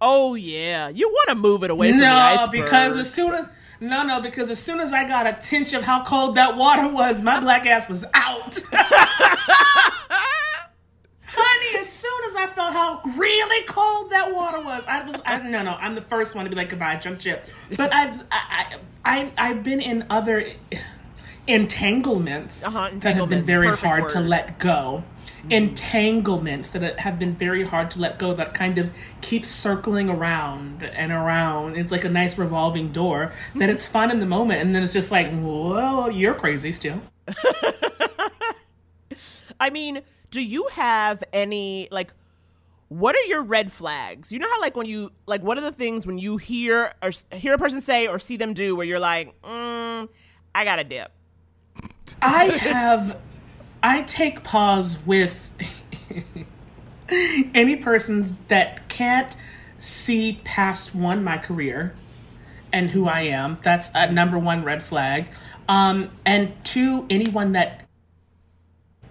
Oh 0.00 0.34
yeah. 0.34 0.88
You 0.88 1.08
want 1.08 1.28
to 1.30 1.34
move 1.34 1.62
it 1.64 1.70
away 1.70 1.90
from 1.90 2.00
the 2.00 2.06
No, 2.06 2.16
iceberg. 2.16 2.64
because 2.64 2.96
as 2.96 3.12
soon 3.12 3.34
as 3.34 3.46
no, 3.80 4.02
no, 4.04 4.20
because 4.20 4.50
as 4.50 4.58
soon 4.62 4.80
as 4.80 4.92
I 4.92 5.06
got 5.06 5.26
a 5.26 5.32
tinge 5.40 5.72
of 5.74 5.84
how 5.84 6.04
cold 6.04 6.36
that 6.36 6.56
water 6.56 6.88
was, 6.88 7.22
my 7.22 7.40
black 7.40 7.66
ass 7.66 7.88
was 7.88 8.04
out. 8.14 8.60
Honey, 11.28 11.78
as 11.78 11.88
soon 11.88 12.24
as 12.28 12.36
I 12.36 12.46
felt 12.46 12.72
how 12.72 13.02
really 13.16 13.64
cold 13.66 14.10
that 14.10 14.32
water 14.34 14.60
was, 14.60 14.84
I 14.86 15.04
was 15.04 15.20
I, 15.26 15.42
no, 15.42 15.62
no. 15.62 15.72
I'm 15.72 15.94
the 15.94 16.00
first 16.02 16.34
one 16.34 16.44
to 16.44 16.50
be 16.50 16.56
like 16.56 16.70
goodbye, 16.70 16.96
jump 16.96 17.20
ship. 17.20 17.46
But 17.76 17.92
I've 17.92 18.20
I, 18.30 18.76
I, 19.04 19.32
I've 19.36 19.62
been 19.62 19.80
in 19.80 20.06
other 20.08 20.52
entanglements 21.46 22.64
Uh-huh, 22.64 22.90
that 22.94 23.16
have 23.16 23.28
been 23.28 23.44
very 23.44 23.76
hard 23.76 24.08
to 24.10 24.20
let 24.20 24.58
go. 24.58 25.04
Entanglements 25.50 26.70
that 26.72 27.00
have 27.00 27.18
been 27.18 27.34
very 27.34 27.64
hard 27.64 27.90
to 27.92 28.00
let 28.00 28.18
go 28.18 28.34
that 28.34 28.54
kind 28.54 28.78
of 28.78 28.90
keep 29.20 29.44
circling 29.44 30.08
around 30.08 30.82
and 30.82 31.12
around. 31.12 31.76
It's 31.76 31.92
like 31.92 32.04
a 32.04 32.08
nice 32.08 32.36
revolving 32.38 32.92
door 32.92 33.32
that 33.54 33.68
it's 33.68 33.86
fun 33.86 34.10
in 34.10 34.20
the 34.20 34.26
moment 34.26 34.60
and 34.60 34.74
then 34.74 34.82
it's 34.82 34.92
just 34.92 35.10
like, 35.10 35.28
well, 35.32 36.10
you're 36.10 36.34
crazy 36.34 36.72
still. 36.72 37.00
I 39.60 39.70
mean, 39.70 40.02
do 40.30 40.40
you 40.40 40.68
have 40.72 41.24
any 41.32 41.88
like 41.90 42.12
what 42.88 43.16
are 43.16 43.22
your 43.22 43.42
red 43.42 43.72
flags? 43.72 44.30
You 44.30 44.38
know 44.38 44.48
how 44.48 44.60
like 44.60 44.76
when 44.76 44.86
you 44.86 45.10
like 45.26 45.42
what 45.42 45.58
are 45.58 45.62
the 45.62 45.72
things 45.72 46.06
when 46.06 46.18
you 46.18 46.36
hear 46.36 46.94
or 47.02 47.10
hear 47.32 47.54
a 47.54 47.58
person 47.58 47.80
say 47.80 48.06
or 48.06 48.18
see 48.18 48.36
them 48.36 48.54
do 48.54 48.76
where 48.76 48.86
you're 48.86 49.00
like, 49.00 49.40
mm, 49.42 50.08
I 50.54 50.64
got 50.64 50.78
a 50.78 50.84
dip. 50.84 51.10
I 52.22 52.44
have, 52.46 53.18
I 53.86 54.02
take 54.02 54.42
pause 54.42 54.98
with 55.06 55.48
any 57.54 57.76
persons 57.76 58.34
that 58.48 58.88
can't 58.88 59.36
see 59.78 60.40
past 60.42 60.92
one, 60.92 61.22
my 61.22 61.38
career 61.38 61.94
and 62.72 62.90
who 62.90 63.06
I 63.06 63.20
am. 63.20 63.60
That's 63.62 63.88
a 63.94 64.10
number 64.10 64.40
one 64.40 64.64
red 64.64 64.82
flag. 64.82 65.28
Um, 65.68 66.10
and 66.24 66.52
two, 66.64 67.06
anyone 67.08 67.52
that 67.52 67.86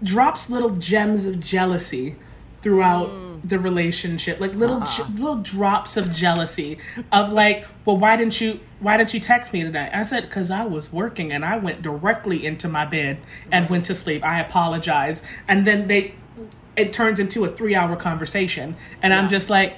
drops 0.04 0.50
little 0.50 0.72
gems 0.72 1.26
of 1.26 1.40
jealousy 1.40 2.18
throughout 2.58 3.08
the 3.46 3.60
relationship 3.60 4.40
like 4.40 4.54
little 4.54 4.78
uh-huh. 4.78 5.04
je- 5.04 5.22
little 5.22 5.36
drops 5.36 5.98
of 5.98 6.12
jealousy 6.12 6.78
of 7.12 7.32
like 7.32 7.66
well 7.86 7.98
why 7.98 8.16
didn't 8.16 8.40
you 8.42 8.60
why 8.80 8.98
didn't 8.98 9.14
you 9.14 9.20
text 9.20 9.54
me 9.54 9.62
tonight 9.62 9.92
i 9.94 10.02
said 10.04 10.24
because 10.24 10.50
i 10.50 10.66
was 10.66 10.92
working 10.92 11.32
and 11.32 11.46
i 11.46 11.58
went 11.58 11.82
directly 11.82 12.46
into 12.46 12.68
my 12.68 12.86
bed 12.86 13.18
and 13.52 13.70
went 13.70 13.86
to 13.86 13.94
sleep 13.94 14.24
i 14.24 14.40
apologize 14.40 15.22
and 15.48 15.68
then 15.68 15.88
they 15.88 16.16
it 16.76 16.92
turns 16.92 17.20
into 17.20 17.46
a 17.46 17.50
three 17.50 17.76
hour 17.76 17.96
conversation 17.96 18.76
and 19.02 19.14
i'm 19.14 19.30
just 19.30 19.50
like 19.50 19.78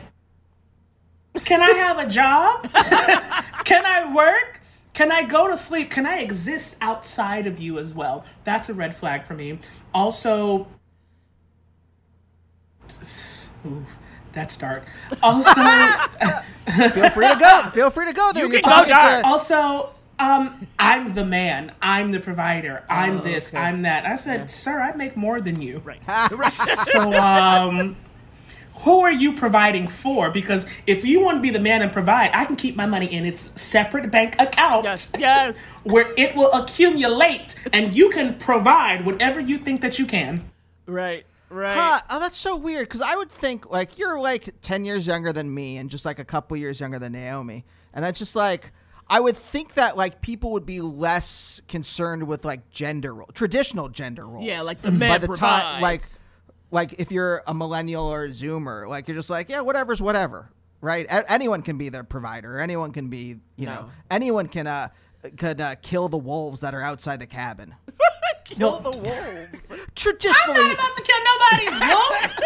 can 1.43 1.61
i 1.61 1.71
have 1.71 1.97
a 1.99 2.07
job 2.07 2.67
can 3.67 3.85
I 3.85 4.13
work? 4.13 4.61
Can 4.93 5.11
I 5.11 5.23
go 5.23 5.47
to 5.49 5.57
sleep? 5.57 5.91
Can 5.91 6.05
I 6.05 6.19
exist 6.19 6.77
outside 6.79 7.45
of 7.45 7.59
you 7.59 7.77
as 7.77 7.93
well? 7.93 8.23
That's 8.45 8.69
a 8.69 8.73
red 8.73 8.95
flag 8.95 9.25
for 9.25 9.33
me. 9.33 9.59
Also, 9.93 10.67
ooh, 13.67 13.85
that's 14.33 14.57
dark. 14.57 14.83
Also, 15.23 15.51
Feel 16.93 17.09
free 17.11 17.27
to 17.27 17.37
go. 17.39 17.69
Feel 17.73 17.89
free 17.89 18.05
to 18.07 18.13
go 18.13 18.31
there. 18.33 18.45
You 18.45 18.51
You're 18.51 18.61
can 18.61 18.69
go 18.69 18.75
talking 18.75 18.93
dark. 18.93 19.21
to- 19.23 19.27
also, 19.27 19.89
um, 20.19 20.67
I'm 20.77 21.13
the 21.13 21.25
man. 21.25 21.71
I'm 21.81 22.11
the 22.11 22.19
provider. 22.19 22.83
I'm 22.89 23.21
this. 23.23 23.53
I'm 23.53 23.83
that. 23.83 24.05
I 24.05 24.15
said, 24.15 24.49
sir, 24.51 24.79
I 24.81 24.95
make 24.95 25.15
more 25.15 25.39
than 25.41 25.61
you. 25.61 25.81
Right. 25.85 26.51
So, 26.51 27.13
um, 27.13 27.95
who 28.81 28.99
are 29.01 29.11
you 29.11 29.33
providing 29.33 29.87
for? 29.87 30.29
Because 30.29 30.67
if 30.85 31.03
you 31.03 31.19
want 31.21 31.37
to 31.37 31.41
be 31.41 31.49
the 31.49 31.59
man 31.59 31.81
and 31.81 31.91
provide, 31.91 32.29
I 32.33 32.45
can 32.45 32.55
keep 32.55 32.75
my 32.75 32.85
money 32.85 33.07
in 33.11 33.25
its 33.25 33.49
separate 33.59 34.11
bank 34.11 34.35
account. 34.39 34.83
yes. 34.83 35.11
Yes. 35.17 35.57
where 35.83 36.13
it 36.15 36.35
will 36.35 36.51
accumulate 36.51 37.55
and 37.73 37.95
you 37.95 38.09
can 38.11 38.37
provide 38.37 39.03
whatever 39.05 39.39
you 39.39 39.57
think 39.57 39.81
that 39.81 39.97
you 39.97 40.05
can. 40.05 40.49
Right. 40.85 41.25
Right. 41.49 41.77
Huh, 41.77 42.01
oh, 42.09 42.19
that's 42.19 42.37
so 42.37 42.55
weird. 42.55 42.87
Because 42.87 43.01
I 43.01 43.15
would 43.15 43.31
think 43.31 43.69
like 43.69 43.97
you're 43.97 44.19
like 44.19 44.53
ten 44.61 44.83
years 44.85 45.07
younger 45.07 45.31
than 45.31 45.53
me, 45.53 45.77
and 45.77 45.89
just 45.89 46.05
like 46.05 46.19
a 46.19 46.25
couple 46.25 46.57
years 46.57 46.79
younger 46.79 46.99
than 46.99 47.13
Naomi, 47.13 47.65
and 47.93 48.03
it's 48.03 48.19
just 48.19 48.35
like 48.35 48.71
I 49.09 49.19
would 49.19 49.37
think 49.37 49.75
that 49.75 49.95
like 49.95 50.21
people 50.21 50.51
would 50.51 50.65
be 50.65 50.81
less 50.81 51.61
concerned 51.67 52.23
with 52.27 52.43
like 52.43 52.69
gender 52.69 53.13
role, 53.13 53.29
traditional 53.33 53.87
gender 53.89 54.27
roles. 54.27 54.45
Yeah, 54.45 54.61
like 54.61 54.81
the 54.81 54.91
by 54.91 54.97
man 54.97 55.21
the 55.21 55.27
time 55.29 55.81
like 55.81 56.03
like 56.71 56.95
if 56.99 57.11
you're 57.11 57.41
a 57.47 57.53
millennial 57.53 58.11
or 58.11 58.25
a 58.25 58.29
Zoomer, 58.29 58.87
like 58.89 59.07
you're 59.07 59.15
just 59.15 59.29
like 59.29 59.47
yeah, 59.47 59.61
whatever's 59.61 60.01
whatever, 60.01 60.49
right? 60.81 61.05
A- 61.05 61.31
anyone 61.31 61.61
can 61.61 61.77
be 61.77 61.87
the 61.87 62.03
provider. 62.03 62.59
Anyone 62.59 62.91
can 62.91 63.07
be 63.07 63.37
you 63.55 63.65
know 63.65 63.89
anyone 64.11 64.47
can 64.47 64.67
uh 64.67 64.89
could 65.37 65.59
uh, 65.59 65.75
kill 65.81 66.09
the 66.09 66.17
wolves 66.17 66.59
that 66.61 66.73
are 66.73 66.81
outside 66.81 67.19
the 67.19 67.25
cabin. 67.25 67.73
Kill 68.55 68.79
the 68.79 68.91
wolves. 68.91 69.83
Traditionally, 69.95 70.61
I'm 70.61 70.67
not 70.67 70.73
about 70.73 70.95
to 70.95 71.01
kill 71.03 71.17
nobody's 71.25 71.79
wolf. 71.89 72.39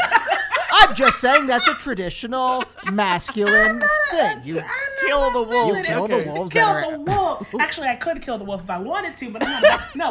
I'm 0.74 0.96
just 0.96 1.20
saying 1.20 1.46
that's 1.48 1.68
a 1.68 1.76
traditional 1.76 2.64
masculine 2.92 3.84
thing. 4.10 4.42
You 4.44 4.64
Kill 5.06 5.32
the 5.32 5.44
wolves. 5.44 5.78
you 5.78 5.84
kill 5.84 6.04
okay. 6.04 6.24
the 6.24 6.32
wolves 6.32 6.54
kill 6.54 6.68
are 6.68 6.92
the 6.92 7.00
wolf. 7.00 7.48
Actually, 7.60 7.88
I 7.90 7.96
could 7.96 8.22
kill 8.22 8.38
the 8.38 8.44
wolf 8.44 8.64
if 8.64 8.70
I 8.70 8.78
wanted 8.78 9.18
to, 9.18 9.30
but 9.30 9.46
I'm 9.46 9.62
not. 9.62 9.82
no. 9.96 10.10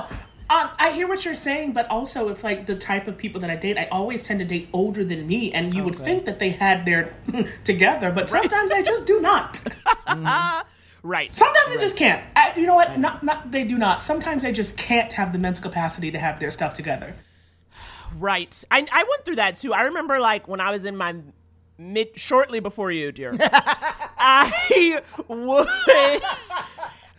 Um, 0.50 0.68
I 0.81 0.90
hear 0.92 1.07
what 1.07 1.24
you're 1.24 1.37
saying, 1.37 1.74
but 1.74 1.88
also 1.88 2.29
it's 2.29 2.42
like 2.42 2.66
the 2.66 2.74
type 2.74 3.07
of 3.07 3.16
people 3.16 3.40
that 3.40 3.50
I 3.50 3.57
date. 3.57 3.79
I 3.79 3.87
always 3.92 4.24
tend 4.24 4.40
to 4.40 4.44
date 4.46 4.68
older 4.72 5.05
than 5.05 5.26
me, 5.29 5.53
and 5.53 5.72
you 5.72 5.85
would 5.85 5.94
think 5.94 6.24
that 6.24 6.40
they 6.40 6.50
had 6.50 6.85
their 6.85 7.14
together, 7.62 8.11
but 8.11 8.29
sometimes 8.29 8.72
I 8.72 8.83
just 8.83 9.07
do 9.07 9.20
not. 9.20 9.61
Right. 11.02 11.34
Sometimes 11.34 11.68
they 11.72 11.78
just 11.78 11.96
can't. 11.96 12.22
I, 12.36 12.52
you 12.56 12.66
know 12.66 12.74
what? 12.74 12.98
Not, 12.98 13.22
not 13.22 13.50
they 13.50 13.64
do 13.64 13.78
not. 13.78 14.02
Sometimes 14.02 14.42
they 14.42 14.52
just 14.52 14.76
can't 14.76 15.12
have 15.14 15.32
the 15.32 15.38
mental 15.38 15.62
capacity 15.62 16.10
to 16.10 16.18
have 16.18 16.40
their 16.40 16.50
stuff 16.50 16.74
together. 16.74 17.14
Right. 18.18 18.62
I 18.70 18.86
I 18.92 19.04
went 19.04 19.24
through 19.24 19.36
that 19.36 19.56
too. 19.56 19.72
I 19.72 19.82
remember 19.82 20.18
like 20.20 20.48
when 20.48 20.60
I 20.60 20.70
was 20.70 20.84
in 20.84 20.96
my 20.96 21.14
mid 21.78 22.18
shortly 22.18 22.60
before 22.60 22.90
you, 22.90 23.12
dear. 23.12 23.36
I 23.40 25.00
would 25.28 25.68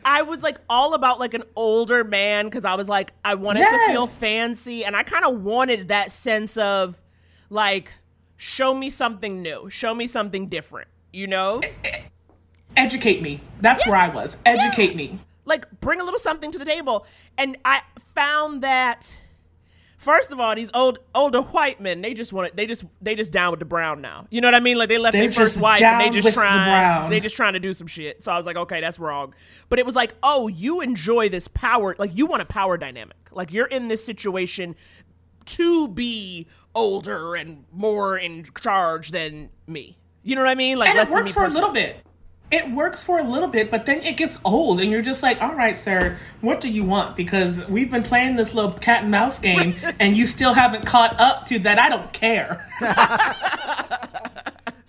I 0.03 0.21
was 0.23 0.43
like 0.43 0.57
all 0.69 0.93
about 0.93 1.19
like 1.19 1.33
an 1.33 1.43
older 1.55 2.03
man 2.03 2.45
because 2.45 2.65
I 2.65 2.75
was 2.75 2.89
like 2.89 3.13
I 3.23 3.35
wanted 3.35 3.67
to 3.67 3.87
feel 3.87 4.05
fancy 4.07 4.83
and 4.83 4.95
I 4.95 5.03
kind 5.03 5.25
of 5.25 5.41
wanted 5.41 5.87
that 5.87 6.11
sense 6.11 6.57
of 6.57 7.01
Like, 7.49 7.91
show 8.37 8.73
me 8.73 8.89
something 8.89 9.41
new. 9.41 9.69
Show 9.69 9.93
me 9.93 10.07
something 10.07 10.47
different. 10.47 10.87
You 11.11 11.27
know? 11.27 11.59
Eh, 11.63 11.69
eh, 11.83 12.01
Educate 12.77 13.21
me. 13.21 13.41
That's 13.59 13.85
where 13.87 13.97
I 13.97 14.09
was. 14.09 14.37
Educate 14.45 14.95
me. 14.95 15.19
like 15.45 15.65
bring 15.81 15.99
a 15.99 16.03
little 16.03 16.19
something 16.19 16.51
to 16.51 16.59
the 16.59 16.65
table. 16.65 17.05
And 17.37 17.57
i 17.65 17.81
found 18.15 18.61
that 18.61 19.17
first 19.97 20.31
of 20.31 20.39
all 20.39 20.53
these 20.55 20.69
old 20.73 20.99
older 21.15 21.41
white 21.41 21.79
men 21.79 22.01
they 22.01 22.13
just 22.13 22.33
want 22.33 22.47
it 22.47 22.55
they 22.57 22.65
just 22.65 22.83
they 23.01 23.15
just 23.15 23.31
down 23.31 23.51
with 23.51 23.59
the 23.59 23.65
brown 23.65 24.01
now. 24.01 24.27
You 24.29 24.41
know 24.41 24.47
what 24.47 24.55
i 24.55 24.59
mean? 24.59 24.77
Like 24.77 24.89
they 24.89 24.97
left 24.97 25.13
their 25.13 25.31
first 25.31 25.59
wife 25.61 25.81
and 25.81 26.01
they 26.01 26.09
just 26.09 26.25
with 26.25 26.33
the 26.33 26.41
trying 26.41 27.09
they 27.09 27.19
just 27.19 27.35
trying 27.35 27.53
to 27.53 27.59
do 27.59 27.73
some 27.73 27.87
shit. 27.87 28.23
So 28.23 28.31
i 28.31 28.37
was 28.37 28.45
like 28.45 28.57
okay 28.57 28.81
that's 28.81 28.99
wrong. 28.99 29.33
But 29.69 29.79
it 29.79 29.85
was 29.85 29.95
like 29.95 30.13
oh 30.23 30.47
you 30.47 30.81
enjoy 30.81 31.29
this 31.29 31.47
power 31.47 31.95
like 31.97 32.15
you 32.15 32.25
want 32.25 32.41
a 32.41 32.45
power 32.45 32.77
dynamic. 32.77 33.17
Like 33.31 33.51
you're 33.53 33.67
in 33.67 33.87
this 33.87 34.03
situation 34.03 34.75
to 35.45 35.87
be 35.87 36.47
older 36.75 37.35
and 37.35 37.65
more 37.71 38.17
in 38.17 38.45
charge 38.59 39.09
than 39.11 39.49
me. 39.67 39.97
You 40.23 40.35
know 40.35 40.41
what 40.41 40.49
i 40.49 40.55
mean? 40.55 40.77
Like 40.77 40.89
and 40.89 40.97
less 40.97 41.09
it 41.09 41.13
works 41.13 41.31
for 41.33 41.45
a 41.45 41.49
little 41.49 41.71
bit. 41.71 41.97
It 42.51 42.71
works 42.71 43.01
for 43.01 43.17
a 43.19 43.23
little 43.23 43.47
bit, 43.47 43.71
but 43.71 43.85
then 43.85 44.01
it 44.03 44.17
gets 44.17 44.37
old, 44.43 44.79
and 44.81 44.91
you're 44.91 45.01
just 45.01 45.23
like, 45.23 45.41
all 45.41 45.55
right, 45.55 45.77
sir, 45.77 46.17
what 46.41 46.59
do 46.59 46.69
you 46.69 46.83
want? 46.83 47.15
Because 47.15 47.65
we've 47.67 47.89
been 47.89 48.03
playing 48.03 48.35
this 48.35 48.53
little 48.53 48.73
cat 48.73 49.03
and 49.03 49.11
mouse 49.11 49.39
game, 49.39 49.75
and 49.99 50.17
you 50.17 50.25
still 50.25 50.53
haven't 50.53 50.85
caught 50.85 51.19
up 51.19 51.45
to 51.47 51.59
that. 51.59 51.79
I 51.79 51.89
don't 51.89 52.11
care. 52.11 52.67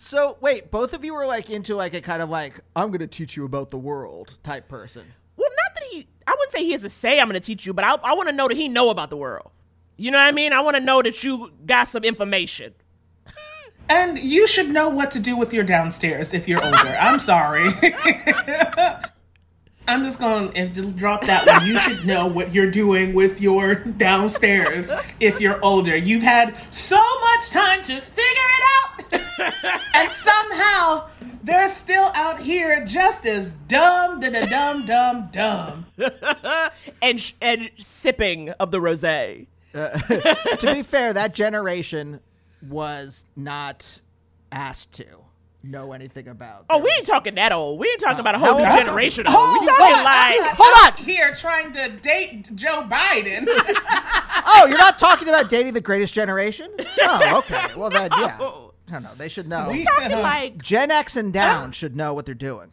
So 0.05 0.37
wait, 0.43 0.71
both 0.71 0.93
of 0.93 1.05
you 1.07 1.15
were 1.15 1.25
like 1.25 1.49
into 1.49 1.75
like 1.75 1.95
a 1.95 2.03
kind 2.03 2.21
of 2.21 2.29
like 2.29 2.61
I'm 2.77 2.91
gonna 2.91 3.07
teach 3.07 3.35
you 3.35 3.47
about 3.47 3.71
the 3.71 3.79
world 3.79 4.37
type 4.43 4.69
person. 4.69 5.07
Well, 5.37 5.49
not 5.49 5.75
that 5.75 5.85
he. 5.91 6.07
I 6.27 6.33
wouldn't 6.33 6.53
say 6.53 6.65
he 6.65 6.73
has 6.73 6.83
to 6.83 6.91
say 6.91 7.21
I'm 7.21 7.29
going 7.29 7.41
to 7.41 7.45
teach 7.45 7.67
you, 7.67 7.73
but 7.73 7.85
I, 7.85 7.95
I 7.95 8.15
want 8.15 8.29
to 8.29 8.35
know 8.35 8.47
that 8.47 8.57
he 8.57 8.69
know 8.69 8.91
about 8.91 9.11
the 9.11 9.17
world. 9.17 9.51
You 9.97 10.11
know 10.11 10.19
what 10.19 10.25
I 10.25 10.33
mean? 10.33 10.53
I 10.53 10.61
want 10.61 10.77
to 10.77 10.83
know 10.83 11.03
that 11.03 11.25
you 11.25 11.51
got 11.67 11.89
some 11.89 12.05
information. 12.05 12.75
And 13.93 14.19
you 14.19 14.47
should 14.47 14.71
know 14.71 14.89
what 14.89 15.11
to 15.11 15.21
do 15.21 15.37
with 15.37 15.53
your 15.53 15.65
downstairs 15.65 16.33
if 16.33 16.49
you're 16.49 16.65
older. 16.65 16.97
I'm 16.99 17.19
sorry. 17.19 17.69
I'm 19.87 20.03
just 20.03 20.19
going 20.19 20.51
to 20.55 20.93
drop 20.93 21.27
that 21.27 21.47
one. 21.47 21.67
You 21.67 21.79
should 21.79 22.07
know 22.07 22.27
what 22.27 22.55
you're 22.55 22.71
doing 22.71 23.13
with 23.13 23.43
your 23.43 23.75
downstairs 23.75 24.91
if 25.21 25.43
you're 25.43 25.63
older. 25.63 25.95
You've 25.95 26.23
had 26.23 26.57
so 26.73 27.03
much 27.21 27.51
time 27.51 27.83
to 27.83 28.01
figure 28.01 28.23
it 28.25 28.65
out. 28.79 29.21
and 29.95 30.11
somehow 30.11 31.11
they're 31.43 31.69
still 31.69 32.11
out 32.15 32.41
here 32.41 32.87
just 32.87 33.27
as 33.27 33.51
dumb, 33.69 34.21
da 34.21 34.31
da 34.31 34.47
dumb, 34.47 34.87
dumb, 34.87 35.29
dumb. 35.31 35.87
and 37.03 37.21
sh- 37.21 37.35
and 37.43 37.71
sipping 37.79 38.49
of 38.59 38.71
the 38.71 38.79
rosé. 38.79 39.49
Uh, 39.75 39.91
to 40.57 40.73
be 40.73 40.83
fair, 40.83 41.13
that 41.13 41.35
generation 41.35 42.21
was 42.63 43.25
not 43.37 44.01
asked 44.51 44.93
to 44.93 45.07
know 45.63 45.93
anything 45.93 46.29
about. 46.29 46.67
Oh, 46.69 46.79
we 46.79 46.91
ain't 46.91 47.07
talking 47.07 47.35
that 47.37 47.53
old. 47.53 47.79
We 47.79 47.89
ain't 47.89 48.01
talking 48.01 48.21
about 48.21 48.35
a 48.35 48.39
oh, 48.39 48.41
whole 48.41 48.65
how 48.65 48.75
new 48.75 48.83
generation 48.83 49.27
old. 49.27 49.37
Oh, 49.39 49.59
we 49.61 49.67
talking 49.67 49.87
wait, 49.87 50.03
like 50.03 50.41
I'm 50.41 50.57
hold 50.57 50.99
on. 50.99 51.05
Here 51.05 51.35
trying 51.35 51.73
to 51.73 51.89
date 51.91 52.55
Joe 52.55 52.87
Biden. 52.89 53.49
Oh, 54.45 54.67
you're 54.67 54.79
not 54.79 54.99
talking 54.99 55.29
about 55.29 55.49
dating 55.49 55.73
the 55.73 55.81
greatest 55.81 56.15
generation? 56.15 56.69
Oh, 57.01 57.39
okay. 57.39 57.69
Well 57.77 57.91
then, 57.91 58.11
yeah. 58.11 58.37
I 58.89 58.93
don't 58.93 59.03
know. 59.05 59.15
They 59.17 59.29
should 59.29 59.49
know. 59.49 59.71
We- 59.71 59.85
talking 59.85 60.19
like 60.19 60.61
Gen 60.61 60.91
X 60.91 61.17
and 61.17 61.33
down 61.33 61.73
should 61.73 61.95
know 61.95 62.13
what 62.13 62.27
they're 62.27 62.35
doing. 62.35 62.73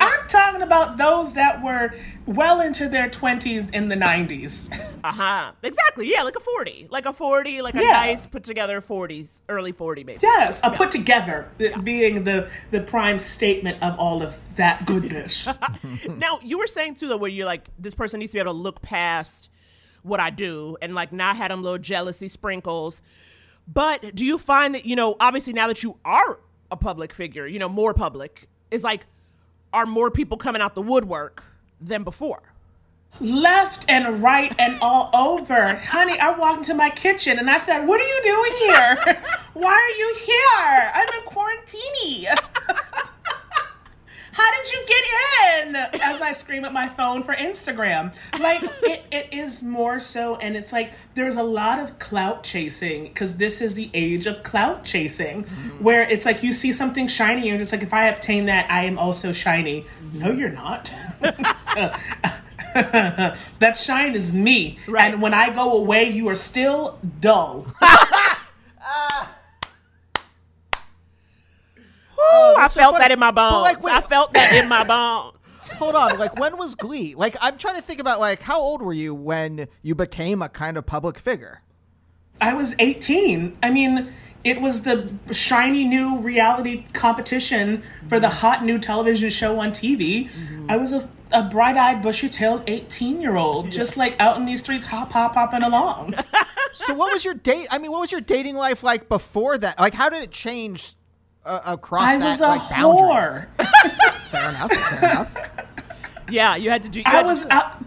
I'm 0.00 0.26
talking 0.26 0.62
about 0.62 0.96
those 0.96 1.34
that 1.34 1.62
were 1.62 1.92
well 2.26 2.60
into 2.60 2.88
their 2.88 3.08
20s 3.08 3.72
in 3.74 3.88
the 3.88 3.94
90s. 3.94 4.72
uh 5.04 5.12
huh 5.12 5.52
exactly 5.62 6.10
yeah 6.10 6.22
like 6.22 6.36
a 6.36 6.40
forty 6.40 6.86
like 6.90 7.06
a 7.06 7.12
forty 7.12 7.60
like 7.60 7.74
a 7.74 7.82
Yeah. 7.82 7.90
nice 7.90 8.24
put 8.26 8.42
together 8.44 8.80
forties 8.80 9.42
early 9.48 9.72
forty 9.72 10.02
maybe. 10.04 10.20
Yes, 10.22 10.60
a 10.62 10.70
put 10.70 10.90
together 10.90 11.48
th- 11.58 11.74
being 11.82 12.24
the 12.24 12.48
the 12.70 12.80
prime 12.80 13.18
statement 13.18 13.82
of 13.82 13.98
all 13.98 14.22
of 14.22 14.36
that 14.56 14.86
goodness. 14.86 15.46
Now 16.08 16.38
you 16.42 16.58
were 16.58 16.66
saying 16.68 16.94
too 16.94 17.08
that 17.08 17.18
where 17.18 17.30
you're 17.30 17.46
like 17.46 17.68
this 17.78 17.94
person 17.94 18.20
needs 18.20 18.32
to 18.32 18.36
be 18.36 18.40
able 18.40 18.52
to 18.54 18.58
look 18.58 18.80
past 18.82 19.48
what 20.02 20.20
I 20.20 20.30
do 20.30 20.76
and 20.80 20.94
like 20.94 21.12
not 21.12 21.36
have 21.36 21.50
them 21.50 21.62
little 21.62 21.78
jealousy 21.78 22.28
sprinkles. 22.28 23.02
But 23.68 24.14
do 24.14 24.24
you 24.24 24.38
find 24.38 24.74
that 24.74 24.84
you 24.86 24.96
know 24.96 25.16
obviously 25.20 25.52
now 25.52 25.66
that 25.68 25.82
you 25.82 25.96
are 26.04 26.40
a 26.70 26.76
public 26.76 27.12
figure, 27.12 27.46
you 27.46 27.58
know 27.58 27.68
more 27.68 27.92
public 27.94 28.48
is 28.70 28.82
like 28.82 29.04
are 29.72 29.86
more 29.86 30.10
people 30.10 30.36
coming 30.36 30.62
out 30.62 30.74
the 30.74 30.82
woodwork 30.82 31.42
than 31.80 32.04
before? 32.04 32.42
Left 33.20 33.84
and 33.88 34.22
right 34.22 34.54
and 34.58 34.78
all 34.80 35.10
over. 35.14 35.74
Honey, 35.74 36.18
I 36.18 36.30
walked 36.30 36.58
into 36.58 36.74
my 36.74 36.90
kitchen 36.90 37.38
and 37.38 37.50
I 37.50 37.58
said, 37.58 37.86
What 37.86 38.00
are 38.00 38.06
you 38.06 38.22
doing 38.22 38.52
here? 38.58 39.24
Why 39.52 39.72
are 39.72 39.98
you 39.98 40.16
here? 40.24 40.92
I'm 40.94 41.08
in 41.08 41.24
quarantine. 41.26 42.28
How 44.32 44.50
did 44.50 44.72
you 44.72 44.86
get 44.86 45.04
in? 45.66 45.76
As 46.00 46.20
I 46.20 46.32
scream 46.32 46.64
at 46.64 46.72
my 46.72 46.88
phone 46.88 47.22
for 47.22 47.34
Instagram. 47.34 48.14
Like, 48.38 48.62
it, 48.82 49.04
it 49.10 49.28
is 49.32 49.62
more 49.62 50.00
so, 50.00 50.36
and 50.36 50.56
it's 50.56 50.72
like 50.72 50.92
there's 51.14 51.36
a 51.36 51.42
lot 51.42 51.78
of 51.78 51.98
clout 51.98 52.42
chasing 52.42 53.04
because 53.04 53.36
this 53.36 53.60
is 53.60 53.74
the 53.74 53.90
age 53.94 54.26
of 54.26 54.42
clout 54.42 54.84
chasing 54.84 55.44
mm-hmm. 55.44 55.84
where 55.84 56.02
it's 56.02 56.24
like 56.26 56.42
you 56.42 56.52
see 56.52 56.72
something 56.72 57.06
shiny, 57.08 57.42
and 57.42 57.46
you're 57.46 57.58
just 57.58 57.72
like, 57.72 57.82
if 57.82 57.92
I 57.92 58.06
obtain 58.06 58.46
that, 58.46 58.70
I 58.70 58.84
am 58.84 58.98
also 58.98 59.32
shiny. 59.32 59.86
No, 60.14 60.28
mm-hmm. 60.28 60.38
you're 60.38 60.50
not. 60.50 60.92
that 62.74 63.76
shine 63.76 64.14
is 64.14 64.32
me. 64.32 64.78
Right. 64.88 65.12
And 65.12 65.20
when 65.20 65.34
I 65.34 65.50
go 65.50 65.72
away, 65.76 66.08
you 66.08 66.28
are 66.28 66.36
still 66.36 66.98
dull. 67.20 67.66
Ah. 68.84 69.36
Ooh, 72.22 72.54
I 72.54 72.54
that's 72.58 72.74
so 72.74 72.80
felt 72.80 72.98
that 72.98 73.10
in 73.10 73.18
my 73.18 73.30
But, 73.30 73.50
bones. 73.50 73.62
like, 73.62 73.82
wait- 73.82 73.94
I 73.94 74.00
felt 74.00 74.32
that 74.34 74.52
in 74.54 74.68
my 74.68 74.84
bones. 74.84 75.36
Hold 75.78 75.94
on. 75.96 76.18
Like, 76.18 76.38
when 76.38 76.56
was 76.58 76.74
Glee? 76.74 77.14
Like, 77.14 77.36
I'm 77.40 77.58
trying 77.58 77.76
to 77.76 77.82
think 77.82 78.00
about 78.00 78.20
like 78.20 78.40
how 78.42 78.60
old 78.60 78.82
were 78.82 78.92
you 78.92 79.14
when 79.14 79.68
you 79.82 79.94
became 79.94 80.40
a 80.42 80.48
kind 80.48 80.76
of 80.76 80.86
public 80.86 81.18
figure? 81.18 81.62
I 82.40 82.54
was 82.54 82.74
18. 82.78 83.56
I 83.62 83.70
mean, 83.70 84.12
it 84.44 84.60
was 84.60 84.82
the 84.82 85.12
shiny 85.32 85.84
new 85.84 86.18
reality 86.18 86.84
competition 86.92 87.82
for 88.08 88.18
the 88.20 88.28
hot 88.28 88.64
new 88.64 88.78
television 88.78 89.30
show 89.30 89.58
on 89.60 89.70
TV. 89.70 90.28
Mm-hmm. 90.28 90.66
I 90.70 90.76
was 90.76 90.92
a, 90.92 91.08
a 91.30 91.42
bright 91.44 91.76
eyed, 91.76 92.02
bushy 92.02 92.28
tailed 92.28 92.62
18 92.66 93.20
year 93.20 93.36
old, 93.36 93.70
just 93.70 93.96
like 93.96 94.14
out 94.20 94.36
in 94.36 94.44
these 94.46 94.60
streets, 94.60 94.86
hop, 94.86 95.12
hop, 95.12 95.34
hopping 95.34 95.62
along. 95.62 96.14
So, 96.74 96.94
what 96.94 97.12
was 97.12 97.22
your 97.22 97.34
date? 97.34 97.66
I 97.70 97.76
mean, 97.76 97.90
what 97.90 98.00
was 98.00 98.10
your 98.10 98.22
dating 98.22 98.54
life 98.56 98.82
like 98.82 99.06
before 99.10 99.58
that? 99.58 99.78
Like, 99.78 99.92
how 99.92 100.08
did 100.08 100.22
it 100.22 100.30
change 100.30 100.94
uh, 101.44 101.60
across 101.64 102.04
I 102.04 102.18
that 102.18 102.24
was 102.24 102.40
a 102.40 102.46
like 102.48 102.70
boundary? 102.70 103.46
whore. 103.58 104.22
Fair 104.30 104.48
enough. 104.50 104.72
Fair 104.72 104.98
enough. 105.10 105.36
Yeah, 106.30 106.56
you 106.56 106.70
had 106.70 106.82
to 106.84 106.88
do. 106.88 107.00
You 107.00 107.04
I 107.06 107.10
had 107.10 107.22
to 107.22 107.28
was 107.28 107.40
do- 107.42 107.46
out. 107.50 107.84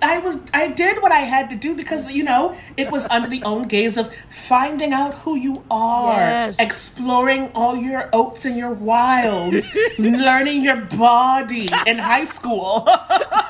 I 0.00 0.18
was 0.20 0.38
I 0.54 0.68
did 0.68 1.02
what 1.02 1.10
I 1.10 1.18
had 1.20 1.50
to 1.50 1.56
do 1.56 1.74
because 1.74 2.08
you 2.10 2.22
know 2.22 2.56
it 2.76 2.88
was 2.92 3.08
under 3.08 3.28
the 3.28 3.42
own 3.42 3.66
gaze 3.66 3.96
of 3.96 4.14
finding 4.30 4.92
out 4.92 5.12
who 5.14 5.34
you 5.36 5.64
are, 5.72 6.14
Yes. 6.16 6.56
exploring 6.60 7.50
all 7.52 7.76
your 7.76 8.08
oats 8.12 8.44
and 8.44 8.56
your 8.56 8.70
wilds, 8.70 9.68
learning 9.98 10.62
your 10.62 10.76
body 10.82 11.68
in 11.86 11.98
high 11.98 12.22
school. 12.24 12.88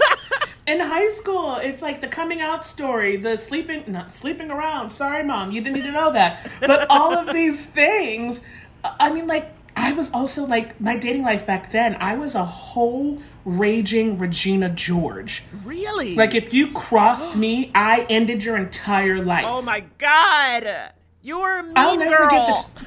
in 0.67 0.81
high 0.81 1.09
school, 1.11 1.57
it's 1.57 1.83
like 1.83 2.01
the 2.01 2.09
coming 2.09 2.41
out 2.41 2.65
story, 2.65 3.17
the 3.17 3.37
sleeping 3.37 3.85
not 3.87 4.15
sleeping 4.15 4.51
around. 4.51 4.89
Sorry, 4.89 5.23
mom, 5.23 5.51
you 5.53 5.61
didn't 5.61 5.77
need 5.77 5.83
to 5.85 5.93
know 5.93 6.13
that. 6.13 6.51
But 6.61 6.87
all 6.89 7.13
of 7.13 7.35
these 7.35 7.65
things, 7.67 8.43
I 8.85 9.11
mean, 9.13 9.27
like 9.27 9.53
I 9.77 9.93
was 9.93 10.11
also 10.13 10.45
like 10.45 10.81
my 10.81 10.97
dating 10.97 11.23
life 11.23 11.47
back 11.47 11.71
then. 11.73 11.97
I 12.01 12.15
was 12.17 12.35
a 12.35 12.45
whole 12.45 13.21
raging 13.45 14.19
Regina 14.19 14.69
George. 14.71 15.43
really 15.65 16.15
Like 16.15 16.35
if 16.35 16.53
you 16.53 16.73
crossed 16.73 17.37
me, 17.37 17.71
I 17.75 18.07
ended 18.11 18.45
your 18.45 18.57
entire 18.57 19.23
life. 19.23 19.45
Oh 19.47 19.63
my 19.63 19.85
god, 19.99 20.93
you 21.23 21.41
were 21.41 21.59
a 21.59 21.63
mean 21.63 21.73
I'll 21.77 21.97
never 21.97 22.17
girl. 22.17 22.29
forget 22.29 22.47
the. 22.75 22.81
T- 22.81 22.87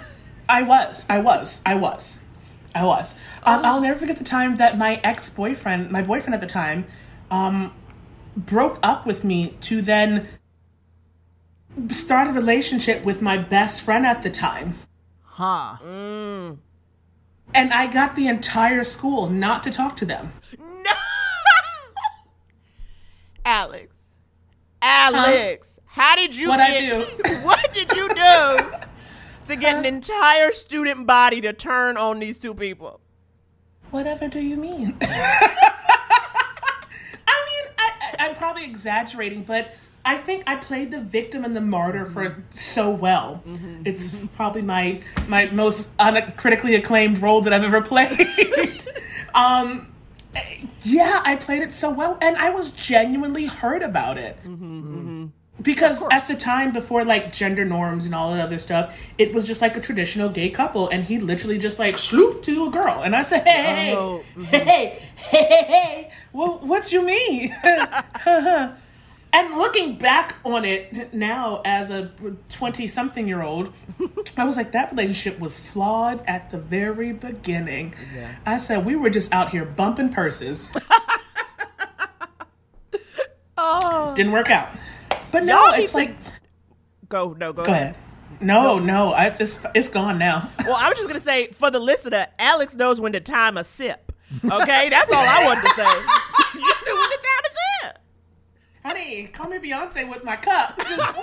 I 0.49 0.63
was, 0.63 1.05
I 1.09 1.19
was, 1.19 1.61
I 1.65 1.75
was, 1.75 2.23
I 2.75 2.83
was. 2.83 3.15
Um, 3.43 3.59
Oh. 3.59 3.63
I'll 3.63 3.81
never 3.81 3.97
forget 3.99 4.17
the 4.17 4.23
time 4.25 4.55
that 4.55 4.77
my 4.77 4.99
ex 5.03 5.29
boyfriend, 5.29 5.91
my 5.91 6.01
boyfriend 6.01 6.35
at 6.35 6.41
the 6.41 6.47
time, 6.47 6.85
um, 7.29 7.73
broke 8.35 8.79
up 8.83 9.05
with 9.05 9.23
me 9.23 9.55
to 9.61 9.81
then 9.81 10.27
start 11.89 12.27
a 12.27 12.31
relationship 12.33 13.03
with 13.05 13.21
my 13.21 13.37
best 13.37 13.81
friend 13.81 14.05
at 14.05 14.23
the 14.23 14.29
time. 14.29 14.77
Huh. 15.31 15.77
Mm. 15.81 16.57
And 17.53 17.73
I 17.73 17.87
got 17.87 18.15
the 18.15 18.27
entire 18.27 18.83
school 18.83 19.29
not 19.29 19.63
to 19.63 19.71
talk 19.71 19.95
to 19.97 20.05
them. 20.05 20.33
no, 20.59 20.91
Alex, 23.45 23.95
Alex, 24.81 25.79
how 25.85 26.17
did 26.17 26.35
you? 26.35 26.49
What'd 26.49 26.65
I 26.65 26.81
do? 26.81 26.99
what 27.43 27.73
did 27.73 27.93
you 27.93 28.09
do 28.09 28.15
to 29.47 29.55
get 29.55 29.77
an 29.77 29.85
entire 29.85 30.51
student 30.51 31.07
body 31.07 31.39
to 31.41 31.53
turn 31.53 31.95
on 31.95 32.19
these 32.19 32.37
two 32.37 32.53
people? 32.53 32.99
Whatever 33.89 34.27
do 34.27 34.39
you 34.39 34.57
mean? 34.57 34.97
I 35.01 35.47
mean, 37.47 37.65
I, 37.77 37.79
I, 37.79 38.15
I'm 38.19 38.35
probably 38.35 38.65
exaggerating, 38.65 39.43
but 39.43 39.73
I 40.03 40.17
think 40.17 40.43
I 40.47 40.55
played 40.55 40.91
the 40.91 40.99
victim 40.99 41.45
and 41.45 41.55
the 41.55 41.61
martyr 41.61 42.05
for 42.05 42.29
mm-hmm. 42.29 42.41
so 42.51 42.89
well. 42.89 43.43
Mm-hmm. 43.47 43.83
It's 43.85 44.15
probably 44.35 44.61
my 44.61 45.01
my 45.27 45.45
most 45.45 45.89
uncritically 45.99 46.75
acclaimed 46.75 47.21
role 47.21 47.41
that 47.41 47.53
I've 47.53 47.63
ever 47.63 47.81
played. 47.81 48.83
um, 49.35 49.93
yeah, 50.83 51.21
I 51.23 51.35
played 51.35 51.61
it 51.61 51.73
so 51.73 51.89
well, 51.89 52.17
and 52.21 52.35
I 52.37 52.49
was 52.49 52.71
genuinely 52.71 53.45
hurt 53.45 53.83
about 53.83 54.17
it. 54.17 54.37
Mm-hmm, 54.43 55.27
because 55.61 56.03
at 56.11 56.27
the 56.27 56.35
time, 56.35 56.73
before 56.73 57.05
like 57.05 57.31
gender 57.31 57.65
norms 57.65 58.05
and 58.05 58.15
all 58.15 58.31
that 58.31 58.39
other 58.39 58.57
stuff, 58.57 58.97
it 59.19 59.33
was 59.33 59.45
just 59.45 59.61
like 59.61 59.77
a 59.77 59.81
traditional 59.81 60.29
gay 60.29 60.49
couple, 60.49 60.89
and 60.89 61.03
he 61.03 61.19
literally 61.19 61.59
just 61.59 61.77
like 61.77 61.97
slooped 61.97 62.41
to 62.43 62.65
a 62.65 62.71
girl, 62.71 63.01
and 63.03 63.15
I 63.15 63.21
said, 63.21 63.47
"Hey, 63.47 63.93
Oh, 63.95 64.23
hey, 64.35 64.43
hey, 64.45 65.01
hey, 65.15 65.43
hey, 65.45 65.65
hey, 65.65 66.11
well, 66.33 66.59
what 66.59 66.91
you 66.91 67.03
mean?" 67.03 67.55
and 69.33 69.55
looking 69.57 69.97
back 69.97 70.35
on 70.43 70.65
it 70.65 71.13
now 71.13 71.61
as 71.65 71.89
a 71.91 72.11
twenty-something-year-old, 72.49 73.73
I 74.37 74.43
was 74.45 74.57
like, 74.57 74.71
that 74.73 74.91
relationship 74.91 75.39
was 75.39 75.57
flawed 75.59 76.23
at 76.27 76.51
the 76.51 76.57
very 76.57 77.13
beginning. 77.13 77.93
I 78.45 78.57
said 78.57 78.85
we 78.85 78.95
were 78.95 79.09
just 79.09 79.31
out 79.33 79.49
here 79.51 79.65
bumping 79.65 80.09
purses. 80.09 80.71
Oh, 83.57 84.13
Didn't 84.15 84.31
work 84.31 84.49
out. 84.49 84.69
But 85.31 85.43
no, 85.43 85.65
Y'all 85.67 85.79
it's 85.79 85.91
to- 85.91 85.99
like 85.99 86.15
go 87.09 87.35
no 87.37 87.53
go, 87.53 87.63
Go 87.63 87.71
ahead. 87.71 87.95
No, 88.39 88.79
no, 88.79 89.11
I, 89.13 89.27
it's 89.27 89.59
it's 89.75 89.87
gone 89.89 90.17
now. 90.17 90.49
Well, 90.65 90.75
I 90.75 90.89
was 90.89 90.97
just 90.97 91.07
gonna 91.07 91.19
say 91.19 91.47
for 91.51 91.69
the 91.69 91.79
listener, 91.79 92.27
Alex 92.39 92.75
knows 92.75 92.99
when 92.99 93.11
to 93.13 93.19
time 93.19 93.57
a 93.57 93.63
sip. 93.63 94.11
Okay, 94.43 94.89
that's 94.89 95.11
all 95.11 95.19
I 95.19 95.43
wanted 95.45 95.61
to 95.61 95.75
say. 95.75 95.83
you 96.59 96.61
knew 96.61 96.99
when 96.99 97.09
to 97.09 97.17
time 97.17 97.43
a 97.45 97.49
sip. 97.85 97.99
Honey, 98.83 99.27
call 99.27 99.47
me 99.49 99.57
Beyonce 99.59 100.09
with 100.09 100.23
my 100.23 100.35
cup. 100.35 100.77
Just- 100.87 101.13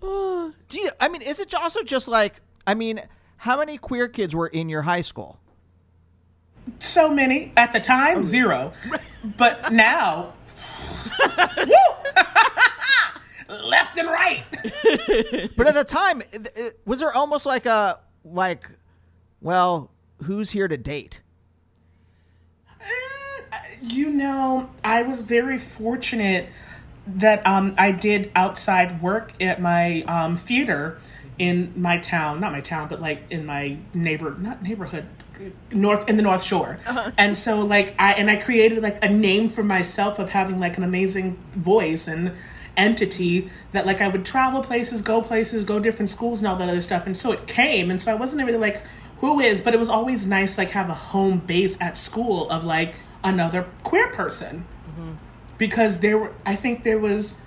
Do 0.00 0.78
you? 0.78 0.90
I 1.00 1.08
mean, 1.08 1.22
is 1.22 1.38
it 1.40 1.54
also 1.54 1.82
just 1.82 2.08
like? 2.08 2.40
I 2.66 2.74
mean, 2.74 3.00
how 3.36 3.56
many 3.58 3.78
queer 3.78 4.08
kids 4.08 4.34
were 4.34 4.48
in 4.48 4.68
your 4.68 4.82
high 4.82 5.02
school? 5.02 5.38
so 6.78 7.08
many 7.10 7.52
at 7.56 7.72
the 7.72 7.80
time, 7.80 8.18
oh, 8.18 8.22
zero, 8.22 8.72
but 9.36 9.72
now, 9.72 10.32
woo! 11.58 11.74
left 13.68 13.98
and 13.98 14.08
right. 14.08 14.44
But 15.56 15.66
at 15.66 15.74
the 15.74 15.84
time, 15.84 16.22
it- 16.32 16.52
it- 16.56 16.80
was 16.86 17.00
there 17.00 17.12
almost 17.12 17.46
like 17.46 17.66
a 17.66 17.98
like, 18.24 18.68
well, 19.40 19.90
who's 20.24 20.50
here 20.50 20.68
to 20.68 20.76
date? 20.76 21.20
You 23.82 24.10
know, 24.10 24.70
I 24.84 25.02
was 25.02 25.22
very 25.22 25.58
fortunate 25.58 26.48
that 27.06 27.44
um, 27.46 27.74
I 27.76 27.90
did 27.90 28.30
outside 28.36 29.02
work 29.02 29.32
at 29.42 29.60
my 29.60 30.02
um, 30.02 30.36
theater 30.36 31.00
in 31.36 31.72
my 31.74 31.98
town, 31.98 32.38
not 32.38 32.52
my 32.52 32.60
town, 32.60 32.88
but 32.88 33.00
like 33.00 33.24
in 33.28 33.44
my 33.44 33.78
neighbor, 33.92 34.36
not 34.38 34.62
neighborhood, 34.62 35.06
north 35.72 36.08
in 36.08 36.16
the 36.16 36.22
North 36.22 36.44
Shore. 36.44 36.78
And 37.18 37.36
so, 37.36 37.60
like, 37.60 37.96
I 37.98 38.12
and 38.12 38.30
I 38.30 38.36
created 38.36 38.82
like 38.82 39.02
a 39.04 39.08
name 39.08 39.48
for 39.48 39.64
myself 39.64 40.20
of 40.20 40.30
having 40.30 40.60
like 40.60 40.76
an 40.76 40.84
amazing 40.84 41.36
voice 41.54 42.06
and 42.06 42.32
entity 42.76 43.50
that 43.72 43.84
like 43.84 44.00
I 44.00 44.06
would 44.06 44.24
travel 44.24 44.62
places, 44.62 45.02
go 45.02 45.22
places, 45.22 45.64
go 45.64 45.80
different 45.80 46.08
schools 46.08 46.38
and 46.38 46.46
all 46.46 46.56
that 46.56 46.68
other 46.68 46.82
stuff. 46.82 47.06
And 47.06 47.16
so 47.16 47.32
it 47.32 47.48
came, 47.48 47.90
and 47.90 48.00
so 48.00 48.12
I 48.12 48.14
wasn't 48.14 48.44
really 48.46 48.58
like 48.58 48.82
who 49.18 49.40
is, 49.40 49.60
but 49.60 49.74
it 49.74 49.78
was 49.78 49.88
always 49.88 50.26
nice 50.26 50.56
like 50.56 50.70
have 50.70 50.90
a 50.90 50.94
home 50.94 51.38
base 51.38 51.76
at 51.80 51.96
school 51.96 52.48
of 52.50 52.64
like 52.64 52.94
another 53.24 53.66
queer 53.82 54.08
person 54.08 54.64
because 55.58 56.00
there 56.00 56.18
were 56.18 56.32
I 56.44 56.56
think 56.56 56.82
there 56.84 56.98
was 56.98 57.38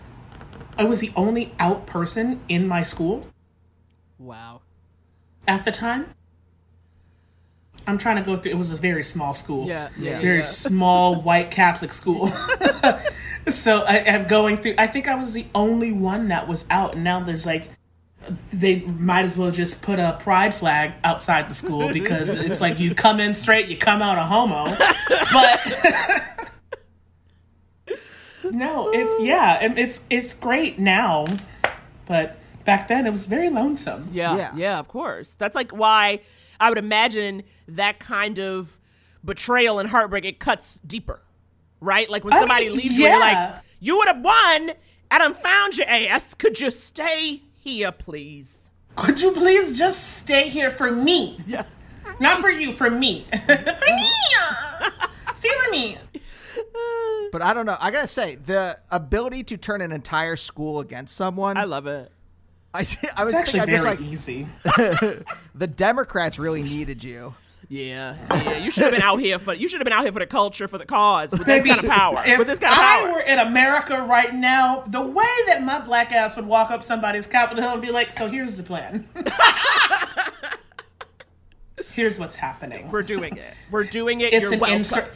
I 0.77 0.83
was 0.83 0.99
the 0.99 1.11
only 1.15 1.53
out 1.59 1.85
person 1.85 2.41
in 2.49 2.67
my 2.67 2.83
school 2.83 3.27
Wow. 4.19 4.61
at 5.47 5.65
the 5.65 5.71
time. 5.71 6.07
I'm 7.87 7.97
trying 7.99 8.15
to 8.15 8.23
go 8.23 8.35
through. 8.35 8.51
It 8.51 8.57
was 8.57 8.71
a 8.71 8.75
very 8.75 9.03
small 9.03 9.33
school. 9.33 9.67
Yeah, 9.67 9.89
yeah, 9.97 10.19
very 10.19 10.37
yeah. 10.37 10.43
small 10.43 11.21
white 11.27 11.51
Catholic 11.51 11.93
school. 11.93 12.27
so 13.49 13.81
I 13.81 13.97
am 13.97 14.27
going 14.27 14.57
through. 14.57 14.73
I 14.77 14.87
think 14.87 15.07
I 15.07 15.13
was 15.15 15.33
the 15.33 15.45
only 15.53 15.91
one 15.91 16.29
that 16.29 16.47
was 16.47 16.65
out, 16.71 16.95
and 16.95 17.03
now 17.03 17.19
there's 17.19 17.45
like 17.45 17.69
they 18.53 18.81
might 18.81 19.25
as 19.25 19.37
well 19.37 19.51
just 19.51 19.81
put 19.81 19.99
a 19.99 20.17
pride 20.19 20.53
flag 20.53 20.93
outside 21.03 21.49
the 21.49 21.55
school 21.55 21.91
because 21.91 22.29
it's 22.29 22.61
like 22.61 22.79
you 22.79 22.93
come 22.95 23.19
in 23.19 23.33
straight, 23.33 23.67
you 23.67 23.77
come 23.77 24.01
out 24.01 24.17
a 24.17 24.23
homo. 24.23 24.75
But 25.31 26.41
no, 28.51 28.89
it's 28.93 29.21
yeah, 29.23 29.57
and 29.61 29.77
it's 29.77 30.03
it's 30.09 30.33
great 30.33 30.79
now, 30.79 31.25
but 32.05 32.37
back 32.63 32.87
then 32.87 33.05
it 33.07 33.11
was 33.11 33.25
very 33.25 33.49
lonesome. 33.49 34.09
Yeah, 34.11 34.35
Yeah. 34.37 34.51
yeah, 34.55 34.79
of 34.79 34.87
course. 34.87 35.31
That's 35.35 35.55
like 35.55 35.71
why 35.71 36.21
I 36.59 36.69
would 36.69 36.77
imagine 36.77 37.43
that 37.67 37.99
kind 37.99 38.39
of 38.39 38.79
betrayal 39.23 39.79
and 39.79 39.89
heartbreak 39.89 40.25
it 40.25 40.39
cuts 40.39 40.79
deeper, 40.85 41.21
right? 41.79 42.09
Like 42.09 42.23
when 42.23 42.33
I 42.33 42.39
somebody 42.39 42.67
mean, 42.69 42.77
leaves 42.77 42.97
you, 42.97 43.07
you're 43.07 43.19
like, 43.19 43.61
you 43.79 43.97
would 43.97 44.07
have 44.07 44.21
won. 44.21 44.71
I 45.11 45.31
found 45.33 45.77
your 45.77 45.87
ass. 45.87 46.33
Could 46.33 46.59
you 46.59 46.69
stay 46.71 47.43
here, 47.65 47.91
please? 47.91 48.57
Could 48.95 49.19
you 49.19 49.31
please 49.31 49.77
just 49.77 50.17
stay 50.19 50.47
here 50.47 50.69
for 50.69 50.89
me? 50.91 51.39
Yeah. 51.47 51.65
Not 52.19 52.39
for 52.39 52.49
you, 52.49 52.71
for 52.71 52.89
me. 52.89 53.25
for 53.45 53.55
me. 53.57 54.11
Stay 55.33 55.49
for 55.65 55.69
me. 55.71 55.97
But 57.33 57.41
I 57.41 57.53
don't 57.53 57.65
know. 57.65 57.75
I 57.79 57.91
gotta 57.91 58.07
say, 58.07 58.35
the 58.35 58.79
ability 58.89 59.43
to 59.45 59.57
turn 59.57 59.81
an 59.81 59.91
entire 59.91 60.37
school 60.37 60.79
against 60.79 61.17
someone. 61.17 61.57
I 61.57 61.65
love 61.65 61.87
it. 61.87 62.09
I, 62.73 62.79
I 63.17 63.23
was 63.25 63.33
It's 63.33 63.41
actually 63.41 63.59
thinking, 63.59 63.65
very 63.65 63.77
just 63.77 63.83
like, 63.83 63.99
easy. 64.01 64.47
the 65.55 65.67
Democrats 65.67 66.39
really 66.39 66.63
needed 66.63 67.03
you. 67.03 67.33
Yeah, 67.67 68.15
yeah. 68.31 68.57
You 68.59 68.69
should 68.69 68.83
have 68.83 68.93
been 68.93 69.01
out 69.01 69.19
here 69.19 69.39
for. 69.39 69.53
You 69.53 69.67
should 69.67 69.79
have 69.79 69.85
been 69.85 69.93
out 69.93 70.03
here 70.03 70.11
for 70.11 70.19
the 70.19 70.27
culture, 70.27 70.67
for 70.67 70.77
the 70.77 70.85
cause, 70.85 71.31
with 71.31 71.45
this 71.45 71.63
Baby, 71.63 71.69
kind 71.69 71.83
of 71.83 71.89
power. 71.91 72.21
If 72.25 72.37
With 72.37 72.47
this 72.47 72.59
kind 72.59 72.73
of 72.73 72.79
I 72.79 72.83
power. 72.99 73.13
were 73.13 73.19
in 73.21 73.39
America 73.39 74.05
right 74.07 74.33
now, 74.35 74.83
the 74.87 75.01
way 75.01 75.25
that 75.47 75.63
my 75.63 75.79
black 75.79 76.11
ass 76.11 76.35
would 76.35 76.45
walk 76.45 76.69
up 76.69 76.83
somebody's 76.83 77.25
Capitol 77.25 77.63
Hill 77.63 77.73
and 77.73 77.81
be 77.81 77.91
like, 77.91 78.15
"So 78.17 78.27
here's 78.27 78.57
the 78.57 78.63
plan. 78.63 79.07
here's 81.93 82.19
what's 82.19 82.35
happening. 82.35 82.89
We're 82.91 83.03
doing 83.03 83.37
it. 83.37 83.53
We're 83.71 83.83
doing 83.83 84.21
it. 84.21 84.33
It's 84.33 84.43
You're 84.43 84.53
an 84.53 84.59
welcome. 84.59 84.81
insur- 84.81 85.09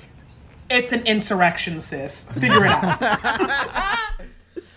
It's 0.70 0.92
an 0.92 1.06
insurrection, 1.06 1.82
sis. 1.82 2.24
Figure 2.32 2.66
it 2.66 2.72
out. 2.72 3.98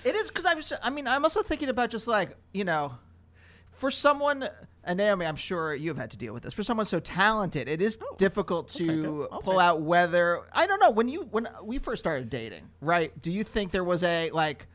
It 0.04 0.16
is 0.16 0.30
because 0.30 0.46
I 0.46 0.54
was. 0.54 0.72
I 0.82 0.90
mean, 0.90 1.06
I'm 1.06 1.22
also 1.24 1.42
thinking 1.42 1.68
about 1.68 1.90
just 1.90 2.08
like 2.08 2.36
you 2.52 2.64
know, 2.64 2.94
for 3.72 3.90
someone. 3.90 4.48
And 4.84 4.96
Naomi, 4.98 5.26
I'm 5.26 5.36
sure 5.36 5.74
you've 5.74 5.96
had 5.96 6.10
to 6.10 6.16
deal 6.16 6.34
with 6.34 6.42
this. 6.42 6.54
For 6.54 6.62
someone 6.64 6.86
so 6.86 6.98
talented, 6.98 7.68
it 7.68 7.80
is 7.80 7.98
difficult 8.16 8.68
to 8.70 9.28
pull 9.44 9.60
out 9.60 9.80
whether 9.82 10.40
I 10.52 10.66
don't 10.66 10.80
know 10.80 10.90
when 10.90 11.08
you 11.08 11.22
when 11.30 11.48
we 11.62 11.78
first 11.78 12.02
started 12.02 12.28
dating, 12.28 12.62
right? 12.80 13.12
Do 13.22 13.30
you 13.30 13.44
think 13.44 13.70
there 13.70 13.84
was 13.84 14.02
a 14.02 14.30
like? 14.32 14.66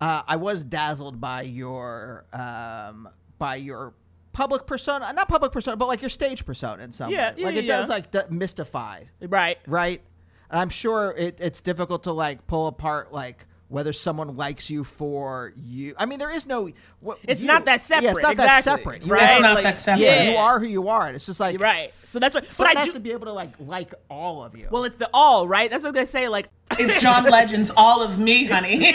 Uh, 0.00 0.22
I 0.26 0.36
was 0.36 0.64
dazzled 0.64 1.20
by 1.20 1.42
your 1.42 2.24
um, 2.32 3.08
by 3.38 3.56
your 3.56 3.94
public 4.32 4.66
persona, 4.66 5.12
not 5.12 5.28
public 5.28 5.50
persona, 5.52 5.76
but 5.76 5.86
like 5.88 6.00
your 6.02 6.10
stage 6.10 6.44
persona 6.44 6.82
in 6.82 6.92
some 6.92 7.10
Yeah, 7.10 7.30
way. 7.30 7.34
yeah, 7.38 7.46
like 7.46 7.54
it 7.56 7.64
yeah, 7.64 7.78
does 7.78 7.88
like 7.88 8.10
d- 8.10 8.20
mystify 8.30 9.04
Right. 9.20 9.58
right? 9.66 10.02
And 10.50 10.60
I'm 10.60 10.68
sure 10.70 11.14
it, 11.16 11.40
it's 11.40 11.60
difficult 11.60 12.02
to 12.04 12.12
like 12.12 12.46
pull 12.48 12.66
apart 12.66 13.12
like 13.12 13.46
whether 13.68 13.92
someone 13.92 14.36
likes 14.36 14.68
you 14.70 14.84
for 14.84 15.52
you. 15.56 15.94
I 15.98 16.04
mean, 16.06 16.18
there 16.18 16.30
is 16.30 16.46
no. 16.46 16.70
What, 17.00 17.18
It's 17.26 17.40
you- 17.40 17.46
not 17.46 17.64
that 17.64 17.80
separate. 17.80 18.04
Yeah, 18.04 18.10
it's 18.12 18.22
not 18.22 18.32
exactly. 18.32 18.46
that 18.46 18.64
separate. 18.64 19.02
You 19.06 19.12
right? 19.12 19.32
It's 19.32 19.40
not 19.40 19.54
Like, 19.54 19.64
that 19.64 19.80
separate. 19.80 20.04
Yeah, 20.04 20.22
Yeah, 20.24 20.30
you 20.30 20.36
are 20.36 20.58
who 20.60 20.66
you 20.66 20.88
are. 20.88 21.06
And 21.06 21.16
it's 21.16 21.26
just 21.26 21.40
like 21.40 21.58
right. 21.60 21.92
So 22.04 22.18
that's 22.18 22.34
what. 22.34 22.44
But 22.56 22.66
I 22.76 22.80
has 22.80 22.88
do. 22.88 22.92
to 22.94 23.00
be 23.00 23.12
able 23.12 23.26
to 23.26 23.32
like 23.32 23.52
like 23.58 23.94
all 24.10 24.44
of 24.44 24.56
you. 24.56 24.68
well, 24.70 24.84
it's 24.84 24.98
the 24.98 25.08
all 25.12 25.48
right. 25.48 25.70
That's 25.70 25.82
what 25.84 25.94
they 25.94 26.04
say. 26.04 26.28
Like 26.28 26.48
It's 26.78 27.00
John 27.02 27.24
Legend's 27.24 27.70
"All 27.76 28.02
of 28.02 28.18
Me, 28.18 28.44
honey." 28.44 28.84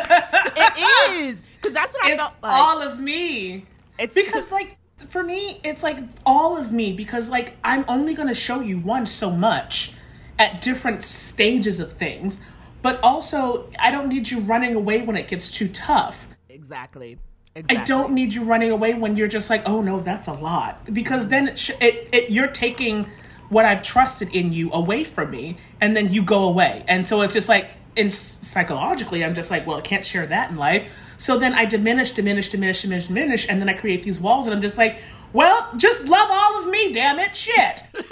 it 0.00 1.12
is 1.12 1.42
because 1.56 1.72
that's 1.74 1.94
what 1.94 2.04
I 2.04 2.10
it's 2.12 2.20
felt 2.20 2.34
like. 2.42 2.52
all 2.52 2.82
of 2.82 2.98
me. 3.00 3.66
It's 3.98 4.14
because 4.14 4.50
like 4.50 4.76
for 5.08 5.22
me 5.22 5.60
it's 5.62 5.82
like 5.82 5.98
all 6.24 6.56
of 6.56 6.72
me 6.72 6.90
because 6.94 7.28
like 7.28 7.54
i'm 7.62 7.84
only 7.86 8.14
going 8.14 8.28
to 8.28 8.34
show 8.34 8.60
you 8.60 8.78
one 8.78 9.04
so 9.04 9.30
much 9.30 9.92
at 10.38 10.62
different 10.62 11.02
stages 11.04 11.78
of 11.80 11.92
things 11.92 12.40
but 12.82 13.02
also 13.02 13.68
i 13.78 13.90
don't 13.90 14.08
need 14.08 14.28
you 14.30 14.40
running 14.40 14.74
away 14.74 15.02
when 15.02 15.16
it 15.16 15.28
gets 15.28 15.50
too 15.50 15.68
tough. 15.68 16.28
Exactly. 16.48 17.18
Exactly. 17.54 17.76
i 17.78 17.84
don't 17.84 18.12
need 18.12 18.32
you 18.34 18.44
running 18.44 18.70
away 18.70 18.94
when 18.94 19.16
you're 19.16 19.28
just 19.28 19.48
like 19.50 19.62
oh 19.66 19.80
no 19.80 20.00
that's 20.00 20.28
a 20.28 20.32
lot. 20.32 20.92
Because 20.92 21.28
then 21.28 21.48
it, 21.48 21.58
sh- 21.58 21.70
it, 21.80 22.08
it 22.12 22.30
you're 22.30 22.48
taking 22.48 23.08
what 23.48 23.64
i've 23.64 23.82
trusted 23.82 24.28
in 24.34 24.52
you 24.52 24.70
away 24.72 25.04
from 25.04 25.30
me 25.30 25.56
and 25.80 25.96
then 25.96 26.12
you 26.12 26.22
go 26.22 26.44
away. 26.44 26.84
And 26.88 27.06
so 27.06 27.22
it's 27.22 27.32
just 27.32 27.48
like 27.48 27.70
in 27.96 28.10
psychologically 28.10 29.24
i'm 29.24 29.34
just 29.34 29.50
like 29.50 29.66
well 29.66 29.78
i 29.78 29.80
can't 29.80 30.04
share 30.04 30.26
that 30.26 30.50
in 30.50 30.56
life. 30.56 30.90
So 31.18 31.38
then 31.38 31.54
i 31.54 31.64
diminish 31.64 32.10
diminish 32.10 32.48
diminish 32.50 32.82
diminish 32.82 33.06
diminish 33.06 33.46
and 33.48 33.60
then 33.60 33.68
i 33.68 33.72
create 33.72 34.02
these 34.02 34.20
walls 34.20 34.46
and 34.46 34.54
i'm 34.54 34.60
just 34.60 34.76
like 34.76 34.98
well 35.32 35.70
just 35.76 36.08
love 36.08 36.28
all 36.30 36.60
of 36.60 36.68
me 36.68 36.92
damn 36.92 37.18
it 37.18 37.34
shit 37.34 37.82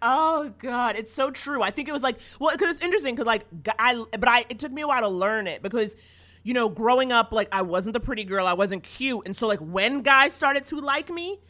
Oh 0.00 0.52
God, 0.58 0.96
it's 0.96 1.12
so 1.12 1.30
true. 1.30 1.62
I 1.62 1.70
think 1.70 1.88
it 1.88 1.92
was 1.92 2.02
like 2.02 2.16
well, 2.38 2.52
because 2.52 2.70
it's 2.70 2.84
interesting 2.84 3.14
because 3.14 3.26
like 3.26 3.46
I, 3.78 4.04
but 4.12 4.28
I 4.28 4.44
it 4.48 4.58
took 4.58 4.72
me 4.72 4.82
a 4.82 4.88
while 4.88 5.02
to 5.02 5.08
learn 5.08 5.46
it 5.46 5.62
because. 5.62 5.96
You 6.44 6.54
know, 6.54 6.70
growing 6.70 7.12
up, 7.12 7.30
like 7.30 7.48
I 7.52 7.60
wasn't 7.60 7.92
the 7.92 8.00
pretty 8.00 8.24
girl, 8.24 8.46
I 8.46 8.54
wasn't 8.54 8.82
cute, 8.82 9.22
and 9.26 9.36
so 9.36 9.46
like 9.46 9.58
when 9.58 10.00
guys 10.00 10.32
started 10.32 10.64
to 10.66 10.76
like 10.76 11.10
me, 11.10 11.40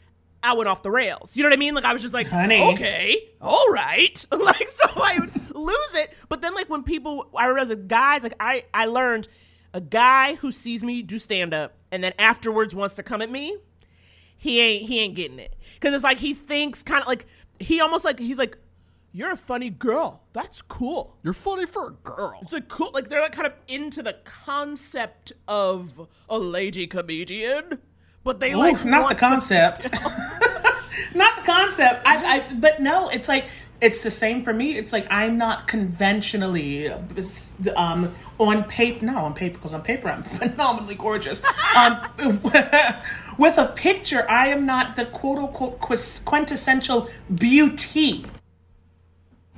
I 0.43 0.53
went 0.53 0.67
off 0.67 0.83
the 0.83 0.91
rails. 0.91 1.37
You 1.37 1.43
know 1.43 1.49
what 1.49 1.53
I 1.53 1.59
mean? 1.59 1.73
Like 1.73 1.85
I 1.85 1.93
was 1.93 2.01
just 2.01 2.13
like, 2.13 2.27
Honey. 2.27 2.61
okay, 2.73 3.29
all 3.39 3.71
right, 3.71 4.25
like 4.31 4.67
so 4.67 4.85
I 4.95 5.19
would 5.19 5.55
lose 5.55 5.93
it. 5.93 6.13
But 6.27 6.41
then 6.41 6.53
like 6.53 6.69
when 6.69 6.83
people, 6.83 7.29
I 7.37 7.45
realized 7.45 7.87
guys, 7.87 8.23
like 8.23 8.33
I 8.41 8.65
I 8.73 8.85
learned 8.85 9.29
a 9.73 9.79
guy 9.79 10.35
who 10.35 10.51
sees 10.51 10.83
me 10.83 11.01
do 11.01 11.19
stand 11.19 11.53
up 11.53 11.75
and 11.91 12.03
then 12.03 12.13
afterwards 12.17 12.73
wants 12.73 12.95
to 12.95 13.03
come 13.03 13.21
at 13.21 13.31
me, 13.31 13.57
he 14.35 14.59
ain't 14.59 14.87
he 14.87 14.99
ain't 14.99 15.15
getting 15.15 15.39
it 15.39 15.55
because 15.75 15.93
it's 15.93 16.03
like 16.03 16.17
he 16.19 16.33
thinks 16.33 16.81
kind 16.83 17.01
of 17.01 17.07
like 17.07 17.25
he 17.59 17.79
almost 17.81 18.05
like 18.05 18.19
he's 18.19 18.37
like 18.37 18.57
you're 19.11 19.31
a 19.31 19.37
funny 19.37 19.69
girl 19.69 20.21
that's 20.33 20.61
cool 20.61 21.17
You're 21.23 21.33
funny 21.33 21.65
for 21.65 21.87
a 21.87 21.91
girl. 21.91 22.37
it's 22.41 22.53
like 22.53 22.67
cool 22.67 22.91
like 22.93 23.09
they're 23.09 23.21
like 23.21 23.31
kind 23.31 23.47
of 23.47 23.53
into 23.67 24.03
the 24.03 24.13
concept 24.23 25.31
of 25.47 26.07
a 26.29 26.37
lady 26.37 26.85
comedian 26.87 27.79
but 28.23 28.39
they 28.39 28.53
like 28.55 28.83
not 28.85 28.97
the 28.99 29.03
want 29.03 29.19
some- 29.19 29.29
concept. 29.31 29.83
not 31.15 31.35
the 31.37 31.41
concept. 31.43 32.01
I, 32.05 32.35
I, 32.49 32.53
but 32.53 32.79
no, 32.81 33.09
it's 33.09 33.27
like 33.27 33.47
it's 33.81 34.03
the 34.03 34.11
same 34.11 34.43
for 34.43 34.53
me. 34.53 34.77
It's 34.77 34.91
like 34.91 35.07
I'm 35.09 35.37
not 35.37 35.67
conventionally 35.67 36.89
um, 37.75 38.13
on 38.37 38.63
paper. 38.65 39.05
No, 39.05 39.19
on 39.19 39.33
paper 39.33 39.55
because 39.57 39.73
on 39.73 39.81
paper 39.81 40.09
I'm 40.09 40.23
phenomenally 40.39 40.95
gorgeous. 40.95 41.41
Um, 41.75 42.09
with 43.37 43.57
a 43.57 43.71
picture, 43.75 44.29
I 44.29 44.47
am 44.47 44.65
not 44.65 44.95
the 44.95 45.05
quote 45.05 45.37
unquote 45.37 45.79
quintessential 45.79 47.09
beauty. 47.33 48.25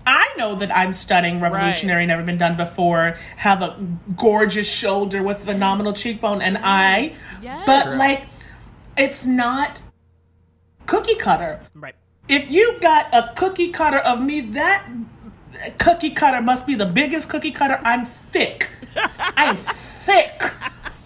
I 0.05 0.29
know 0.35 0.55
that 0.55 0.75
I'm 0.75 0.93
stunning, 0.93 1.39
revolutionary, 1.39 2.07
never 2.07 2.23
been 2.23 2.39
done 2.39 2.57
before, 2.57 3.17
have 3.37 3.61
a 3.61 3.77
gorgeous 4.17 4.67
shoulder 4.67 5.21
with 5.21 5.43
phenomenal 5.43 5.93
cheekbone 5.93 6.41
and 6.41 6.57
eye. 6.57 7.13
Yes. 7.41 7.63
But 7.65 7.97
like 7.97 8.25
it's 8.97 9.25
not 9.25 9.81
cookie 10.85 11.15
cutter. 11.15 11.61
right 11.75 11.95
If 12.27 12.51
you 12.51 12.77
got 12.79 13.13
a 13.13 13.33
cookie 13.35 13.69
cutter 13.69 13.97
of 13.97 14.21
me, 14.21 14.41
that 14.41 14.87
cookie 15.77 16.11
cutter 16.11 16.41
must 16.41 16.65
be 16.65 16.75
the 16.75 16.85
biggest 16.85 17.29
cookie 17.29 17.51
cutter. 17.51 17.79
I'm 17.83 18.05
thick. 18.05 18.69
I'm 18.95 19.57
thick. 19.57 20.53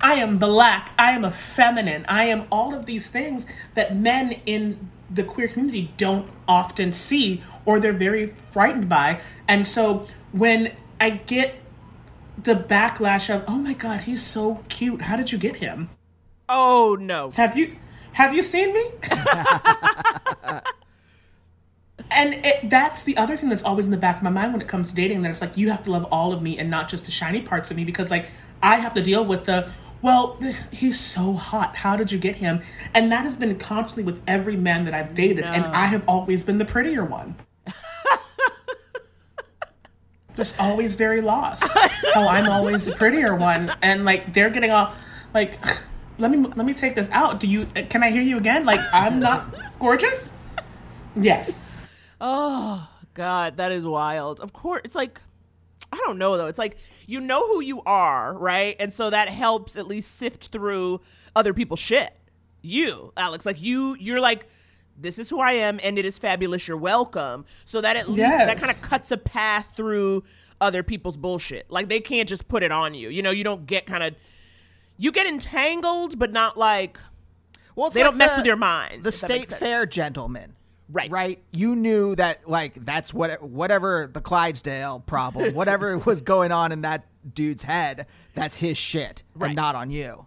I 0.02 0.16
am 0.16 0.38
black. 0.38 0.92
I 1.00 1.12
am 1.12 1.26
a 1.26 1.32
feminine. 1.32 2.06
I 2.08 2.26
am 2.26 2.46
all 2.52 2.76
of 2.76 2.86
these 2.86 3.10
things 3.10 3.48
that 3.74 3.96
men 3.96 4.34
in 4.46 4.92
the 5.10 5.24
queer 5.24 5.48
community 5.48 5.94
don't 5.98 6.30
often 6.48 6.94
see 6.94 7.44
or 7.66 7.80
they're 7.80 7.94
very 7.94 8.36
frightened 8.52 8.90
by. 8.90 9.22
And 9.48 9.66
so 9.66 10.08
when 10.32 10.74
I 11.00 11.10
get 11.12 11.56
the 12.38 12.54
backlash 12.56 13.34
of, 13.34 13.44
"Oh 13.48 13.56
my 13.56 13.74
god, 13.74 14.02
he's 14.02 14.22
so 14.22 14.62
cute. 14.70 15.04
How 15.04 15.16
did 15.16 15.32
you 15.32 15.38
get 15.38 15.58
him?" 15.58 15.90
oh 16.48 16.96
no 17.00 17.32
Have 17.32 17.58
you 17.58 17.76
have 18.14 18.36
you 18.36 18.44
seen 18.44 18.72
me? 18.74 18.86
and 22.12 22.34
it, 22.46 22.70
that's 22.70 23.04
the 23.04 23.18
other 23.18 23.36
thing 23.36 23.50
that's 23.50 23.64
always 23.64 23.86
in 23.86 23.92
the 23.92 23.98
back 23.98 24.18
of 24.18 24.24
my 24.24 24.30
mind 24.30 24.54
when 24.54 24.62
it 24.62 24.68
comes 24.68 24.90
to 24.90 24.96
dating. 24.96 25.22
That 25.22 25.32
it's 25.32 25.42
like 25.42 25.58
you 25.58 25.70
have 25.70 25.84
to 25.86 25.92
love 25.92 26.06
all 26.12 26.34
of 26.34 26.42
me 26.42 26.58
and 26.58 26.70
not 26.70 26.90
just 26.90 27.06
the 27.06 27.12
shiny 27.12 27.42
parts 27.42 27.72
of 27.72 27.78
me 27.78 27.84
because 27.84 28.12
like 28.12 28.30
I 28.62 28.78
have 28.78 28.94
to 28.94 29.02
deal 29.02 29.26
with 29.26 29.46
the 29.46 29.70
well, 30.02 30.40
he's 30.72 31.00
so 31.00 31.34
hot. 31.34 31.76
How 31.78 31.96
did 31.96 32.12
you 32.12 32.20
get 32.20 32.36
him? 32.36 32.62
And 32.94 33.12
that 33.12 33.24
has 33.24 33.36
been 33.36 33.58
constantly 33.58 34.04
with 34.04 34.22
every 34.28 34.56
man 34.56 34.86
that 34.86 34.94
I've 34.94 35.16
dated, 35.16 35.44
and 35.46 35.66
I 35.66 35.86
have 35.86 36.04
always 36.08 36.44
been 36.44 36.58
the 36.58 36.66
prettier 36.66 37.04
one. 37.04 37.36
Just 40.36 40.60
always 40.60 40.96
very 40.96 41.22
lost. 41.22 41.64
oh 42.16 42.28
I'm 42.28 42.50
always 42.50 42.86
the 42.86 42.92
prettier 42.94 43.36
one, 43.36 43.72
and 43.82 44.06
like 44.06 44.34
they're 44.34 44.50
getting 44.50 44.72
all 44.72 44.94
like, 45.34 45.58
let 46.20 46.30
me 46.30 46.38
let 46.38 46.66
me 46.66 46.74
take 46.74 46.96
this 46.96 47.10
out. 47.10 47.40
Do 47.40 47.48
you? 47.48 47.66
Can 47.90 48.04
I 48.04 48.12
hear 48.12 48.22
you 48.22 48.38
again? 48.38 48.66
Like 48.66 48.82
I'm 48.94 49.20
not 49.20 49.54
gorgeous. 49.80 50.32
Yes. 51.16 51.62
Oh 52.20 52.90
God, 53.14 53.58
that 53.58 53.72
is 53.72 53.86
wild. 53.86 54.40
Of 54.40 54.54
course, 54.54 54.82
it's 54.86 54.96
like 54.96 55.20
I 55.92 55.98
don't 56.06 56.18
know 56.18 56.38
though. 56.38 56.48
It's 56.48 56.60
like 56.60 56.78
you 57.06 57.22
know 57.22 57.46
who 57.48 57.62
you 57.62 57.82
are, 57.86 58.34
right? 58.34 58.76
And 58.80 58.92
so 58.94 59.10
that 59.10 59.30
helps 59.30 59.76
at 59.78 59.88
least 59.88 60.16
sift 60.16 60.48
through 60.48 61.02
other 61.36 61.54
people's 61.54 61.80
shit. 61.80 62.16
You, 62.62 63.14
Alex, 63.16 63.46
like 63.46 63.62
you, 63.62 63.96
you're 64.00 64.20
like, 64.20 64.48
this 64.98 65.20
is 65.20 65.30
who 65.30 65.40
I 65.40 65.52
am, 65.52 65.80
and 65.84 66.00
it 66.00 66.06
is 66.06 66.18
fabulous. 66.18 66.68
You're 66.68 66.78
welcome. 66.78 67.46
So 67.64 67.80
that 67.82 67.96
at 67.96 68.08
least 68.10 68.22
that 68.22 68.58
kind 68.58 68.72
of 68.72 68.82
cuts 68.82 69.12
a 69.12 69.18
path 69.18 69.74
through 69.76 70.24
other 70.60 70.82
people's 70.84 71.18
bullshit. 71.18 71.70
Like 71.70 71.90
they 71.90 72.00
can't 72.00 72.28
just 72.28 72.48
put 72.48 72.64
it 72.64 72.72
on 72.72 72.96
you. 72.96 73.10
You 73.10 73.22
know, 73.22 73.32
you 73.32 73.44
don't 73.44 73.68
get 73.68 73.86
kind 73.86 74.04
of 74.04 74.16
you 74.98 75.12
get 75.12 75.28
entangled, 75.28 76.18
but 76.18 76.32
not 76.32 76.58
like 76.58 77.00
Well, 77.76 77.90
they 77.90 78.02
like 78.02 78.12
don't 78.12 78.18
mess 78.18 78.38
with 78.38 78.46
your 78.46 78.56
mind. 78.56 79.04
The 79.04 79.10
if 79.10 79.20
that 79.22 79.30
makes 79.30 79.48
state 79.48 79.60
fair 79.60 79.86
gentleman. 79.86 80.56
Right. 80.92 81.10
Right. 81.10 81.40
You 81.52 81.76
knew 81.76 82.16
that 82.16 82.48
like 82.50 82.86
that's 82.86 83.14
what 83.14 83.42
whatever 83.42 84.10
the 84.12 84.22
Clydesdale 84.22 85.00
problem, 85.02 85.54
whatever 85.56 85.98
was 85.98 86.22
going 86.22 86.52
on 86.52 86.72
in 86.72 86.82
that 86.82 87.06
dude's 87.34 87.64
head, 87.64 88.06
that's 88.36 88.58
his 88.58 88.78
shit 88.78 89.24
Right. 89.34 89.48
and 89.48 89.56
not 89.56 89.76
on 89.76 89.90
you. 89.90 90.26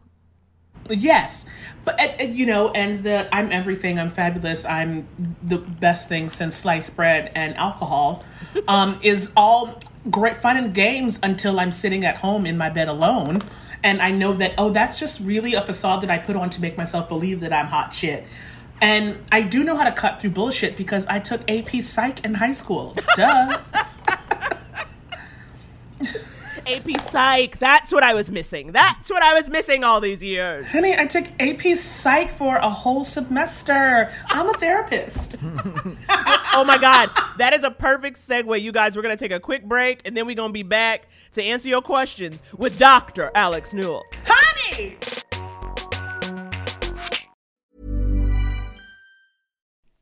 Yes, 0.90 1.44
but 1.84 2.28
you 2.28 2.46
know, 2.46 2.70
and 2.70 3.04
the 3.04 3.28
I'm 3.34 3.52
everything. 3.52 3.98
I'm 3.98 4.11
fabulous. 4.11 4.64
I'm 4.64 5.06
the 5.42 5.59
best 5.59 6.09
thing 6.09 6.28
since 6.28 6.56
sliced 6.56 6.96
bread 6.96 7.30
and 7.34 7.56
alcohol. 7.56 8.24
Um, 8.66 8.98
is 9.02 9.30
all 9.36 9.78
great 10.11 10.38
fun 10.38 10.56
and 10.56 10.74
games 10.74 11.18
until 11.22 11.61
I'm 11.61 11.70
sitting 11.70 12.02
at 12.04 12.16
home 12.16 12.46
in 12.46 12.56
my 12.56 12.70
bed 12.70 12.88
alone, 12.88 13.40
and 13.84 14.00
I 14.00 14.11
know 14.11 14.32
that 14.32 14.54
oh, 14.56 14.70
that's 14.70 14.98
just 14.98 15.20
really 15.20 15.52
a 15.52 15.62
facade 15.62 16.02
that 16.02 16.11
I 16.11 16.16
put 16.16 16.34
on 16.34 16.48
to 16.50 16.61
make 16.61 16.76
myself 16.78 17.09
believe 17.11 17.40
that 17.40 17.52
I'm 17.52 17.66
hot 17.66 17.92
shit. 17.92 18.26
And 18.81 19.18
I 19.33 19.43
do 19.43 19.64
know 19.64 19.76
how 19.76 19.85
to 19.85 19.93
cut 19.93 20.20
through 20.20 20.31
bullshit 20.31 20.76
because 20.76 21.05
I 21.07 21.18
took 21.18 21.49
AP 21.51 21.83
Psych 21.83 22.24
in 22.24 22.35
high 22.35 22.53
school. 22.53 22.95
Duh. 23.16 23.59
AP 26.66 27.01
Psych. 27.01 27.59
That's 27.59 27.93
what 27.93 28.03
I 28.03 28.14
was 28.14 28.31
missing. 28.31 28.72
That's 28.72 29.09
what 29.11 29.22
I 29.22 29.33
was 29.35 29.49
missing 29.49 29.85
all 29.85 30.01
these 30.01 30.22
years. 30.22 30.66
Honey, 30.68 30.95
I 30.97 31.07
took 31.07 31.24
AP 31.41 31.76
Psych 31.76 32.31
for 32.31 32.57
a 32.57 32.68
whole 32.68 33.05
semester. 33.05 34.12
I'm 34.26 34.49
a 34.49 34.55
therapist. 34.55 35.37
Oh 36.55 36.64
my 36.64 36.79
God. 36.79 37.11
That 37.37 37.53
is 37.53 37.62
a 37.62 37.70
perfect 37.70 38.16
segue. 38.16 38.61
You 38.61 38.72
guys, 38.72 38.97
we're 38.97 39.03
going 39.03 39.16
to 39.16 39.22
take 39.22 39.31
a 39.31 39.39
quick 39.39 39.64
break 39.64 40.01
and 40.05 40.16
then 40.16 40.26
we're 40.26 40.35
going 40.35 40.49
to 40.49 40.53
be 40.53 40.64
back 40.64 41.07
to 41.33 41.43
answer 41.43 41.68
your 41.68 41.83
questions 41.83 42.43
with 42.57 42.79
Dr. 42.79 43.31
Alex 43.35 43.72
Newell. 43.72 44.03
Honey! 44.24 44.97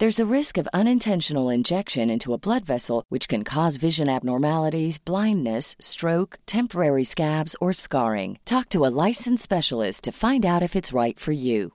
There's 0.00 0.18
a 0.18 0.34
risk 0.36 0.56
of 0.56 0.66
unintentional 0.72 1.50
injection 1.50 2.08
into 2.08 2.32
a 2.32 2.38
blood 2.38 2.64
vessel, 2.64 3.04
which 3.10 3.28
can 3.28 3.44
cause 3.44 3.76
vision 3.76 4.08
abnormalities, 4.08 4.96
blindness, 4.96 5.76
stroke, 5.78 6.38
temporary 6.46 7.04
scabs, 7.04 7.54
or 7.60 7.74
scarring. 7.74 8.38
Talk 8.46 8.70
to 8.70 8.86
a 8.86 8.94
licensed 9.06 9.42
specialist 9.42 10.04
to 10.04 10.12
find 10.12 10.46
out 10.46 10.62
if 10.62 10.74
it's 10.74 10.94
right 10.94 11.20
for 11.20 11.32
you. 11.32 11.74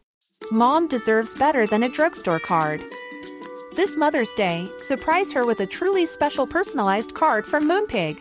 Mom 0.49 0.87
deserves 0.87 1.37
better 1.37 1.67
than 1.67 1.83
a 1.83 1.89
drugstore 1.89 2.39
card. 2.39 2.81
This 3.75 3.95
Mother's 3.95 4.33
Day, 4.33 4.67
surprise 4.79 5.31
her 5.31 5.45
with 5.45 5.59
a 5.59 5.67
truly 5.67 6.07
special 6.07 6.47
personalized 6.47 7.13
card 7.13 7.45
from 7.45 7.69
Moonpig. 7.69 8.17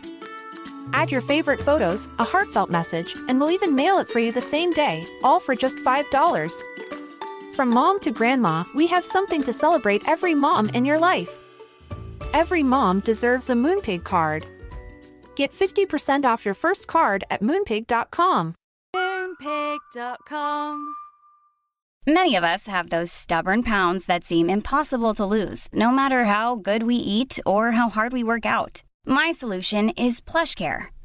Add 0.93 1.11
your 1.11 1.21
favorite 1.21 1.63
photos, 1.63 2.07
a 2.19 2.23
heartfelt 2.23 2.69
message, 2.69 3.15
and 3.27 3.39
we'll 3.39 3.49
even 3.49 3.73
mail 3.73 3.97
it 3.97 4.09
for 4.09 4.19
you 4.19 4.31
the 4.31 4.39
same 4.39 4.69
day, 4.69 5.03
all 5.23 5.39
for 5.39 5.55
just 5.55 5.79
$5. 5.79 6.61
From 7.55 7.69
mom 7.69 8.01
to 8.01 8.11
grandma, 8.11 8.65
we 8.75 8.85
have 8.87 9.05
something 9.05 9.41
to 9.43 9.53
celebrate 9.53 10.09
every 10.09 10.35
mom 10.35 10.67
in 10.71 10.83
your 10.83 10.99
life. 10.99 11.39
Every 12.33 12.63
mom 12.63 12.99
deserves 12.99 13.49
a 13.49 13.53
Moonpig 13.53 14.03
card. 14.03 14.45
Get 15.37 15.53
50% 15.53 16.25
off 16.25 16.43
your 16.43 16.53
first 16.53 16.85
card 16.85 17.23
at 17.29 17.41
moonpig.com. 17.41 18.55
Moonpig.com. 18.93 20.95
Many 22.05 22.35
of 22.35 22.43
us 22.43 22.67
have 22.67 22.89
those 22.89 23.09
stubborn 23.09 23.63
pounds 23.63 24.05
that 24.05 24.25
seem 24.25 24.49
impossible 24.49 25.13
to 25.13 25.25
lose, 25.25 25.69
no 25.71 25.91
matter 25.91 26.25
how 26.25 26.55
good 26.55 26.83
we 26.83 26.95
eat 26.95 27.39
or 27.45 27.71
how 27.71 27.87
hard 27.87 28.11
we 28.11 28.21
work 28.21 28.45
out. 28.45 28.83
My 29.05 29.31
solution 29.31 29.91
is 29.91 30.19
PlushCare. 30.19 30.87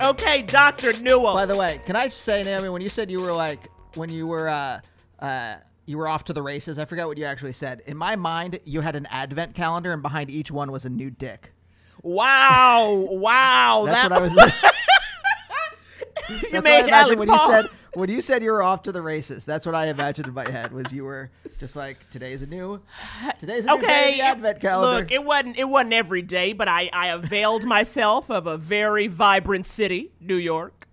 Okay, 0.00 0.42
Dr. 0.42 0.92
Newell. 1.00 1.34
By 1.34 1.46
the 1.46 1.56
way, 1.56 1.80
can 1.86 1.96
I 1.96 2.06
just 2.06 2.20
say, 2.20 2.42
Naomi, 2.44 2.68
when 2.68 2.82
you 2.82 2.88
said 2.88 3.10
you 3.10 3.20
were 3.20 3.32
like, 3.32 3.70
when 3.94 4.10
you 4.10 4.26
were, 4.26 4.48
uh, 4.48 4.80
uh, 5.20 5.56
you 5.86 5.96
were 5.96 6.06
off 6.06 6.24
to 6.24 6.32
the 6.32 6.42
races, 6.42 6.78
I 6.78 6.84
forgot 6.84 7.08
what 7.08 7.16
you 7.16 7.24
actually 7.24 7.54
said. 7.54 7.82
In 7.86 7.96
my 7.96 8.14
mind, 8.14 8.60
you 8.64 8.82
had 8.82 8.94
an 8.94 9.06
advent 9.06 9.54
calendar, 9.54 9.92
and 9.92 10.02
behind 10.02 10.30
each 10.30 10.50
one 10.50 10.70
was 10.70 10.84
a 10.84 10.90
new 10.90 11.10
dick. 11.10 11.52
Wow, 12.02 13.06
wow. 13.10 13.84
That's 13.86 14.08
that 14.08 14.20
what 14.20 14.40
I 14.40 14.44
was. 14.44 14.72
you 16.30 16.36
That's 16.50 16.52
what 16.52 16.56
I 16.56 16.60
made 16.60 16.78
imagined 16.88 16.92
Alex 16.92 17.18
when 17.18 17.28
you 17.28 17.38
said 17.38 17.66
when 17.94 18.10
you 18.10 18.20
said 18.20 18.42
you 18.42 18.50
were 18.50 18.62
off 18.62 18.82
to 18.84 18.92
the 18.92 19.02
races. 19.02 19.44
That's 19.44 19.64
what 19.64 19.74
I 19.74 19.86
imagined 19.86 20.28
in 20.28 20.34
my 20.34 20.48
head. 20.50 20.72
Was 20.72 20.92
you 20.92 21.04
were 21.04 21.30
just 21.58 21.76
like 21.76 21.98
today's 22.10 22.42
a 22.42 22.46
new, 22.46 22.80
today's 23.38 23.64
a 23.64 23.70
new 23.70 23.80
day 23.80 23.86
okay, 23.86 24.12
in 24.12 24.18
the 24.18 24.24
advent 24.24 24.60
calendar. 24.60 25.00
look, 25.00 25.12
it 25.12 25.24
wasn't 25.24 25.58
it 25.58 25.68
wasn't 25.68 25.94
every 25.94 26.22
day, 26.22 26.52
but 26.52 26.68
I 26.68 26.90
I 26.92 27.08
availed 27.08 27.64
myself 27.64 28.30
of 28.30 28.46
a 28.46 28.56
very 28.56 29.06
vibrant 29.06 29.66
city, 29.66 30.12
New 30.20 30.36
York, 30.36 30.86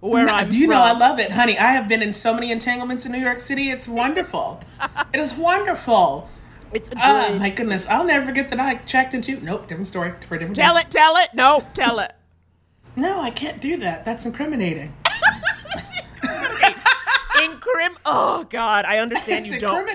where 0.00 0.26
No, 0.26 0.32
I'm 0.32 0.48
do 0.48 0.58
you 0.58 0.66
know 0.66 0.80
I 0.82 0.92
love 0.92 1.18
it, 1.18 1.32
honey? 1.32 1.58
I 1.58 1.72
have 1.72 1.88
been 1.88 2.02
in 2.02 2.12
so 2.12 2.34
many 2.34 2.52
entanglements 2.52 3.04
in 3.06 3.12
New 3.12 3.18
York 3.18 3.40
City. 3.40 3.70
It's 3.70 3.88
wonderful. 3.88 4.60
it 5.12 5.20
is 5.20 5.34
wonderful. 5.34 6.28
It's 6.72 6.88
a 6.88 6.92
Oh 6.96 7.28
good 7.28 7.38
my 7.40 7.50
goodness! 7.50 7.88
I'll 7.88 8.04
never 8.04 8.26
forget 8.26 8.48
that 8.48 8.60
I 8.60 8.74
checked 8.76 9.14
into. 9.14 9.40
Nope, 9.40 9.68
different 9.68 9.88
story 9.88 10.12
for 10.26 10.34
a 10.34 10.38
different. 10.38 10.56
Tell 10.56 10.74
day. 10.74 10.80
it, 10.80 10.90
tell 10.90 11.16
it. 11.16 11.30
No, 11.32 11.64
tell 11.72 12.00
it. 12.00 12.12
No, 12.96 13.20
I 13.20 13.30
can't 13.30 13.60
do 13.60 13.76
that. 13.78 14.04
That's 14.04 14.24
incriminating. 14.26 14.94
Incrim. 17.36 17.96
Oh 18.06 18.46
God, 18.50 18.84
I 18.84 18.98
understand 18.98 19.46
you 19.46 19.58
don't. 19.58 19.88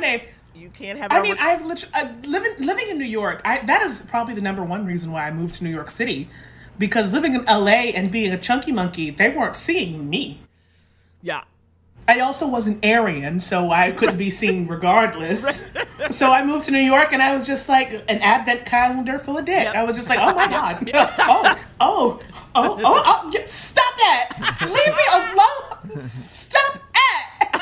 You 0.56 0.70
can't 0.70 1.00
have. 1.00 1.12
I 1.12 1.22
mean, 1.22 1.38
I've 1.40 1.66
literally 1.66 1.94
uh, 1.96 2.12
living 2.28 2.54
living 2.60 2.90
in 2.90 2.98
New 2.98 3.06
York. 3.06 3.42
I, 3.46 3.60
that 3.66 3.82
is 3.82 4.02
probably 4.08 4.34
the 4.34 4.42
number 4.42 4.64
one 4.64 4.86
reason 4.86 5.12
why 5.12 5.26
I 5.26 5.32
moved 5.32 5.54
to 5.56 5.64
New 5.64 5.70
York 5.70 5.90
City, 5.90 6.30
because 6.78 7.14
living 7.14 7.34
in 7.34 7.46
LA 7.46 7.92
and 7.96 8.12
being 8.12 8.32
a 8.34 8.38
chunky 8.38 8.72
monkey, 8.74 9.10
they 9.10 9.30
weren't 9.30 9.56
seeing 9.56 10.10
me. 10.10 10.42
yeah. 11.22 11.44
I 12.10 12.22
also 12.22 12.48
wasn't 12.48 12.84
Aryan, 12.84 13.40
so 13.40 13.70
I 13.70 13.92
couldn't 13.92 14.18
be 14.18 14.32
seen 14.32 14.66
regardless. 14.66 15.62
so 16.10 16.32
I 16.32 16.44
moved 16.44 16.66
to 16.66 16.72
New 16.72 16.80
York, 16.80 17.14
and 17.14 17.22
I 17.22 17.36
was 17.38 17.46
just 17.46 17.70
like 17.70 17.94
an 18.10 18.18
advent 18.22 18.66
calendar 18.66 19.20
full 19.20 19.38
of 19.38 19.46
dick. 19.46 19.68
I 19.68 19.84
was 19.84 19.96
just 19.96 20.10
like, 20.10 20.18
oh 20.20 20.34
my 20.34 20.48
god, 20.50 20.90
oh, 20.96 21.16
oh, 21.20 21.60
oh, 21.80 22.20
oh, 22.56 22.82
oh, 22.84 23.30
oh 23.32 23.46
stop 23.46 23.96
that! 23.98 24.58
Leave 24.62 24.96
me 24.96 25.94
alone! 25.94 26.08
Stop 26.10 26.82
it! 26.96 27.62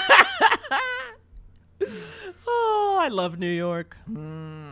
Oh, 2.49 2.96
I 3.07 3.09
love 3.09 3.39
New 3.39 3.47
York. 3.47 3.95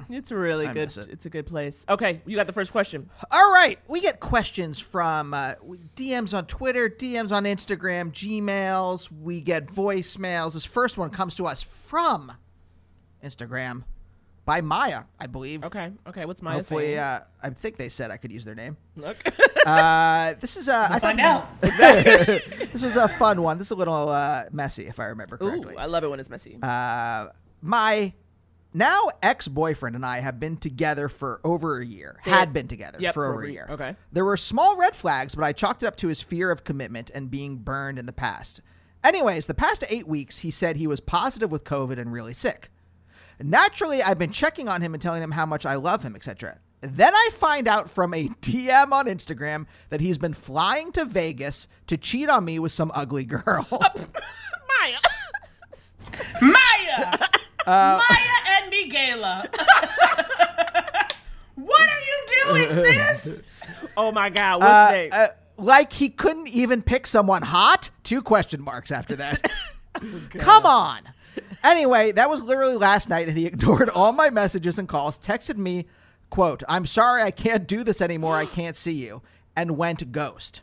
It's 0.09 0.29
a 0.29 0.35
really 0.35 0.67
good. 0.67 0.97
it. 0.97 1.07
It's 1.09 1.25
a 1.25 1.29
good 1.29 1.45
place. 1.45 1.85
Okay, 1.87 2.21
you 2.25 2.35
got 2.35 2.47
the 2.47 2.51
first 2.51 2.69
question. 2.69 3.09
All 3.31 3.53
right, 3.53 3.79
we 3.87 4.01
get 4.01 4.19
questions 4.19 4.77
from 4.77 5.33
uh, 5.33 5.53
DMs 5.95 6.33
on 6.37 6.45
Twitter, 6.45 6.89
DMs 6.89 7.31
on 7.31 7.45
Instagram, 7.45 8.11
Gmails. 8.11 9.07
We 9.09 9.39
get 9.39 9.67
voicemails. 9.67 10.51
This 10.51 10.65
first 10.65 10.97
one 10.97 11.11
comes 11.11 11.35
to 11.35 11.47
us 11.47 11.61
from 11.61 12.33
Instagram 13.23 13.85
by 14.43 14.59
Maya, 14.59 15.03
I 15.17 15.27
believe. 15.27 15.63
Okay, 15.63 15.93
okay. 16.05 16.25
What's 16.25 16.41
my 16.41 16.55
Hopefully, 16.55 16.99
uh, 16.99 17.21
I 17.41 17.51
think 17.51 17.77
they 17.77 17.87
said 17.87 18.11
I 18.11 18.17
could 18.17 18.33
use 18.33 18.43
their 18.43 18.55
name. 18.55 18.75
Look. 18.97 19.15
Uh, 19.65 20.35
this 20.41 20.57
is 20.57 20.69
uh, 20.69 20.87
I 20.91 20.99
find 20.99 21.19
thought 21.19 21.59
this, 21.59 21.71
was, 21.79 22.69
this 22.71 22.81
was 22.83 22.95
a 22.97 23.07
fun 23.07 23.41
one. 23.41 23.57
This 23.57 23.69
is 23.69 23.71
a 23.71 23.75
little 23.75 24.09
uh, 24.09 24.43
messy, 24.51 24.85
if 24.85 24.99
I 24.99 25.05
remember 25.05 25.37
correctly. 25.37 25.57
Ooh, 25.57 25.63
correctly. 25.63 25.81
I 25.81 25.87
love 25.87 26.03
it 26.03 26.09
when 26.11 26.19
it's 26.19 26.29
messy. 26.29 26.59
Uh, 26.61 27.29
my 27.63 28.13
now 28.75 29.09
ex-boyfriend 29.23 29.95
and 29.95 30.05
I 30.05 30.19
have 30.19 30.39
been 30.39 30.57
together 30.57 31.07
for 31.09 31.39
over 31.43 31.79
a 31.79 31.85
year. 31.85 32.17
Had 32.21 32.53
been 32.53 32.67
together 32.67 32.97
Yep, 32.99 33.13
for 33.13 33.25
over 33.31 33.43
a 33.43 33.51
year. 33.51 33.67
Okay. 33.69 33.95
There 34.11 34.25
were 34.25 34.37
small 34.37 34.75
red 34.77 34.95
flags, 34.95 35.33
but 35.35 35.43
I 35.43 35.53
chalked 35.53 35.81
it 35.83 35.87
up 35.87 35.95
to 35.97 36.07
his 36.09 36.21
fear 36.21 36.51
of 36.51 36.63
commitment 36.63 37.09
and 37.13 37.31
being 37.31 37.57
burned 37.57 37.97
in 37.97 38.05
the 38.05 38.13
past. 38.13 38.61
Anyways, 39.03 39.45
the 39.45 39.53
past 39.53 39.83
eight 39.89 40.07
weeks, 40.07 40.39
he 40.39 40.51
said 40.51 40.75
he 40.77 40.87
was 40.87 40.99
positive 40.99 41.51
with 41.51 41.63
COVID 41.63 41.97
and 41.99 42.11
really 42.11 42.33
sick. 42.33 42.69
Naturally, 43.39 44.01
I've 44.01 44.19
been 44.19 44.31
checking 44.31 44.67
on 44.67 44.81
him 44.81 44.93
and 44.93 45.01
telling 45.01 45.21
him 45.21 45.31
how 45.31 45.45
much 45.45 45.65
I 45.65 45.75
love 45.75 46.03
him, 46.03 46.15
etc. 46.15 46.57
Then 46.81 47.13
I 47.15 47.29
find 47.33 47.67
out 47.67 47.89
from 47.89 48.13
a 48.13 48.27
DM 48.41 48.91
on 48.91 49.05
Instagram 49.07 49.65
that 49.89 50.01
he's 50.01 50.17
been 50.17 50.33
flying 50.33 50.91
to 50.93 51.05
Vegas 51.05 51.67
to 51.87 51.97
cheat 51.97 52.29
on 52.29 52.45
me 52.45 52.59
with 52.59 52.71
some 52.71 52.91
ugly 52.95 53.25
girl. 53.25 53.67
Maya. 53.71 54.97
Maya, 56.41 57.17
Uh, 57.65 57.99
Maya, 58.09 58.61
and 58.61 58.71
Miguela. 58.71 59.47
what 61.55 61.89
are 61.89 61.99
you 62.01 62.67
doing, 62.67 62.69
sis? 62.71 63.43
Oh 63.97 64.11
my 64.11 64.29
God. 64.29 64.61
What's 64.61 64.71
Uh, 64.71 64.91
next? 64.91 65.15
uh, 65.15 65.27
like 65.57 65.93
he 65.93 66.09
couldn't 66.09 66.47
even 66.49 66.81
pick 66.81 67.07
someone 67.07 67.41
hot? 67.41 67.89
Two 68.03 68.21
question 68.21 68.61
marks 68.61 68.91
after 68.91 69.15
that. 69.15 69.51
Come 70.31 70.65
on. 70.65 70.99
Anyway, 71.63 72.11
that 72.11 72.29
was 72.29 72.41
literally 72.41 72.75
last 72.75 73.09
night, 73.09 73.27
and 73.27 73.37
he 73.37 73.45
ignored 73.45 73.89
all 73.89 74.11
my 74.11 74.29
messages 74.29 74.77
and 74.77 74.87
calls, 74.87 75.17
texted 75.17 75.57
me, 75.57 75.85
quote, 76.29 76.63
I'm 76.67 76.85
sorry 76.85 77.21
I 77.23 77.31
can't 77.31 77.67
do 77.67 77.83
this 77.83 78.01
anymore. 78.01 78.35
I 78.35 78.45
can't 78.57 78.75
see 78.75 78.91
you, 78.91 79.21
and 79.55 79.77
went 79.77 80.11
ghost. 80.11 80.61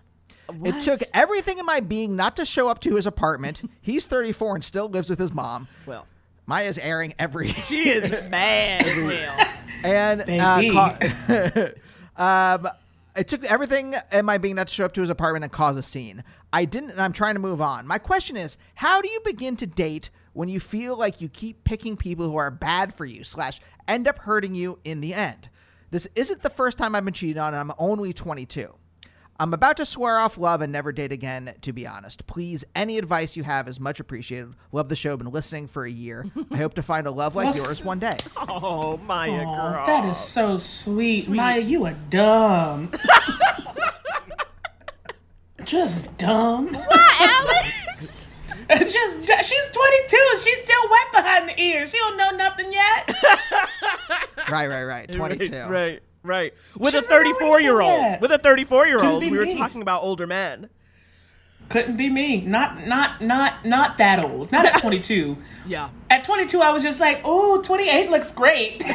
It 0.64 0.82
took 0.82 1.00
everything 1.14 1.58
in 1.58 1.64
my 1.64 1.80
being 1.80 2.14
not 2.14 2.36
to 2.36 2.44
show 2.44 2.68
up 2.68 2.80
to 2.80 2.96
his 2.96 3.06
apartment. 3.06 3.62
He's 3.80 4.06
34 4.06 4.56
and 4.56 4.64
still 4.64 4.86
lives 4.88 5.08
with 5.08 5.18
his 5.18 5.32
mom. 5.32 5.66
well, 5.86 6.06
Maya's 6.46 6.78
airing 6.78 7.14
every 7.18 7.48
she 7.68 7.88
is 7.88 8.10
mad 8.30 8.84
as 8.86 8.94
hell. 8.94 9.46
and 9.84 10.20
uh, 10.22 10.96
ca- 10.96 11.68
um, 12.16 12.68
it 13.16 13.28
took 13.28 13.44
everything 13.44 13.94
in 14.12 14.24
my 14.24 14.38
being 14.38 14.56
not 14.56 14.68
to 14.68 14.74
show 14.74 14.84
up 14.84 14.94
to 14.94 15.00
his 15.00 15.10
apartment 15.10 15.44
and 15.44 15.52
cause 15.52 15.76
a 15.76 15.82
scene. 15.82 16.24
I 16.52 16.64
didn't, 16.64 16.90
and 16.90 17.00
I'm 17.00 17.12
trying 17.12 17.34
to 17.34 17.40
move 17.40 17.60
on. 17.60 17.86
My 17.86 17.98
question 17.98 18.36
is, 18.36 18.56
how 18.74 19.00
do 19.00 19.08
you 19.08 19.20
begin 19.24 19.56
to 19.56 19.66
date 19.66 20.10
when 20.34 20.48
you 20.48 20.60
feel 20.60 20.96
like 20.98 21.20
you 21.20 21.28
keep 21.28 21.64
picking 21.64 21.96
people 21.96 22.26
who 22.28 22.36
are 22.36 22.50
bad 22.50 22.94
for 22.94 23.04
you 23.04 23.24
slash 23.24 23.60
end 23.88 24.08
up 24.08 24.18
hurting 24.18 24.54
you 24.54 24.78
in 24.84 25.00
the 25.00 25.14
end? 25.14 25.48
This 25.90 26.08
isn't 26.14 26.42
the 26.42 26.50
first 26.50 26.78
time 26.78 26.94
I've 26.94 27.04
been 27.04 27.12
cheated 27.14 27.36
on, 27.38 27.54
and 27.54 27.60
I'm 27.70 27.76
only 27.78 28.12
22. 28.14 28.74
I'm 29.40 29.52
about 29.54 29.76
to 29.78 29.86
swear 29.86 30.18
off 30.18 30.38
love 30.38 30.60
and 30.60 30.72
never 30.72 30.92
date 30.92 31.10
again, 31.10 31.54
to 31.62 31.72
be 31.72 31.86
honest. 31.86 32.26
Please, 32.26 32.64
any 32.76 32.96
advice 32.98 33.34
you 33.36 33.42
have 33.42 33.66
is 33.66 33.80
much 33.80 33.98
appreciated. 33.98 34.54
Love 34.70 34.88
the 34.88 34.94
show, 34.96 35.16
been 35.16 35.30
listening 35.30 35.66
for 35.66 35.84
a 35.84 35.90
year. 35.90 36.24
I 36.50 36.58
hope 36.58 36.74
to 36.74 36.82
find 36.82 37.06
a 37.06 37.10
love 37.10 37.34
like 37.34 37.46
Well, 37.54 37.56
yours 37.64 37.84
one 37.84 37.98
day. 37.98 38.18
Oh, 38.36 38.98
Maya, 38.98 39.44
Aw, 39.44 39.72
girl. 39.72 39.86
that 39.86 40.04
is 40.04 40.18
so 40.18 40.58
sweet. 40.58 41.28
Maya, 41.28 41.60
you 41.60 41.84
are 41.86 41.96
dumb. 42.10 42.92
Just 45.64 46.16
dumb. 46.18 46.72
Why, 46.74 47.16
Alex? 47.20 48.28
Just 48.92 48.92
she's 49.44 49.68
22. 49.70 50.18
She's 50.42 50.58
still 50.58 50.88
wet 50.90 51.12
behind 51.12 51.48
the 51.48 51.60
ears. 51.60 51.90
She 51.90 51.98
don't 51.98 52.16
know 52.16 52.30
nothing 52.30 52.72
yet. 52.72 53.14
Right, 54.50 54.66
right, 54.66 54.84
right. 54.84 55.10
22. 55.12 55.52
Right, 55.52 55.70
right, 55.70 56.02
right. 56.22 56.54
With 56.76 56.94
a 56.94 57.00
She's 57.00 57.10
not 57.10 57.16
ready 57.18 57.32
34 57.32 57.60
year 57.60 57.72
for 57.74 57.82
old. 57.82 58.00
that. 58.00 58.20
With 58.20 58.32
a 58.32 58.38
34 58.38 58.86
year 58.86 58.96
Couldn't 58.98 59.10
old. 59.12 59.20
be 59.22 59.30
We 59.30 59.38
were 59.38 59.44
me. 59.46 59.54
talking 59.56 59.82
about 59.82 60.02
older 60.02 60.26
men. 60.26 60.68
Couldn't 61.68 61.96
be 61.96 62.10
me. 62.10 62.40
Not 62.42 62.86
not 62.86 63.22
not 63.22 63.64
not 63.64 63.96
that 63.98 64.22
old. 64.24 64.52
Not 64.52 64.66
at 64.66 64.80
22. 64.82 65.36
Yeah. 65.66 65.88
At 66.10 66.24
22, 66.24 66.60
I 66.60 66.70
was 66.70 66.82
just 66.82 67.00
like, 67.00 67.20
oh, 67.24 67.62
28 67.62 68.10
looks 68.10 68.30
great. 68.32 68.82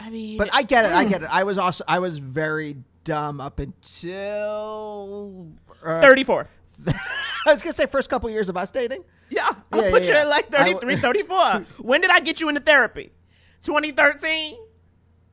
I 0.00 0.10
mean, 0.10 0.38
But 0.38 0.50
I 0.52 0.62
get 0.62 0.84
it. 0.84 0.92
I 0.92 1.02
Hmm. 1.04 1.08
get 1.10 1.22
it. 1.22 1.28
I 1.30 1.42
was 1.44 1.58
also 1.58 1.84
I 1.88 1.98
was 1.98 2.18
very 2.18 2.76
dumb 3.04 3.40
up 3.40 3.58
until 3.58 5.46
uh, 5.84 6.00
34. 6.00 6.48
I 6.86 7.52
was 7.52 7.60
gonna 7.62 7.72
say 7.72 7.86
first 7.86 8.08
couple 8.10 8.30
years 8.30 8.48
of 8.48 8.56
us 8.56 8.70
dating. 8.70 9.02
Yeah, 9.30 9.48
I'll 9.72 9.82
Yeah, 9.84 9.90
put 9.90 10.02
yeah, 10.02 10.08
you 10.08 10.14
yeah. 10.14 10.20
at 10.22 10.28
like 10.28 10.46
I 10.54 10.58
33, 10.72 10.94
w- 10.96 10.98
34. 10.98 11.66
when 11.78 12.00
did 12.00 12.10
I 12.10 12.20
get 12.20 12.40
you 12.40 12.48
into 12.48 12.60
therapy? 12.60 13.10
2013? 13.62 14.56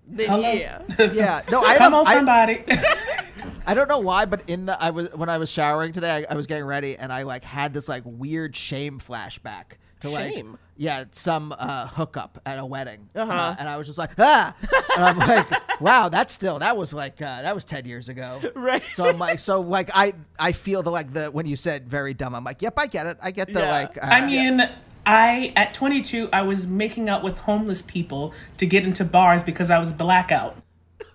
Then 0.07 0.29
Hello? 0.29 0.51
yeah. 0.51 0.81
Yeah, 1.13 1.41
no, 1.51 1.63
I 1.63 1.77
Come 1.77 1.91
don't, 1.93 2.07
on, 2.07 2.13
somebody. 2.13 2.63
I 3.67 3.73
don't 3.73 3.87
know 3.87 3.97
why, 3.99 4.25
but 4.25 4.41
in 4.47 4.67
the 4.67 4.81
I 4.81 4.91
was 4.91 5.07
when 5.13 5.29
I 5.29 5.37
was 5.39 5.49
showering 5.49 5.91
today, 5.93 6.25
I, 6.29 6.33
I 6.33 6.35
was 6.35 6.45
getting 6.45 6.65
ready, 6.65 6.95
and 6.97 7.11
I 7.11 7.23
like 7.23 7.43
had 7.43 7.73
this 7.73 7.87
like 7.87 8.03
weird 8.05 8.55
shame 8.55 8.99
flashback 8.99 9.77
to 10.01 10.09
like 10.09 10.33
Shame? 10.33 10.59
yeah 10.77 11.05
some 11.11 11.55
uh, 11.57 11.87
hookup 11.87 12.39
at 12.45 12.59
a 12.59 12.65
wedding, 12.65 13.09
Uh-huh. 13.15 13.31
Uh, 13.31 13.55
and 13.57 13.67
I 13.67 13.77
was 13.77 13.87
just 13.87 13.97
like 13.97 14.11
ah, 14.19 14.53
and 14.95 15.03
I'm 15.03 15.17
like 15.17 15.81
wow, 15.81 16.09
that's 16.09 16.31
still 16.35 16.59
that 16.59 16.77
was 16.77 16.93
like 16.93 17.19
uh, 17.23 17.41
that 17.41 17.55
was 17.55 17.65
ten 17.65 17.85
years 17.85 18.07
ago, 18.07 18.39
Right. 18.55 18.83
So 18.93 19.05
I'm 19.09 19.17
like 19.17 19.39
so 19.39 19.61
like 19.61 19.89
I 19.95 20.13
I 20.37 20.51
feel 20.51 20.83
the 20.83 20.91
like 20.91 21.11
the 21.13 21.27
when 21.31 21.47
you 21.47 21.55
said 21.55 21.89
very 21.89 22.13
dumb, 22.13 22.35
I'm 22.35 22.43
like 22.43 22.61
yep, 22.61 22.75
I 22.77 22.85
get 22.85 23.07
it, 23.07 23.17
I 23.23 23.31
get 23.31 23.51
the 23.51 23.61
Yeah. 23.61 23.71
like 23.71 23.97
uh, 23.97 24.01
I 24.05 24.23
mean, 24.27 24.61
I 25.05 25.53
at 25.55 25.73
22, 25.73 26.29
I 26.33 26.41
was 26.41 26.67
making 26.67 27.09
out 27.09 27.23
with 27.23 27.37
homeless 27.39 27.81
people 27.81 28.33
to 28.57 28.65
get 28.65 28.83
into 28.83 29.03
bars 29.05 29.43
because 29.43 29.69
I 29.69 29.79
was 29.79 29.93
blackout. 29.93 30.57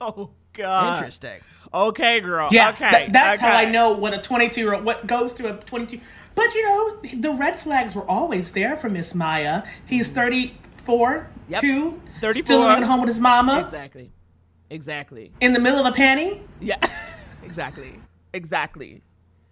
Oh, 0.03 0.31
God. 0.55 0.95
interesting. 0.99 1.41
Okay, 1.75 2.21
girl. 2.21 2.49
Yeah, 2.51 2.71
Okay. 2.71 2.91
th- 2.91 3.13
that's 3.13 3.41
how 3.41 3.55
I 3.55 3.67
know 3.67 3.93
what 3.93 4.15
a 4.15 4.19
22 4.19 4.61
year 4.61 4.75
old 4.75 4.85
what 4.85 5.07
goes 5.07 5.35
to 5.35 5.47
a 5.55 5.57
22. 5.63 6.01
But 6.35 6.55
you 6.55 6.63
know, 6.65 6.97
the 7.21 7.33
red 7.33 7.61
flags 7.61 7.95
were 7.95 8.09
always 8.11 8.53
there 8.53 8.77
for 8.77 8.89
Miss 8.89 9.15
Maya. 9.15 9.63
He's 9.87 10.09
34, 10.09 11.29
Yep. 11.49 11.61
2, 11.61 12.01
34. 12.21 12.45
still 12.45 12.61
living 12.61 12.83
at 12.83 12.89
home 12.89 13.01
with 13.01 13.09
his 13.09 13.21
mama 13.21 13.61
Exactly. 13.61 14.11
Exactly. 14.71 15.33
in 15.41 15.53
the 15.53 15.61
middle 15.61 15.85
of 15.85 15.93
a 15.93 15.97
panty. 15.97 16.41
Yeah. 16.61 16.77
exactly. 17.45 18.01
Exactly. 18.33 19.03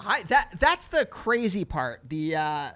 I 0.00 0.22
that 0.24 0.54
that's 0.58 0.86
the 0.86 1.04
crazy 1.06 1.64
part. 1.64 2.00
The 2.08 2.36
uh 2.36 2.70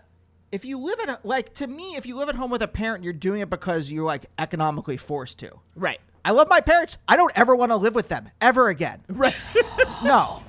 if 0.53 0.67
you 0.67 0.79
live 0.79 1.01
at 1.01 1.25
like 1.25 1.55
to 1.55 1.67
me, 1.67 1.97
if 1.97 2.07
you 2.07 2.17
live 2.17 2.29
at 2.29 2.35
home 2.35 2.51
with 2.51 2.63
a 2.63 2.69
parent, 2.69 3.03
you're 3.03 3.15
doing 3.15 3.41
it 3.41 3.51
because 3.51 3.91
you're 3.91 4.05
like 4.05 4.27
economically 4.39 4.99
forced 4.99 5.39
to. 5.39 5.51
Right. 5.75 6.01
I 6.25 6.31
love 6.31 6.49
my 6.49 6.61
parents. 6.61 6.99
I 7.09 7.17
don't 7.17 7.33
ever 7.35 7.57
want 7.57 7.73
to 7.73 7.77
live 7.77 7.95
with 7.97 8.09
them 8.09 8.29
ever 8.41 8.69
again. 8.69 9.03
Right. 9.09 9.37
No. 10.05 10.43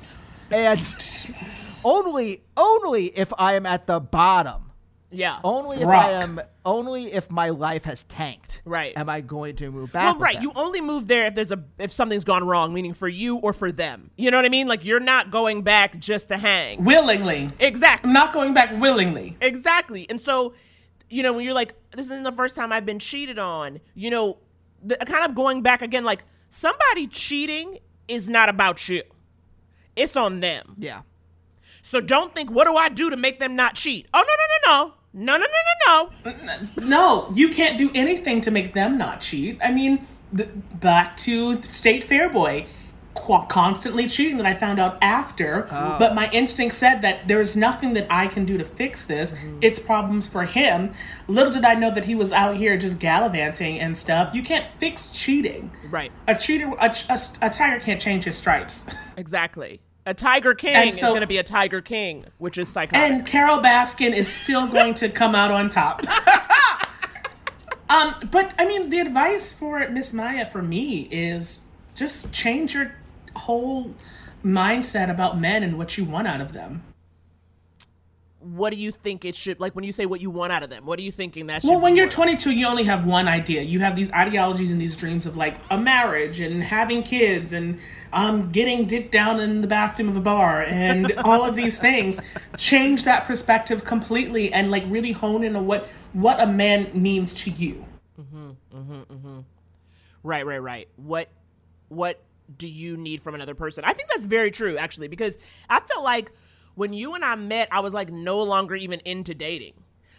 And 0.50 0.82
only 1.86 2.42
only 2.58 3.06
if 3.06 3.32
I 3.38 3.54
am 3.54 3.68
at 3.68 3.86
the 3.86 4.00
bottom. 4.00 4.72
Yeah. 5.14 5.40
Only 5.44 5.78
if 5.78 5.88
Rock. 5.88 6.06
I 6.06 6.12
am 6.12 6.42
only 6.66 7.14
if 7.14 7.30
my 7.30 7.50
life 7.50 7.86
has 7.86 8.04
tanked. 8.04 8.62
Right. 8.66 8.94
Am 8.96 9.10
I 9.10 9.22
going 9.22 9.56
to 9.58 9.72
move 9.72 9.92
back? 9.92 10.16
Well, 10.16 10.20
right. 10.20 10.36
them. 10.36 10.44
You 10.44 10.52
only 10.56 10.82
move 10.82 11.08
there 11.08 11.28
if 11.28 11.36
there's 11.36 11.52
a 11.52 11.64
if 11.78 11.92
something's 11.92 12.24
gone 12.24 12.44
wrong, 12.46 12.74
meaning 12.74 12.94
for 12.94 13.08
you 13.08 13.38
or 13.38 13.54
for 13.54 13.72
them. 13.72 14.12
You 14.18 14.32
know 14.32 14.38
what 14.38 14.46
I 14.46 14.50
mean? 14.50 14.68
Like 14.68 14.84
you're 14.86 15.00
not 15.00 15.32
going 15.32 15.62
back 15.62 16.00
just 16.00 16.30
to 16.30 16.38
hang. 16.38 16.84
Willingly. 16.84 17.50
Exactly. 17.60 18.08
I'm 18.08 18.14
not 18.14 18.34
going 18.34 18.54
back 18.54 18.80
willingly. 18.80 19.38
Exactly. 19.42 20.10
And 20.10 20.20
so, 20.20 20.54
you 21.10 21.24
know, 21.24 21.34
when 21.34 21.46
you're 21.46 21.54
like, 21.54 21.74
this 21.96 22.06
isn't 22.06 22.24
the 22.24 22.32
first 22.32 22.56
time 22.56 22.72
I've 22.72 22.86
been 22.86 23.00
cheated 23.00 23.38
on, 23.38 23.80
you 23.94 24.10
know, 24.10 24.38
the, 24.84 24.98
kind 24.98 25.26
of 25.26 25.36
going 25.36 25.62
back 25.62 25.82
again, 25.82 26.04
like 26.04 26.24
somebody 26.50 27.08
cheating 27.08 27.80
is 28.08 28.28
not 28.28 28.50
about 28.50 28.90
you. 28.90 29.04
It's 29.96 30.16
on 30.16 30.40
them. 30.40 30.76
Yeah. 30.78 31.02
So 31.82 32.00
don't 32.02 32.34
think, 32.34 32.50
what 32.50 32.66
do 32.66 32.76
I 32.76 32.90
do 32.90 33.10
to 33.10 33.18
make 33.18 33.40
them 33.40 33.56
not 33.56 33.76
cheat? 33.76 34.08
Oh, 34.14 34.20
no, 34.20 34.24
no, 34.24 34.82
no, 34.82 34.86
no. 34.88 34.94
No, 35.14 35.38
no, 35.38 35.46
no, 35.46 36.10
no, 36.26 36.32
no. 36.44 36.58
No, 36.78 37.30
you 37.34 37.50
can't 37.50 37.78
do 37.78 37.92
anything 37.94 38.42
to 38.42 38.52
make 38.52 38.74
them 38.74 38.98
not 38.98 39.22
cheat. 39.22 39.60
I 39.62 39.72
mean, 39.72 40.08
th- 40.36 40.50
back 40.76 41.18
to 41.18 41.62
State 41.64 42.04
Fair 42.04 42.30
Boy. 42.30 42.66
Qu- 43.16 43.46
constantly 43.48 44.08
cheating 44.08 44.38
that 44.38 44.48
I 44.48 44.56
found 44.56 44.80
out 44.80 44.98
after, 45.00 45.68
oh. 45.70 45.98
but 46.00 46.16
my 46.16 46.32
instinct 46.32 46.74
said 46.74 47.04
that 47.04 47.28
there's 47.28 47.56
nothing 47.56 47.94
that 47.94 48.08
I 48.10 48.26
can 48.26 48.44
do 48.44 48.58
to 48.58 48.66
fix 48.66 49.06
this. 49.06 49.34
Mm-hmm. 49.34 49.60
It's 49.62 49.78
problems 49.78 50.28
for 50.28 50.46
him. 50.46 50.92
Little 51.28 51.52
did 51.52 51.64
I 51.64 51.76
know 51.76 51.92
that 51.92 52.06
he 52.06 52.16
was 52.16 52.34
out 52.34 52.56
here 52.58 52.76
just 52.76 52.98
gallivanting 52.98 53.80
and 53.80 53.96
stuff. 53.96 54.34
You 54.34 54.42
can't 54.42 54.66
fix 54.80 55.10
cheating. 55.10 55.72
Right. 55.92 56.12
A 56.28 56.34
cheater, 56.34 56.74
a, 56.80 56.96
a, 57.08 57.20
a 57.44 57.50
tiger 57.52 57.80
can't 57.80 58.02
change 58.02 58.24
his 58.24 58.36
stripes. 58.36 58.88
Exactly. 59.16 59.80
A 60.06 60.14
Tiger 60.14 60.54
King 60.54 60.76
And 60.76 60.90
is 60.90 61.00
so- 61.00 61.10
going 61.10 61.22
to 61.22 61.28
be 61.28 61.38
a 61.38 61.44
Tiger 61.44 61.82
King, 61.82 62.26
which 62.38 62.58
is 62.58 62.70
psychotic. 62.70 62.98
And 63.12 63.26
Carole 63.26 63.60
Baskin 63.60 64.14
is 64.14 64.28
still 64.28 64.68
going 64.68 64.94
to 64.96 65.10
come 65.10 65.34
out 65.34 65.50
on 65.52 65.70
top. 65.70 66.02
um, 67.90 68.16
but 68.32 68.54
I 68.60 68.66
mean, 68.66 68.90
the 68.90 69.00
advice 69.00 69.54
for 69.54 69.88
Miss 69.90 70.12
Maya 70.14 70.46
for 70.46 70.62
me 70.62 71.08
is 71.12 71.62
just 71.96 72.34
change 72.34 72.74
your 72.74 72.94
whole 73.36 73.94
mindset 74.44 75.10
about 75.10 75.40
men 75.40 75.64
and 75.64 75.78
what 75.78 75.98
you 75.98 76.04
want 76.04 76.28
out 76.28 76.42
of 76.42 76.52
them. 76.54 76.84
What 78.44 78.72
do 78.72 78.78
you 78.78 78.92
think 78.92 79.24
it 79.24 79.36
should, 79.36 79.60
like 79.60 79.74
when 79.74 79.86
you 79.86 79.94
say 79.94 80.06
what 80.06 80.20
you 80.20 80.30
want 80.30 80.52
out 80.52 80.64
of 80.64 80.70
them, 80.70 80.86
what 80.86 81.00
are 81.00 81.02
you 81.02 81.12
thinking 81.12 81.48
that 81.48 81.62
should 81.62 81.70
Well, 81.70 81.80
when 81.80 81.96
you're 81.96 82.08
worth? 82.08 82.14
22, 82.14 82.52
you 82.52 82.68
only 82.68 82.84
have 82.84 83.06
one 83.06 83.28
idea. 83.28 83.62
You 83.62 83.80
have 83.80 83.96
these 83.96 84.12
ideologies 84.12 84.72
and 84.72 84.82
these 84.82 84.96
dreams 84.98 85.26
of 85.26 85.38
like 85.38 85.58
a 85.70 85.78
marriage 85.78 86.40
and 86.40 86.62
having 86.62 87.04
kids 87.04 87.54
and 87.54 87.80
um, 88.12 88.52
getting 88.52 88.86
dick 88.86 89.12
down 89.12 89.40
in 89.40 89.62
the 89.62 89.68
bathroom 89.68 90.10
of 90.10 90.18
a 90.18 90.22
bar 90.22 90.64
and 90.64 91.14
all 91.24 91.44
of 91.46 91.56
these 91.56 91.80
things. 91.80 92.20
Change 92.58 93.06
that 93.06 93.26
perspective 93.26 93.86
completely 93.86 94.52
and 94.52 94.70
like 94.70 94.84
really 94.88 95.14
hone 95.14 95.44
in 95.44 95.56
on 95.56 95.66
what 95.66 95.88
what 96.12 96.40
a 96.40 96.46
man 96.48 96.92
means 96.94 97.34
to 97.46 97.50
you. 97.50 97.86
Hmm. 98.16 98.52
Hmm. 98.72 99.02
Hmm. 99.02 99.40
Right, 100.22 100.46
right, 100.46 100.62
right. 100.62 100.88
What 100.98 101.30
what 101.88 102.20
do 102.58 102.68
you 102.68 102.98
need 102.98 103.22
from 103.22 103.36
another 103.36 103.56
person? 103.56 103.86
I 103.86 103.94
think 103.94 104.10
that's 104.10 104.26
very 104.26 104.52
true 104.52 104.78
actually 104.78 105.08
because 105.08 105.38
I 105.70 105.80
felt 105.80 106.04
like 106.04 106.32
when 106.76 106.94
you 106.94 107.14
and 107.16 107.24
I 107.24 107.36
met, 107.36 107.68
I 107.72 107.80
was 107.82 107.94
like 107.94 108.12
no 108.12 108.42
longer 108.44 108.76
even 108.76 109.00
into 109.02 109.34
dating. 109.34 109.74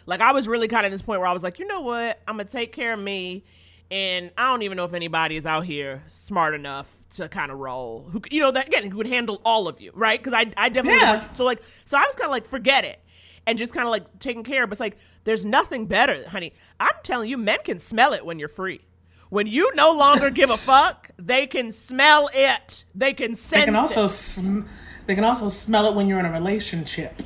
Like 0.05 0.21
I 0.21 0.31
was 0.31 0.47
really 0.47 0.67
kind 0.67 0.85
of 0.85 0.91
this 0.91 1.01
point 1.01 1.19
where 1.19 1.29
I 1.29 1.33
was 1.33 1.43
like, 1.43 1.57
"You 1.59 1.65
know 1.67 1.81
what? 1.81 2.21
I'm 2.27 2.35
going 2.35 2.45
to 2.45 2.51
take 2.51 2.71
care 2.71 2.93
of 2.93 2.99
me." 2.99 3.43
And 3.91 4.31
I 4.35 4.49
don't 4.49 4.63
even 4.63 4.77
know 4.77 4.85
if 4.85 4.93
anybody 4.95 5.35
is 5.35 5.45
out 5.45 5.65
here 5.65 6.03
smart 6.07 6.55
enough 6.55 6.97
to 7.11 7.29
kind 7.29 7.51
of 7.51 7.59
roll. 7.59 8.07
Who, 8.11 8.19
you 8.31 8.39
know, 8.41 8.49
that 8.51 8.67
again, 8.67 8.89
who 8.89 8.97
would 8.97 9.05
handle 9.07 9.41
all 9.45 9.67
of 9.67 9.79
you, 9.79 9.91
right? 9.93 10.17
Because 10.21 10.33
I, 10.33 10.51
I 10.57 10.69
definitely. 10.69 11.01
Yeah. 11.01 11.31
So 11.33 11.43
like, 11.45 11.61
so 11.85 11.95
I 11.97 12.01
was 12.05 12.15
kind 12.15 12.25
of 12.25 12.31
like, 12.31 12.47
forget 12.47 12.83
it, 12.83 12.99
and 13.45 13.57
just 13.59 13.73
kind 13.73 13.85
of 13.85 13.91
like 13.91 14.19
taking 14.19 14.43
care. 14.43 14.65
But 14.65 14.73
it's 14.73 14.79
like, 14.79 14.97
there's 15.23 15.45
nothing 15.45 15.85
better, 15.85 16.27
honey. 16.29 16.53
I'm 16.79 16.95
telling 17.03 17.29
you, 17.29 17.37
men 17.37 17.59
can 17.63 17.77
smell 17.77 18.13
it 18.13 18.25
when 18.25 18.39
you're 18.39 18.47
free. 18.47 18.81
When 19.29 19.47
you 19.47 19.71
no 19.75 19.91
longer 19.91 20.29
give 20.31 20.49
a 20.49 20.57
fuck, 20.57 21.09
they 21.17 21.45
can 21.45 21.71
smell 21.71 22.29
it. 22.33 22.85
They 22.95 23.13
can 23.13 23.35
sense 23.35 23.61
They 23.61 23.65
can 23.65 23.75
also 23.75 24.05
it. 24.05 24.09
sm- 24.09 24.61
they 25.05 25.15
can 25.15 25.23
also 25.23 25.49
smell 25.49 25.87
it 25.87 25.95
when 25.95 26.07
you're 26.07 26.19
in 26.19 26.25
a 26.25 26.31
relationship. 26.31 27.21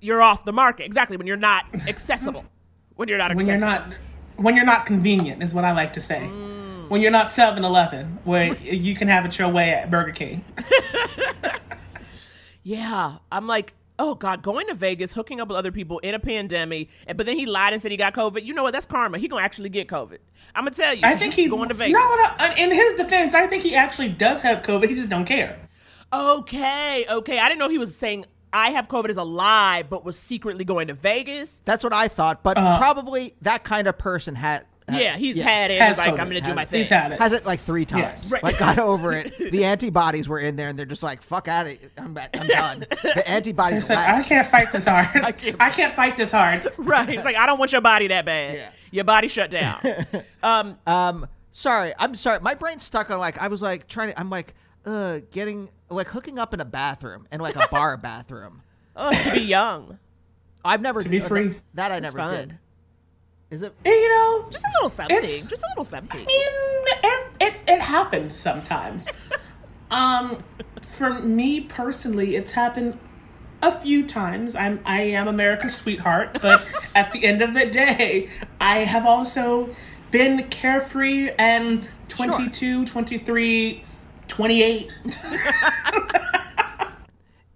You're 0.00 0.22
off 0.22 0.44
the 0.44 0.52
market. 0.52 0.84
Exactly 0.84 1.16
when 1.16 1.26
you're 1.26 1.36
not 1.36 1.64
accessible. 1.88 2.44
when 2.96 3.08
you're 3.08 3.18
not 3.18 3.30
accessible. 3.30 3.52
When 3.52 3.60
you're 3.60 3.68
not 3.68 3.94
when 4.36 4.56
you're 4.56 4.64
not 4.64 4.86
convenient 4.86 5.42
is 5.42 5.54
what 5.54 5.64
I 5.64 5.72
like 5.72 5.92
to 5.94 6.00
say. 6.00 6.20
Mm. 6.20 6.88
When 6.88 7.02
you're 7.02 7.10
not 7.10 7.28
7-Eleven 7.28 8.20
where 8.24 8.54
you 8.62 8.94
can 8.96 9.06
have 9.08 9.24
it 9.24 9.38
your 9.38 9.48
way 9.48 9.70
at 9.70 9.90
Burger 9.90 10.12
King. 10.12 10.44
Yeah, 12.62 13.16
I'm 13.32 13.46
like, 13.46 13.72
oh 13.98 14.14
god, 14.14 14.42
going 14.42 14.66
to 14.68 14.74
Vegas, 14.74 15.12
hooking 15.12 15.40
up 15.40 15.48
with 15.48 15.56
other 15.56 15.72
people 15.72 15.98
in 16.00 16.14
a 16.14 16.18
pandemic, 16.18 16.88
but 17.16 17.24
then 17.24 17.38
he 17.38 17.46
lied 17.46 17.72
and 17.72 17.80
said 17.80 17.90
he 17.90 17.96
got 17.96 18.14
COVID. 18.14 18.44
You 18.44 18.54
know 18.54 18.62
what? 18.62 18.72
That's 18.72 18.86
karma. 18.86 19.18
He 19.18 19.28
gonna 19.28 19.42
actually 19.42 19.70
get 19.70 19.88
COVID. 19.88 20.18
I'm 20.54 20.64
gonna 20.64 20.76
tell 20.76 20.94
you. 20.94 21.00
I 21.02 21.16
think 21.16 21.34
he 21.34 21.48
going 21.48 21.68
to 21.68 21.74
Vegas. 21.74 21.94
No, 21.94 22.16
no. 22.16 22.54
In 22.56 22.70
his 22.70 22.94
defense, 22.94 23.34
I 23.34 23.46
think 23.46 23.62
he 23.62 23.74
actually 23.74 24.10
does 24.10 24.42
have 24.42 24.62
COVID. 24.62 24.88
He 24.88 24.94
just 24.94 25.08
don't 25.08 25.24
care. 25.24 25.58
Okay, 26.12 27.06
okay. 27.08 27.38
I 27.38 27.48
didn't 27.48 27.60
know 27.60 27.68
he 27.68 27.78
was 27.78 27.94
saying 27.96 28.26
I 28.52 28.70
have 28.70 28.88
COVID 28.88 29.10
as 29.10 29.16
a 29.16 29.22
lie, 29.22 29.84
but 29.88 30.04
was 30.04 30.18
secretly 30.18 30.64
going 30.64 30.88
to 30.88 30.94
Vegas. 30.94 31.62
That's 31.64 31.84
what 31.84 31.92
I 31.92 32.08
thought, 32.08 32.42
but 32.42 32.58
Uh, 32.58 32.78
probably 32.78 33.34
that 33.42 33.62
kind 33.64 33.86
of 33.86 33.96
person 33.98 34.34
had 34.34 34.66
Yeah, 34.92 35.16
he's 35.16 35.36
Yeah. 35.36 35.48
had 35.48 35.70
it. 35.70 35.80
Has 35.80 35.98
like, 35.98 36.08
COVID. 36.14 36.18
I'm 36.18 36.26
gonna 36.28 36.40
do 36.40 36.48
Has- 36.48 36.56
my 36.56 36.64
thing. 36.64 36.78
He's 36.78 36.88
had 36.88 37.12
it. 37.12 37.20
Has 37.20 37.30
it 37.32 37.46
like 37.46 37.60
three 37.60 37.84
times. 37.84 38.02
Yes. 38.24 38.32
Right. 38.32 38.42
Like 38.42 38.58
got 38.58 38.80
over 38.80 39.12
it. 39.12 39.34
The 39.52 39.64
antibodies 39.64 40.28
were 40.28 40.40
in 40.40 40.56
there, 40.56 40.66
and 40.68 40.76
they're 40.76 40.84
just 40.84 41.04
like, 41.04 41.22
"Fuck 41.22 41.46
out 41.46 41.66
of 41.66 41.72
it. 41.74 41.92
I'm, 41.96 42.12
back. 42.12 42.36
I'm 42.36 42.48
done." 42.48 42.86
The 43.02 43.22
antibodies. 43.28 43.88
Like, 43.88 43.98
I 43.98 44.22
can't 44.24 44.48
fight 44.48 44.72
this 44.72 44.86
hard. 44.86 45.06
I 45.24 45.30
can't- 45.30 45.58
can't, 45.74 45.94
fight 45.94 46.16
this 46.16 46.32
hard. 46.32 46.66
Right. 46.76 47.08
It's 47.10 47.24
like 47.24 47.36
I 47.36 47.46
don't 47.46 47.60
want 47.60 47.70
your 47.70 47.82
body 47.82 48.08
that 48.08 48.24
bad. 48.24 48.54
Yeah. 48.56 48.70
Your 48.90 49.04
body 49.04 49.28
shut 49.28 49.52
down. 49.52 49.78
um, 50.42 50.76
Um, 50.88 51.28
sorry, 51.52 51.92
I'm 51.96 52.16
sorry. 52.16 52.40
My 52.40 52.54
brain's 52.56 52.82
stuck 52.82 53.10
on 53.10 53.20
like 53.20 53.38
I 53.40 53.46
was 53.46 53.62
like 53.62 53.86
trying 53.86 54.08
to. 54.12 54.18
I'm 54.18 54.28
like, 54.28 54.54
uh, 54.84 55.20
getting 55.30 55.68
like 55.88 56.08
hooking 56.08 56.38
up 56.38 56.54
in 56.54 56.60
a 56.60 56.64
bathroom 56.64 57.26
and 57.30 57.42
like 57.42 57.56
a 57.56 57.66
bar 57.70 57.96
bathroom. 58.02 58.62
oh, 58.96 59.12
to 59.12 59.32
be 59.32 59.40
young. 59.40 59.98
I've 60.64 60.80
never 60.82 61.00
To 61.02 61.08
be 61.08 61.20
free. 61.20 61.48
That, 61.48 61.62
that 61.74 61.92
I 61.92 61.98
never 62.00 62.18
fun. 62.18 62.30
did. 62.34 62.58
Is 63.50 63.62
it? 63.62 63.74
You 63.84 64.08
know, 64.10 64.48
Just 64.50 64.64
a 64.64 64.70
little 64.74 64.90
something. 64.90 65.22
Just 65.22 65.50
a 65.52 65.66
little 65.70 65.84
something. 65.84 66.20
I 66.20 66.24
mean, 66.24 66.94
it, 67.02 67.26
it, 67.40 67.54
it 67.66 67.80
happens 67.80 68.36
sometimes. 68.36 69.08
um, 69.90 70.44
for 70.82 71.14
me 71.20 71.62
personally, 71.62 72.36
it's 72.36 72.52
happened 72.52 72.98
a 73.62 73.72
few 73.72 74.06
times. 74.06 74.54
I'm 74.54 74.80
I 74.84 75.02
am 75.02 75.26
America's 75.26 75.74
sweetheart, 75.74 76.38
but 76.40 76.64
at 76.94 77.10
the 77.12 77.24
end 77.24 77.42
of 77.42 77.54
the 77.54 77.66
day, 77.66 78.28
I 78.60 78.78
have 78.80 79.04
also 79.04 79.70
been 80.10 80.44
carefree 80.48 81.30
and 81.38 81.88
22, 82.08 82.84
23, 82.86 83.84
28. 84.30 84.90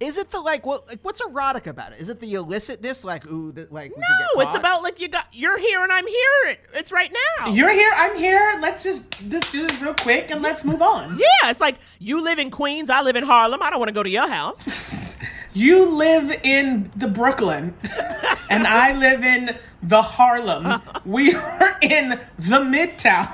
Is 0.01 0.17
it 0.17 0.29
the 0.29 0.41
like 0.41 0.65
what? 0.65 0.85
Like, 0.89 0.99
what's 1.03 1.21
erotic 1.21 1.67
about 1.67 1.93
it? 1.93 1.99
Is 2.01 2.09
it 2.09 2.19
the 2.19 2.33
illicitness? 2.33 3.05
Like, 3.05 3.25
ooh, 3.31 3.53
the, 3.53 3.65
like 3.71 3.91
we 3.91 3.95
could 3.95 4.01
No, 4.35 4.41
get 4.41 4.47
it's 4.47 4.55
about 4.57 4.83
like 4.83 4.99
you 4.99 5.07
got 5.07 5.25
you're 5.31 5.57
here 5.57 5.81
and 5.83 5.91
I'm 5.91 6.05
here. 6.05 6.57
It's 6.73 6.91
right 6.91 7.09
now. 7.39 7.47
You're 7.49 7.71
here, 7.71 7.93
I'm 7.95 8.15
here. 8.17 8.55
Let's 8.61 8.83
just 8.83 9.09
just 9.29 9.51
do 9.53 9.65
this 9.65 9.81
real 9.81 9.93
quick 9.93 10.31
and 10.31 10.41
let's 10.41 10.65
move 10.65 10.81
on. 10.81 11.17
yeah, 11.17 11.49
it's 11.49 11.61
like 11.61 11.77
you 11.99 12.19
live 12.21 12.39
in 12.39 12.51
Queens, 12.51 12.89
I 12.89 13.01
live 13.01 13.15
in 13.15 13.23
Harlem. 13.23 13.61
I 13.63 13.69
don't 13.69 13.79
want 13.79 13.87
to 13.87 13.93
go 13.93 14.03
to 14.03 14.09
your 14.09 14.27
house. 14.27 15.15
You 15.57 15.85
live 15.85 16.41
in 16.43 16.91
the 16.97 17.07
Brooklyn, 17.07 17.73
and 18.49 18.67
I 18.67 18.91
live 18.91 19.23
in 19.23 19.55
the 19.81 20.01
Harlem. 20.01 20.81
We 21.05 21.33
are 21.33 21.77
in 21.81 22.19
the 22.37 22.59
Midtown. 22.59 23.31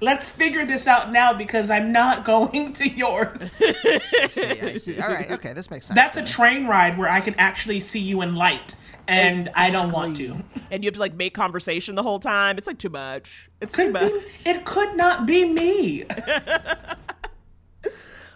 Let's 0.00 0.28
figure 0.28 0.64
this 0.64 0.86
out 0.86 1.12
now 1.12 1.32
because 1.34 1.70
I'm 1.70 1.92
not 1.92 2.24
going 2.24 2.72
to 2.74 2.88
yours. 2.88 3.56
I 3.60 4.28
see, 4.28 4.60
I 4.60 4.76
see. 4.76 5.00
All 5.00 5.12
right, 5.12 5.30
okay, 5.30 5.52
this 5.52 5.70
makes 5.70 5.86
sense. 5.86 5.96
That's 5.96 6.16
a 6.16 6.24
train 6.24 6.66
ride 6.66 6.98
where 6.98 7.08
I 7.08 7.20
can 7.20 7.34
actually 7.34 7.80
see 7.80 8.00
you 8.00 8.22
in 8.22 8.34
light, 8.34 8.74
and 9.08 9.50
I 9.54 9.70
don't 9.70 9.92
want 9.92 10.16
to. 10.16 10.42
and 10.70 10.82
you 10.82 10.88
have 10.88 10.94
to 10.94 11.00
like 11.00 11.14
make 11.14 11.34
conversation 11.34 11.94
the 11.94 12.02
whole 12.02 12.18
time. 12.18 12.58
It's 12.58 12.66
like 12.66 12.78
too 12.78 12.88
much. 12.88 13.50
It's 13.60 13.74
too 13.74 13.90
much. 13.90 14.10
be, 14.10 14.20
it 14.44 14.64
could 14.64 14.96
not 14.96 15.26
be 15.26 15.44
me. 15.44 16.06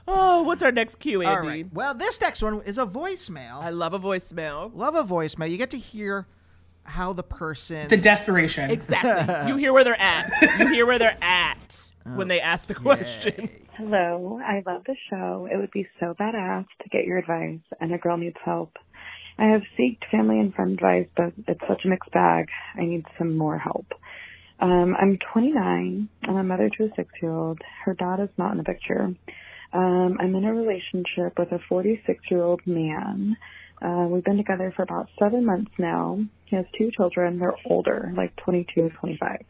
Oh, 0.07 0.43
what's 0.43 0.62
our 0.62 0.71
next 0.71 0.97
cue, 0.97 1.23
Andy? 1.23 1.35
All 1.35 1.43
right. 1.43 1.73
Well, 1.73 1.95
this 1.95 2.21
next 2.21 2.43
one 2.43 2.61
is 2.62 2.77
a 2.77 2.85
voicemail. 2.85 3.62
I 3.62 3.71
love 3.71 3.95
a 3.95 3.99
voicemail. 3.99 4.71
love 4.75 4.95
a 4.95 5.03
voicemail. 5.03 5.51
You 5.51 5.57
get 5.57 5.71
to 5.71 5.79
hear 5.79 6.27
how 6.85 7.12
the 7.12 7.22
person. 7.22 7.89
The 7.89 7.97
desperation. 7.97 8.70
Exactly. 8.70 9.49
you 9.49 9.57
hear 9.57 9.72
where 9.72 9.85
they're 9.85 10.01
at. 10.01 10.30
You 10.59 10.68
hear 10.68 10.87
where 10.87 10.99
they're 10.99 11.18
at 11.20 11.93
when 12.05 12.28
they 12.28 12.41
ask 12.41 12.66
the 12.66 12.74
question. 12.74 13.51
Hello, 13.76 14.41
I 14.45 14.62
love 14.64 14.82
the 14.87 14.95
show. 15.11 15.49
It 15.51 15.57
would 15.57 15.72
be 15.72 15.89
so 15.99 16.14
badass 16.14 16.66
to 16.82 16.89
get 16.91 17.05
your 17.05 17.18
advice, 17.18 17.59
and 17.80 17.93
a 17.93 17.99
girl 17.99 18.16
needs 18.16 18.37
help. 18.45 18.76
I 19.37 19.47
have 19.47 19.62
seeked 19.76 20.09
family 20.12 20.39
and 20.39 20.55
friend 20.55 20.74
advice, 20.74 21.09
but 21.16 21.32
it's 21.49 21.61
such 21.68 21.85
a 21.85 21.89
mixed 21.89 22.12
bag. 22.12 22.49
I 22.76 22.82
need 22.85 23.05
some 23.18 23.37
more 23.37 23.59
help. 23.59 23.87
Um, 24.61 24.95
I'm 24.97 25.18
29. 25.32 26.09
I'm 26.22 26.37
a 26.37 26.45
mother 26.45 26.70
to 26.70 26.85
a 26.85 26.89
six-year-old. 26.95 27.61
Her 27.85 27.95
dad 27.95 28.20
is 28.20 28.28
not 28.39 28.53
in 28.53 28.59
the 28.59 28.64
picture. 28.64 29.12
Um, 29.72 30.18
I'm 30.20 30.35
in 30.37 30.45
a 30.45 30.55
relationship 30.55 31.37
with 31.37 31.51
a 31.51 31.59
46-year-old 31.68 32.64
man. 32.64 33.37
Uh, 33.85 34.07
we've 34.09 34.24
been 34.24 34.39
together 34.39 34.72
for 34.74 34.82
about 34.82 35.09
seven 35.18 35.45
months 35.45 35.70
now. 35.78 36.18
He 36.47 36.57
has 36.57 36.64
two 36.78 36.91
children. 36.97 37.39
They're 37.39 37.55
older, 37.66 38.12
like 38.16 38.35
22, 38.37 38.80
and 38.80 38.93
25. 38.99 39.45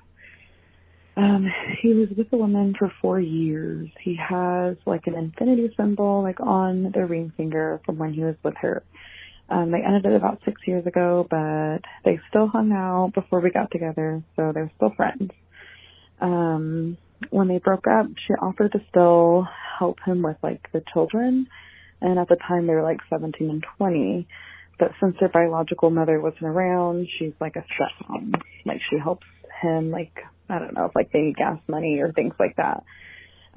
Um, 1.17 1.47
he 1.81 1.95
was 1.95 2.09
with 2.17 2.33
a 2.33 2.37
woman 2.37 2.75
for 2.77 2.93
four 3.01 3.21
years. 3.21 3.89
He 4.03 4.17
has 4.17 4.77
like 4.85 5.07
an 5.07 5.15
infinity 5.15 5.73
symbol 5.77 6.23
like 6.23 6.41
on 6.41 6.91
their 6.93 7.07
ring 7.07 7.33
finger 7.37 7.81
from 7.87 7.99
when 7.99 8.13
he 8.13 8.25
was 8.25 8.35
with 8.43 8.55
her. 8.61 8.83
Um, 9.49 9.71
they 9.71 9.83
ended 9.87 10.07
it 10.07 10.17
about 10.17 10.41
six 10.45 10.61
years 10.67 10.87
ago, 10.87 11.27
but 11.31 11.79
they 12.05 12.19
still 12.29 12.49
hung 12.49 12.73
out 12.73 13.13
before 13.15 13.41
we 13.41 13.51
got 13.51 13.71
together, 13.71 14.25
so 14.35 14.51
they're 14.53 14.73
still 14.77 14.93
friends. 14.97 15.31
Um, 16.21 16.97
when 17.31 17.47
they 17.47 17.59
broke 17.59 17.87
up, 17.87 18.07
she 18.27 18.33
offered 18.35 18.73
to 18.73 18.81
still 18.89 19.47
help 19.79 19.99
him 20.05 20.23
with 20.23 20.39
like 20.43 20.67
the 20.73 20.83
children, 20.93 21.47
and 22.05 22.19
at 22.19 22.29
the 22.29 22.37
time 22.37 22.67
they 22.67 22.75
were 22.75 22.83
like 22.83 23.01
17 23.09 23.49
and 23.49 23.65
20. 23.79 24.29
But 24.79 24.91
since 25.01 25.17
their 25.19 25.31
biological 25.31 25.89
mother 25.89 26.21
wasn't 26.21 26.45
around, 26.45 27.09
she's 27.19 27.33
like 27.41 27.57
a 27.57 27.65
stepmom. 27.65 28.35
Like 28.67 28.81
she 28.91 28.99
helps 28.99 29.27
him, 29.63 29.91
like 29.91 30.13
I 30.49 30.59
don't 30.59 30.75
know, 30.75 30.85
if 30.85 30.95
like 30.95 31.11
they 31.13 31.21
need 31.21 31.37
gas 31.37 31.59
money 31.67 32.01
or 32.01 32.13
things 32.13 32.35
like 32.39 32.57
that. 32.57 32.85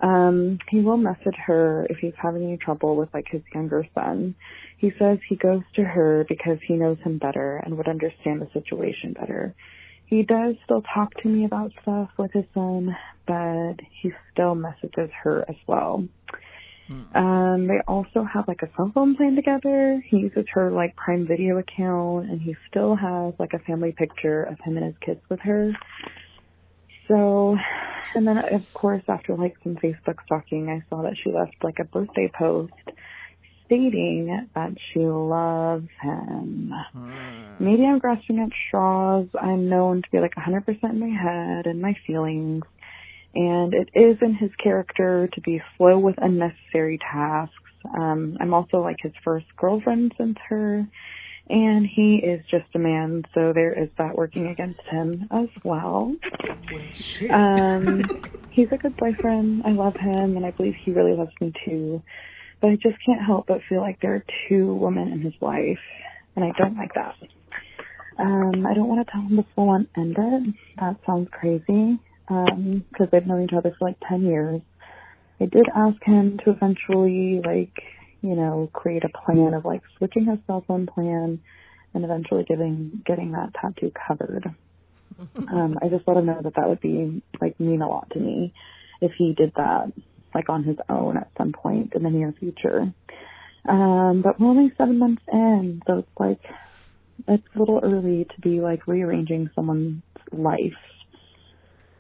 Um, 0.01 0.59
he 0.69 0.79
will 0.79 0.97
message 0.97 1.35
her 1.47 1.87
if 1.89 1.97
he's 1.97 2.13
having 2.21 2.43
any 2.43 2.57
trouble 2.57 2.95
with 2.95 3.09
like 3.13 3.25
his 3.29 3.41
younger 3.53 3.85
son. 3.93 4.35
He 4.77 4.91
says 4.97 5.17
he 5.27 5.35
goes 5.35 5.63
to 5.75 5.83
her 5.83 6.25
because 6.29 6.59
he 6.65 6.75
knows 6.75 6.97
him 7.03 7.17
better 7.17 7.57
and 7.57 7.77
would 7.77 7.89
understand 7.89 8.41
the 8.41 8.49
situation 8.53 9.13
better. 9.13 9.55
He 10.05 10.23
does 10.23 10.55
still 10.63 10.83
talk 10.93 11.13
to 11.23 11.27
me 11.27 11.43
about 11.43 11.73
stuff 11.81 12.09
with 12.17 12.31
his 12.31 12.45
son, 12.53 12.95
but 13.25 13.75
he 14.01 14.11
still 14.31 14.55
messages 14.55 15.09
her 15.23 15.43
as 15.49 15.57
well. 15.67 16.07
Um, 16.89 17.67
they 17.67 17.79
also 17.87 18.23
have 18.23 18.47
like 18.47 18.61
a 18.61 18.69
cell 18.75 18.91
phone 18.93 19.15
plan 19.15 19.35
together. 19.35 20.01
He 20.05 20.17
uses 20.17 20.45
her 20.53 20.71
like 20.71 20.95
Prime 20.95 21.27
Video 21.27 21.57
account, 21.57 22.29
and 22.29 22.41
he 22.41 22.55
still 22.69 22.95
has 22.95 23.33
like 23.39 23.53
a 23.53 23.59
family 23.59 23.91
picture 23.91 24.43
of 24.43 24.59
him 24.59 24.77
and 24.77 24.85
his 24.85 24.95
kids 25.01 25.21
with 25.29 25.39
her. 25.41 25.73
So, 27.07 27.57
and 28.15 28.27
then 28.27 28.37
of 28.37 28.73
course 28.73 29.03
after 29.07 29.35
like 29.35 29.57
some 29.63 29.75
Facebook 29.75 30.17
stalking, 30.25 30.69
I 30.69 30.83
saw 30.89 31.03
that 31.03 31.15
she 31.21 31.31
left 31.31 31.55
like 31.63 31.79
a 31.79 31.85
birthday 31.85 32.31
post 32.33 32.73
stating 33.65 34.47
that 34.55 34.77
she 34.91 34.99
loves 34.99 35.89
him. 36.01 36.73
Maybe 37.59 37.85
I'm 37.85 37.99
grasping 37.99 38.39
at 38.39 38.49
straws. 38.67 39.27
I'm 39.39 39.69
known 39.69 40.01
to 40.01 40.09
be 40.09 40.19
like 40.19 40.35
100% 40.35 40.83
in 40.83 40.99
my 40.99 41.09
head 41.09 41.67
and 41.67 41.81
my 41.81 41.95
feelings. 42.05 42.63
And 43.35 43.73
it 43.73 43.89
is 43.93 44.17
in 44.21 44.35
his 44.35 44.51
character 44.61 45.29
to 45.33 45.41
be 45.41 45.61
slow 45.77 45.99
with 45.99 46.15
unnecessary 46.17 46.99
tasks. 46.99 47.53
Um, 47.97 48.37
I'm 48.39 48.53
also 48.53 48.77
like 48.77 48.97
his 49.01 49.13
first 49.23 49.45
girlfriend 49.57 50.13
since 50.17 50.37
her. 50.49 50.85
And 51.49 51.87
he 51.87 52.15
is 52.17 52.41
just 52.51 52.65
a 52.75 52.79
man, 52.79 53.23
so 53.33 53.53
there 53.53 53.71
is 53.81 53.89
that 53.97 54.15
working 54.15 54.49
against 54.49 54.81
him 54.89 55.27
as 55.31 55.47
well. 55.63 56.13
Um, 57.33 58.11
he's 58.49 58.67
a 58.73 58.77
good 58.77 58.95
boyfriend. 58.97 59.63
I 59.65 59.71
love 59.71 59.93
him, 59.97 60.35
and 60.35 60.45
I 60.45 60.51
believe 60.51 60.75
he 60.83 60.91
really 60.91 61.13
loves 61.13 61.31
me 61.39 61.53
too. 61.65 62.03
But 62.61 62.71
I 62.71 62.75
just 62.75 62.97
can't 63.05 63.25
help 63.25 63.45
but 63.47 63.61
feel 63.69 63.81
like 63.81 63.99
there 64.01 64.15
are 64.15 64.25
two 64.49 64.73
women 64.73 65.09
in 65.13 65.21
his 65.21 65.35
life, 65.41 65.79
and 66.35 66.43
I 66.43 66.51
don't 66.57 66.75
like 66.75 66.93
that. 66.95 67.15
Um, 68.19 68.65
I 68.65 68.73
don't 68.73 68.87
want 68.87 69.05
to 69.05 69.11
tell 69.11 69.21
him 69.21 69.37
to 69.37 69.45
full 69.55 69.69
on 69.69 69.87
end 69.95 70.15
it. 70.17 70.55
That 70.79 70.97
sounds 71.05 71.29
crazy, 71.31 71.99
because 72.27 73.09
they've 73.11 73.25
known 73.25 73.43
each 73.43 73.53
other 73.53 73.75
for 73.77 73.87
like 73.87 73.97
10 74.07 74.23
years. 74.23 74.61
I 75.39 75.45
did 75.45 75.67
ask 75.73 76.01
him 76.03 76.39
to 76.43 76.51
eventually, 76.51 77.41
like, 77.45 77.83
you 78.21 78.35
know, 78.35 78.69
create 78.73 79.03
a 79.03 79.09
plan 79.09 79.53
of 79.53 79.65
like 79.65 79.81
switching 79.97 80.25
his 80.25 80.39
cell 80.47 80.63
phone 80.67 80.87
plan 80.87 81.39
and 81.93 82.03
eventually 82.03 82.43
getting 82.43 83.01
getting 83.05 83.31
that 83.31 83.53
tattoo 83.53 83.91
covered. 84.07 84.53
Um, 85.35 85.79
I 85.81 85.87
just 85.87 86.07
let 86.07 86.17
him 86.17 86.27
know 86.27 86.39
that 86.43 86.53
that 86.57 86.69
would 86.69 86.79
be 86.79 87.23
like 87.41 87.59
mean 87.59 87.81
a 87.81 87.89
lot 87.89 88.07
to 88.11 88.19
me 88.19 88.53
if 89.01 89.13
he 89.17 89.33
did 89.33 89.51
that 89.55 89.91
like 90.35 90.47
on 90.47 90.63
his 90.63 90.77
own 90.89 91.17
at 91.17 91.31
some 91.39 91.53
point 91.53 91.93
in 91.95 92.03
the 92.03 92.11
near 92.11 92.35
future. 92.39 92.93
Um, 93.67 94.21
but 94.23 94.39
we're 94.39 94.49
only 94.49 94.71
seven 94.77 94.99
months 94.99 95.23
in, 95.31 95.81
so 95.87 95.99
it's 95.99 96.19
like 96.19 96.39
it's 97.27 97.47
a 97.55 97.59
little 97.59 97.79
early 97.81 98.25
to 98.25 98.41
be 98.41 98.61
like 98.61 98.87
rearranging 98.87 99.49
someone's 99.55 100.03
life. 100.31 100.77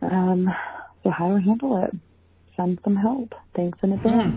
Um, 0.01 0.53
so 1.03 1.09
how 1.09 1.29
do 1.29 1.35
I 1.37 1.39
handle 1.41 1.83
it? 1.83 1.95
Send 2.55 2.79
some 2.83 2.95
help. 2.95 3.33
Thanks 3.55 3.77
in 3.83 3.93
advance. 3.93 4.35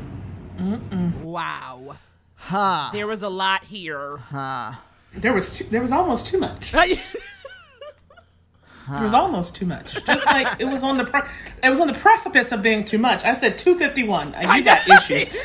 Wow. 1.23 1.97
Huh. 2.35 2.91
There 2.93 3.07
was 3.07 3.23
a 3.23 3.29
lot 3.29 3.65
here. 3.65 4.19
Huh. 4.19 4.73
There 5.15 5.33
was 5.33 5.51
too, 5.57 5.65
there 5.65 5.81
was 5.81 5.93
almost 5.93 6.27
too 6.27 6.39
much. 6.39 6.75
There 8.93 9.03
was 9.03 9.15
almost 9.15 9.55
too 9.55 9.67
much. 9.67 10.05
Just 10.05 10.27
like 10.27 10.61
it 10.61 10.65
was 10.65 10.83
on 10.83 10.99
the 10.99 11.05
pre- 11.05 11.21
it 11.63 11.71
was 11.71 11.79
on 11.79 11.87
the 11.87 11.93
precipice 11.95 12.51
of 12.51 12.61
being 12.61 12.85
too 12.85 12.99
much. 12.99 13.25
I 13.25 13.35
said 13.35 13.57
251. 13.57 14.35
and 14.35 14.53
You 14.53 14.65
got 14.65 14.89
issues. 14.89 15.29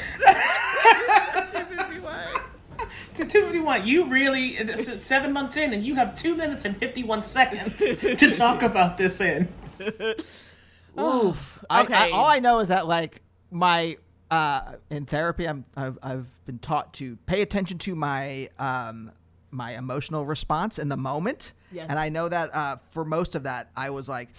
to 3.13 3.26
251. 3.26 3.86
You 3.86 4.05
really 4.05 4.57
it's 4.57 4.88
it's 4.88 5.05
seven 5.05 5.32
months 5.32 5.57
in, 5.57 5.74
and 5.74 5.84
you 5.84 5.93
have 5.93 6.16
two 6.16 6.34
minutes 6.36 6.66
and 6.66 6.76
51 6.76 7.22
seconds 7.22 7.78
to 7.78 8.32
talk 8.32 8.63
about 8.63 8.97
this 8.97 9.22
in. 9.22 9.47
Oof. 10.99 11.63
I- 11.69 11.80
I, 11.80 11.84
Okay. 11.84 12.11
all 12.11 12.26
I 12.26 12.39
know 12.39 12.59
is 12.59 12.69
that 12.69 12.88
like 12.88 13.21
my 13.51 13.97
uh, 14.32 14.73
in 14.89 15.05
therapy, 15.05 15.47
I'm 15.47 15.65
I've, 15.78 15.97
I've 16.01 16.26
been 16.45 16.59
taught 16.59 16.93
to 16.95 17.15
pay 17.26 17.41
attention 17.41 17.78
to 17.80 17.95
my 17.95 18.49
um, 18.57 19.11
my 19.51 19.78
emotional 19.78 20.26
response 20.26 20.80
in 20.80 20.89
the 20.89 20.97
moment, 20.97 21.53
Yes. 21.71 21.88
and 21.89 21.99
I 21.99 22.09
know 22.09 22.28
that 22.30 22.53
uh, 22.53 22.78
for 22.89 23.05
most 23.05 23.36
of 23.36 23.43
that, 23.43 23.69
I 23.78 23.89
was 23.91 24.09
like 24.09 24.30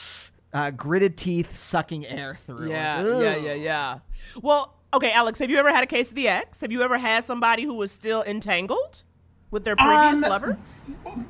uh, 0.52 0.70
gritted 0.72 1.16
teeth, 1.16 1.56
sucking 1.56 2.06
air 2.06 2.36
through. 2.46 2.68
Yeah, 2.70 3.02
Like, 3.02 3.22
yeah, 3.22 3.36
yeah, 3.36 3.54
yeah. 3.54 3.98
Well, 4.42 4.74
okay, 4.92 5.10
Alex, 5.12 5.38
have 5.38 5.50
you 5.50 5.56
ever 5.56 5.70
had 5.72 5.82
a 5.84 5.86
case 5.86 6.10
of 6.10 6.16
the 6.16 6.28
ex? 6.28 6.60
Have 6.60 6.70
you 6.72 6.82
ever 6.82 6.98
had 6.98 7.24
somebody 7.24 7.62
who 7.64 7.74
was 7.74 7.90
still 7.92 8.22
entangled 8.24 9.02
with 9.50 9.64
their 9.64 9.74
previous 9.76 10.22
Um, 10.22 10.30
lover? 10.30 10.58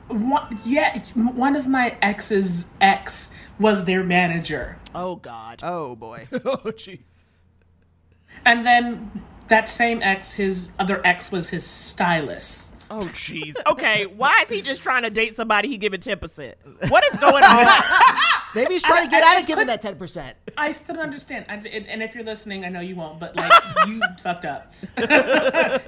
One, 0.08 0.58
yeah, 0.64 0.98
one 1.14 1.54
of 1.56 1.68
my 1.68 1.96
ex's 2.02 2.66
ex 2.80 3.30
was 3.60 3.84
their 3.84 4.02
manager. 4.02 4.76
Oh 4.94 5.16
God. 5.16 5.60
Oh 5.62 5.94
boy. 5.94 6.26
oh 6.32 6.38
jeez. 6.72 6.98
And 8.44 8.64
then 8.66 9.22
that 9.48 9.68
same 9.68 10.02
ex, 10.02 10.32
his 10.32 10.72
other 10.78 11.00
ex 11.06 11.30
was 11.30 11.50
his 11.50 11.64
stylist. 11.66 12.68
Oh 12.90 13.02
jeez. 13.12 13.54
Okay, 13.66 14.06
why 14.06 14.40
is 14.42 14.48
he 14.48 14.62
just 14.62 14.82
trying 14.82 15.02
to 15.02 15.10
date 15.10 15.36
somebody 15.36 15.68
he 15.68 15.78
giving 15.78 16.00
ten 16.00 16.18
percent? 16.18 16.56
What 16.88 17.04
is 17.12 17.16
going 17.18 17.44
on? 17.48 17.66
Maybe 18.52 18.72
he's 18.74 18.82
trying 18.82 19.04
to 19.04 19.10
get 19.10 19.22
I- 19.22 19.30
out 19.32 19.36
I 19.36 19.40
of 19.42 19.46
giving 19.46 19.68
that 19.68 19.80
ten 19.80 19.94
percent. 19.96 20.36
I 20.56 20.72
still 20.72 20.96
don't 20.96 21.04
understand. 21.04 21.44
I, 21.48 21.54
and, 21.56 21.86
and 21.86 22.02
if 22.02 22.16
you're 22.16 22.24
listening, 22.24 22.64
I 22.64 22.68
know 22.68 22.80
you 22.80 22.96
won't, 22.96 23.20
but 23.20 23.36
like 23.36 23.52
you 23.86 24.00
fucked 24.22 24.44
up. 24.44 24.74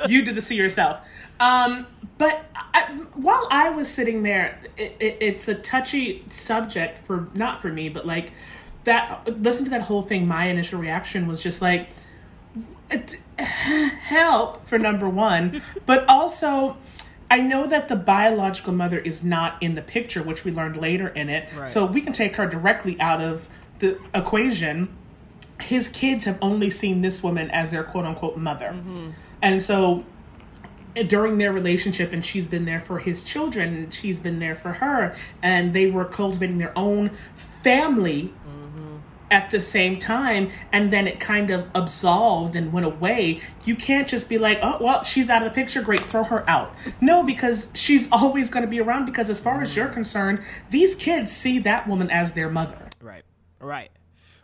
you 0.08 0.22
did 0.24 0.36
this 0.36 0.46
to 0.48 0.54
yourself. 0.54 1.00
Um, 1.40 1.86
but 2.22 2.44
I, 2.54 2.82
while 3.14 3.48
I 3.50 3.70
was 3.70 3.88
sitting 3.88 4.22
there, 4.22 4.60
it, 4.76 4.94
it, 5.00 5.16
it's 5.18 5.48
a 5.48 5.56
touchy 5.56 6.24
subject 6.28 6.98
for 6.98 7.26
not 7.34 7.60
for 7.60 7.66
me, 7.72 7.88
but 7.88 8.06
like 8.06 8.32
that. 8.84 9.42
Listen 9.42 9.64
to 9.64 9.70
that 9.70 9.82
whole 9.82 10.02
thing. 10.02 10.28
My 10.28 10.44
initial 10.44 10.78
reaction 10.78 11.26
was 11.26 11.42
just 11.42 11.60
like, 11.60 11.88
it- 12.88 13.18
help 13.38 14.64
for 14.68 14.78
number 14.78 15.08
one, 15.08 15.62
but 15.86 16.08
also. 16.08 16.76
I 17.28 17.40
know 17.40 17.66
that 17.66 17.88
the 17.88 17.96
biological 17.96 18.74
mother 18.74 18.98
is 18.98 19.24
not 19.24 19.56
in 19.62 19.72
the 19.72 19.80
picture, 19.80 20.22
which 20.22 20.44
we 20.44 20.52
learned 20.52 20.76
later 20.76 21.08
in 21.08 21.30
it. 21.30 21.50
Right. 21.56 21.66
So 21.66 21.86
we 21.86 22.02
can 22.02 22.12
take 22.12 22.36
her 22.36 22.46
directly 22.46 23.00
out 23.00 23.22
of 23.22 23.48
the 23.78 23.98
equation. 24.14 24.94
His 25.58 25.88
kids 25.88 26.26
have 26.26 26.36
only 26.42 26.68
seen 26.68 27.00
this 27.00 27.22
woman 27.22 27.50
as 27.50 27.70
their 27.70 27.84
quote 27.84 28.04
unquote 28.04 28.36
mother. 28.36 28.74
Mm-hmm. 28.74 29.10
And 29.40 29.62
so 29.62 30.04
during 31.06 31.38
their 31.38 31.52
relationship, 31.52 32.12
and 32.12 32.24
she's 32.24 32.46
been 32.46 32.64
there 32.64 32.80
for 32.80 32.98
his 32.98 33.24
children, 33.24 33.74
and 33.74 33.94
she's 33.94 34.20
been 34.20 34.38
there 34.38 34.56
for 34.56 34.74
her, 34.74 35.14
and 35.42 35.74
they 35.74 35.86
were 35.86 36.04
cultivating 36.04 36.58
their 36.58 36.76
own 36.76 37.10
family 37.62 38.32
mm-hmm. 38.46 38.96
at 39.30 39.50
the 39.52 39.60
same 39.60 39.98
time 39.98 40.50
and 40.72 40.92
then 40.92 41.06
it 41.06 41.20
kind 41.20 41.48
of 41.48 41.64
absolved 41.76 42.56
and 42.56 42.72
went 42.72 42.84
away 42.84 43.40
you 43.64 43.76
can't 43.76 44.08
just 44.08 44.28
be 44.28 44.36
like 44.36 44.58
oh 44.62 44.76
well 44.80 45.04
she's 45.04 45.30
out 45.30 45.42
of 45.42 45.48
the 45.48 45.54
picture 45.54 45.80
great 45.80 46.00
throw 46.00 46.24
her 46.24 46.42
out 46.50 46.74
no 47.00 47.22
because 47.22 47.68
she's 47.72 48.08
always 48.12 48.50
going 48.50 48.64
to 48.64 48.68
be 48.68 48.80
around 48.80 49.04
because 49.04 49.30
as 49.30 49.40
far 49.40 49.62
as 49.62 49.76
you're 49.76 49.84
mm-hmm. 49.84 49.94
concerned 49.94 50.42
these 50.70 50.96
kids 50.96 51.30
see 51.30 51.60
that 51.60 51.86
woman 51.86 52.10
as 52.10 52.32
their 52.32 52.50
mother 52.50 52.88
right. 53.00 53.24
Right. 53.62 53.90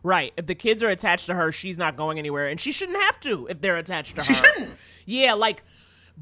Right. 0.02 0.32
If 0.36 0.46
the 0.46 0.54
kids 0.54 0.82
are 0.82 0.88
attached 0.88 1.26
to 1.26 1.34
her, 1.34 1.50
she's 1.50 1.76
not 1.76 1.96
going 1.96 2.18
anywhere, 2.18 2.46
and 2.46 2.60
she 2.60 2.72
shouldn't 2.72 2.98
have 2.98 3.18
to 3.20 3.48
if 3.48 3.60
they're 3.60 3.76
attached 3.76 4.14
to 4.14 4.22
her. 4.22 4.22
She 4.22 4.34
shouldn't. 4.34 4.70
Yeah, 5.04 5.34
like, 5.34 5.64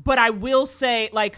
but 0.04 0.18
I 0.18 0.30
will 0.30 0.66
say, 0.66 1.08
like, 1.12 1.36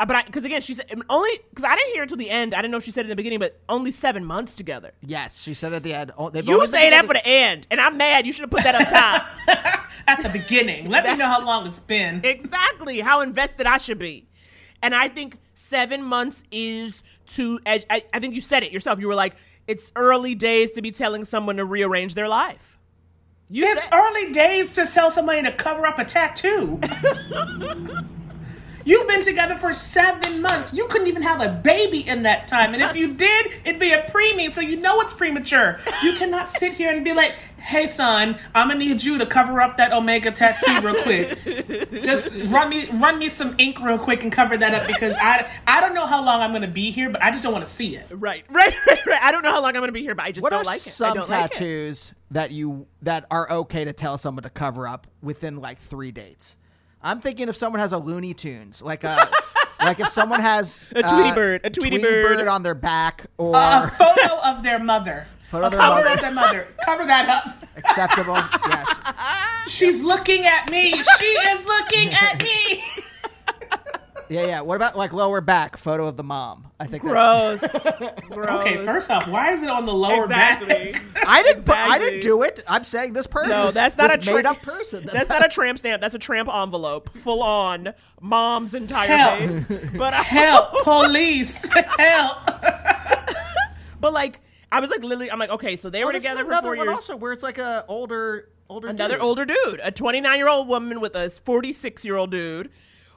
uh, 0.00 0.06
but 0.06 0.16
I 0.16 0.22
because 0.22 0.44
again, 0.44 0.60
she 0.60 0.74
said 0.74 0.92
only 1.10 1.30
because 1.50 1.64
I 1.64 1.74
didn't 1.74 1.92
hear 1.92 2.04
it 2.04 2.08
till 2.08 2.18
the 2.18 2.30
end. 2.30 2.54
I 2.54 2.58
didn't 2.58 2.70
know 2.70 2.76
if 2.76 2.84
she 2.84 2.90
said 2.90 3.00
it 3.00 3.06
in 3.06 3.10
the 3.10 3.16
beginning, 3.16 3.40
but 3.40 3.60
only 3.68 3.90
seven 3.90 4.24
months 4.24 4.54
together. 4.54 4.92
Yes, 5.02 5.42
she 5.42 5.54
said 5.54 5.72
at 5.72 5.82
the 5.82 5.92
end. 5.94 6.12
Oh, 6.16 6.30
You 6.32 6.66
say 6.66 6.90
that 6.90 7.04
for 7.04 7.14
the 7.14 7.26
end, 7.26 7.66
and 7.70 7.80
I'm 7.80 7.96
mad. 7.96 8.26
You 8.26 8.32
should 8.32 8.42
have 8.42 8.50
put 8.50 8.62
that 8.62 8.74
up 8.74 8.88
top. 8.88 9.84
at 10.06 10.22
the 10.22 10.28
beginning 10.30 10.88
let 10.88 11.04
me 11.04 11.16
know 11.16 11.26
how 11.26 11.44
long 11.44 11.66
it's 11.66 11.80
been 11.80 12.20
exactly 12.24 13.00
how 13.00 13.20
invested 13.20 13.66
I 13.66 13.76
should 13.78 13.98
be. 13.98 14.26
And 14.82 14.94
I 14.94 15.08
think 15.08 15.36
seven 15.54 16.02
months 16.02 16.44
is 16.52 17.02
too. 17.26 17.58
I, 17.66 17.82
I 17.90 18.02
I 18.14 18.20
think 18.20 18.34
you 18.34 18.40
said 18.40 18.62
it 18.62 18.70
yourself. 18.72 19.00
You 19.00 19.08
were 19.08 19.16
like, 19.16 19.34
it's 19.66 19.90
early 19.96 20.34
days 20.36 20.72
to 20.72 20.82
be 20.82 20.92
telling 20.92 21.24
someone 21.24 21.56
to 21.56 21.64
rearrange 21.64 22.14
their 22.14 22.28
life. 22.28 22.77
You 23.50 23.64
it's 23.64 23.82
said, 23.82 23.90
early 23.92 24.30
days 24.30 24.74
to 24.74 24.86
sell 24.86 25.10
somebody 25.10 25.42
to 25.42 25.52
cover 25.52 25.86
up 25.86 25.98
a 25.98 26.04
tattoo 26.04 26.80
You've 28.88 29.06
been 29.06 29.22
together 29.22 29.54
for 29.56 29.74
seven 29.74 30.40
months. 30.40 30.72
You 30.72 30.86
couldn't 30.86 31.08
even 31.08 31.20
have 31.20 31.42
a 31.42 31.50
baby 31.50 32.08
in 32.08 32.22
that 32.22 32.48
time. 32.48 32.72
And 32.72 32.82
if 32.82 32.96
you 32.96 33.12
did, 33.14 33.52
it'd 33.66 33.78
be 33.78 33.92
a 33.92 34.04
preemie, 34.04 34.50
so 34.50 34.62
you 34.62 34.76
know 34.76 35.02
it's 35.02 35.12
premature. 35.12 35.76
You 36.02 36.14
cannot 36.14 36.48
sit 36.48 36.72
here 36.72 36.90
and 36.90 37.04
be 37.04 37.12
like, 37.12 37.32
hey, 37.58 37.86
son, 37.86 38.38
I'm 38.54 38.68
going 38.68 38.80
to 38.80 38.86
need 38.86 39.02
you 39.02 39.18
to 39.18 39.26
cover 39.26 39.60
up 39.60 39.76
that 39.76 39.92
Omega 39.92 40.30
tattoo 40.30 40.80
real 40.80 41.02
quick. 41.02 42.02
Just 42.02 42.34
run 42.44 42.70
me 42.70 42.88
run 42.92 43.18
me 43.18 43.28
some 43.28 43.54
ink 43.58 43.78
real 43.78 43.98
quick 43.98 44.22
and 44.22 44.32
cover 44.32 44.56
that 44.56 44.72
up 44.72 44.86
because 44.86 45.14
I, 45.18 45.50
I 45.66 45.82
don't 45.82 45.92
know 45.92 46.06
how 46.06 46.24
long 46.24 46.40
I'm 46.40 46.52
going 46.52 46.62
to 46.62 46.68
be 46.68 46.90
here, 46.90 47.10
but 47.10 47.22
I 47.22 47.30
just 47.30 47.42
don't 47.42 47.52
want 47.52 47.66
to 47.66 47.70
see 47.70 47.94
it. 47.94 48.06
right, 48.10 48.46
right, 48.50 48.72
right, 48.86 49.06
right. 49.06 49.22
I 49.22 49.32
don't 49.32 49.42
know 49.42 49.50
how 49.50 49.60
long 49.60 49.68
I'm 49.70 49.82
going 49.82 49.88
to 49.88 49.92
be 49.92 50.00
here, 50.00 50.14
but 50.14 50.24
I 50.24 50.32
just 50.32 50.42
What 50.42 50.48
don't 50.48 50.62
are 50.62 50.64
like 50.64 50.80
it. 50.80 50.86
I 50.88 50.90
some 50.92 51.14
don't 51.14 51.28
like 51.28 51.50
it. 51.50 51.52
tattoos 51.58 52.12
that 52.30 52.52
you 52.52 52.86
that 53.02 53.26
are 53.30 53.50
okay 53.50 53.84
to 53.84 53.92
tell 53.92 54.16
someone 54.16 54.44
to 54.44 54.50
cover 54.50 54.88
up 54.88 55.06
within 55.20 55.56
like 55.56 55.78
three 55.78 56.10
dates? 56.10 56.56
I'm 57.02 57.20
thinking 57.20 57.48
if 57.48 57.56
someone 57.56 57.80
has 57.80 57.92
a 57.92 57.98
Looney 57.98 58.34
Tunes, 58.34 58.82
like 58.82 59.04
a 59.04 59.30
like 59.80 60.00
if 60.00 60.08
someone 60.08 60.40
has 60.40 60.88
A 60.92 61.02
Tweety 61.02 61.30
uh, 61.30 61.34
bird, 61.34 61.60
a 61.64 61.70
Tweety 61.70 61.98
bird. 61.98 62.48
on 62.48 62.62
their 62.62 62.74
back 62.74 63.26
or 63.38 63.52
A 63.54 63.90
photo 63.96 64.38
of 64.44 64.62
their 64.62 64.78
mother. 64.78 65.26
Photo 65.50 65.64
of 65.66 65.72
their 65.72 65.80
cover 65.80 65.94
mother. 66.02 66.10
of 66.14 66.20
their 66.20 66.30
mother. 66.32 66.68
Cover 66.84 67.04
that 67.06 67.26
up. 67.30 67.64
acceptable. 67.76 68.34
yes. 68.68 68.98
She's 69.66 70.02
looking 70.02 70.44
at 70.44 70.70
me. 70.70 71.02
She 71.18 71.24
is 71.24 71.64
looking 71.64 72.12
at 72.12 72.42
me. 72.42 72.84
Yeah, 74.30 74.46
yeah. 74.46 74.60
What 74.60 74.76
about 74.76 74.96
like 74.96 75.12
lower 75.12 75.40
back 75.40 75.76
photo 75.76 76.06
of 76.06 76.16
the 76.16 76.22
mom? 76.22 76.66
I 76.78 76.86
think 76.86 77.02
Gross. 77.02 77.60
that's 77.60 78.20
Gross. 78.28 78.60
Okay, 78.60 78.84
first 78.84 79.10
off, 79.10 79.26
why 79.28 79.52
is 79.52 79.62
it 79.62 79.68
on 79.68 79.86
the 79.86 79.92
lower 79.94 80.24
Exactly. 80.24 80.92
back? 80.92 81.02
I 81.26 81.42
didn't 81.42 81.64
put, 81.64 81.74
I 81.76 81.98
didn't 81.98 82.20
do 82.20 82.42
it. 82.42 82.62
I'm 82.66 82.84
saying 82.84 83.12
this 83.14 83.26
person. 83.26 83.50
No, 83.50 83.70
that's 83.70 83.96
not 83.96 84.16
this 84.18 84.28
a 84.28 84.34
made 84.34 84.42
tra- 84.42 84.50
up 84.52 84.62
person. 84.62 85.04
That's 85.12 85.28
not 85.28 85.44
a 85.44 85.48
tramp 85.48 85.78
stamp. 85.78 86.00
That's 86.02 86.14
a 86.14 86.18
tramp 86.18 86.48
envelope, 86.52 87.16
full 87.16 87.42
on 87.42 87.94
mom's 88.20 88.74
entire 88.74 89.06
Help. 89.08 89.38
face. 89.40 89.78
But 89.96 90.14
I, 90.14 90.22
Help, 90.22 90.82
police, 90.84 91.64
help. 91.98 92.36
But 94.00 94.12
like, 94.12 94.40
I 94.70 94.80
was 94.80 94.90
like, 94.90 95.02
literally, 95.02 95.30
I'm 95.30 95.38
like, 95.38 95.50
okay, 95.50 95.76
so 95.76 95.90
they 95.90 96.02
Oh, 96.02 96.06
were 96.06 96.12
together 96.12 96.42
for 96.42 96.48
another 96.48 96.68
four 96.68 96.76
one 96.76 96.86
years. 96.86 96.96
also 96.96 97.16
where 97.16 97.32
it's 97.32 97.42
like 97.42 97.58
a 97.58 97.84
older 97.88 98.48
older 98.70 98.88
Another 98.88 99.14
dude. 99.14 99.22
older 99.24 99.44
dude, 99.46 99.80
a 99.82 99.90
29 99.90 100.36
year 100.36 100.48
old 100.48 100.68
woman 100.68 101.00
with 101.00 101.14
a 101.14 101.30
46 101.30 102.04
year 102.04 102.16
old 102.16 102.30
dude, 102.30 102.70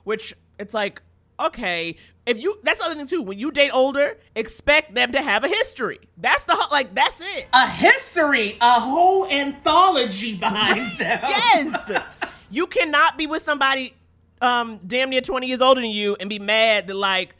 which 0.05 0.33
it's 0.59 0.73
like, 0.73 1.01
okay, 1.39 1.95
if 2.25 2.39
you, 2.41 2.55
that's 2.63 2.79
the 2.79 2.85
other 2.85 2.95
thing 2.95 3.07
too. 3.07 3.21
When 3.21 3.39
you 3.39 3.51
date 3.51 3.71
older, 3.71 4.17
expect 4.35 4.93
them 4.93 5.11
to 5.11 5.21
have 5.21 5.43
a 5.43 5.47
history. 5.47 5.99
That's 6.17 6.43
the, 6.43 6.55
like, 6.71 6.93
that's 6.93 7.21
it. 7.21 7.47
A 7.53 7.69
history, 7.69 8.57
a 8.61 8.79
whole 8.79 9.27
anthology 9.27 10.35
behind 10.35 10.97
them. 10.99 11.19
Yes. 11.21 12.01
you 12.51 12.67
cannot 12.67 13.17
be 13.17 13.27
with 13.27 13.43
somebody 13.43 13.95
um 14.41 14.79
damn 14.87 15.11
near 15.11 15.21
20 15.21 15.45
years 15.45 15.61
older 15.61 15.81
than 15.81 15.91
you 15.91 16.17
and 16.19 16.27
be 16.27 16.39
mad 16.39 16.87
that 16.87 16.95
like 16.95 17.35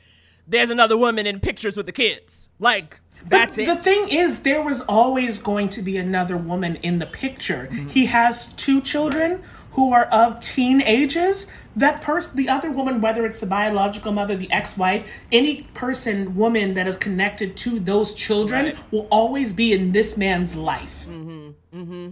there's 0.47 0.70
another 0.70 0.95
woman 0.95 1.26
in 1.26 1.39
pictures 1.39 1.76
with 1.78 1.88
the 1.88 1.91
kids. 1.91 2.47
Like 2.59 2.99
that's 3.28 3.55
the, 3.55 3.64
it. 3.64 3.66
The 3.68 3.76
thing 3.78 4.09
is, 4.09 4.39
there 4.39 4.62
was 4.62 4.82
always 4.82 5.39
going 5.39 5.70
to 5.70 5.82
be 5.82 5.97
another 5.97 6.38
woman 6.38 6.76
in 6.78 6.99
the 6.99 7.05
picture. 7.05 7.70
Mm-hmm. 7.72 7.88
He 7.88 8.05
has 8.07 8.47
two 8.53 8.82
children 8.82 9.43
who 9.72 9.93
are 9.93 10.05
of 10.05 10.39
teen 10.39 10.82
ages. 10.82 11.47
That 11.76 12.01
person, 12.01 12.36
the 12.36 12.49
other 12.49 12.69
woman, 12.72 12.99
whether 13.01 13.26
it's 13.26 13.39
the 13.39 13.45
biological 13.45 14.11
mother, 14.11 14.36
the 14.36 14.51
ex-wife, 14.51 15.07
any 15.32 15.63
person, 15.74 16.36
woman 16.36 16.74
that 16.74 16.88
is 16.88 16.97
connected 16.97 17.55
to 17.57 17.80
those 17.80 18.13
children 18.13 18.65
Right. 18.65 18.91
will 18.91 19.07
always 19.09 19.53
be 19.53 19.72
in 19.74 19.91
this 19.91 20.17
man's 20.17 20.55
life. 20.55 21.05
mm-hmm. 21.09 21.51
Mm-hmm. 21.74 22.09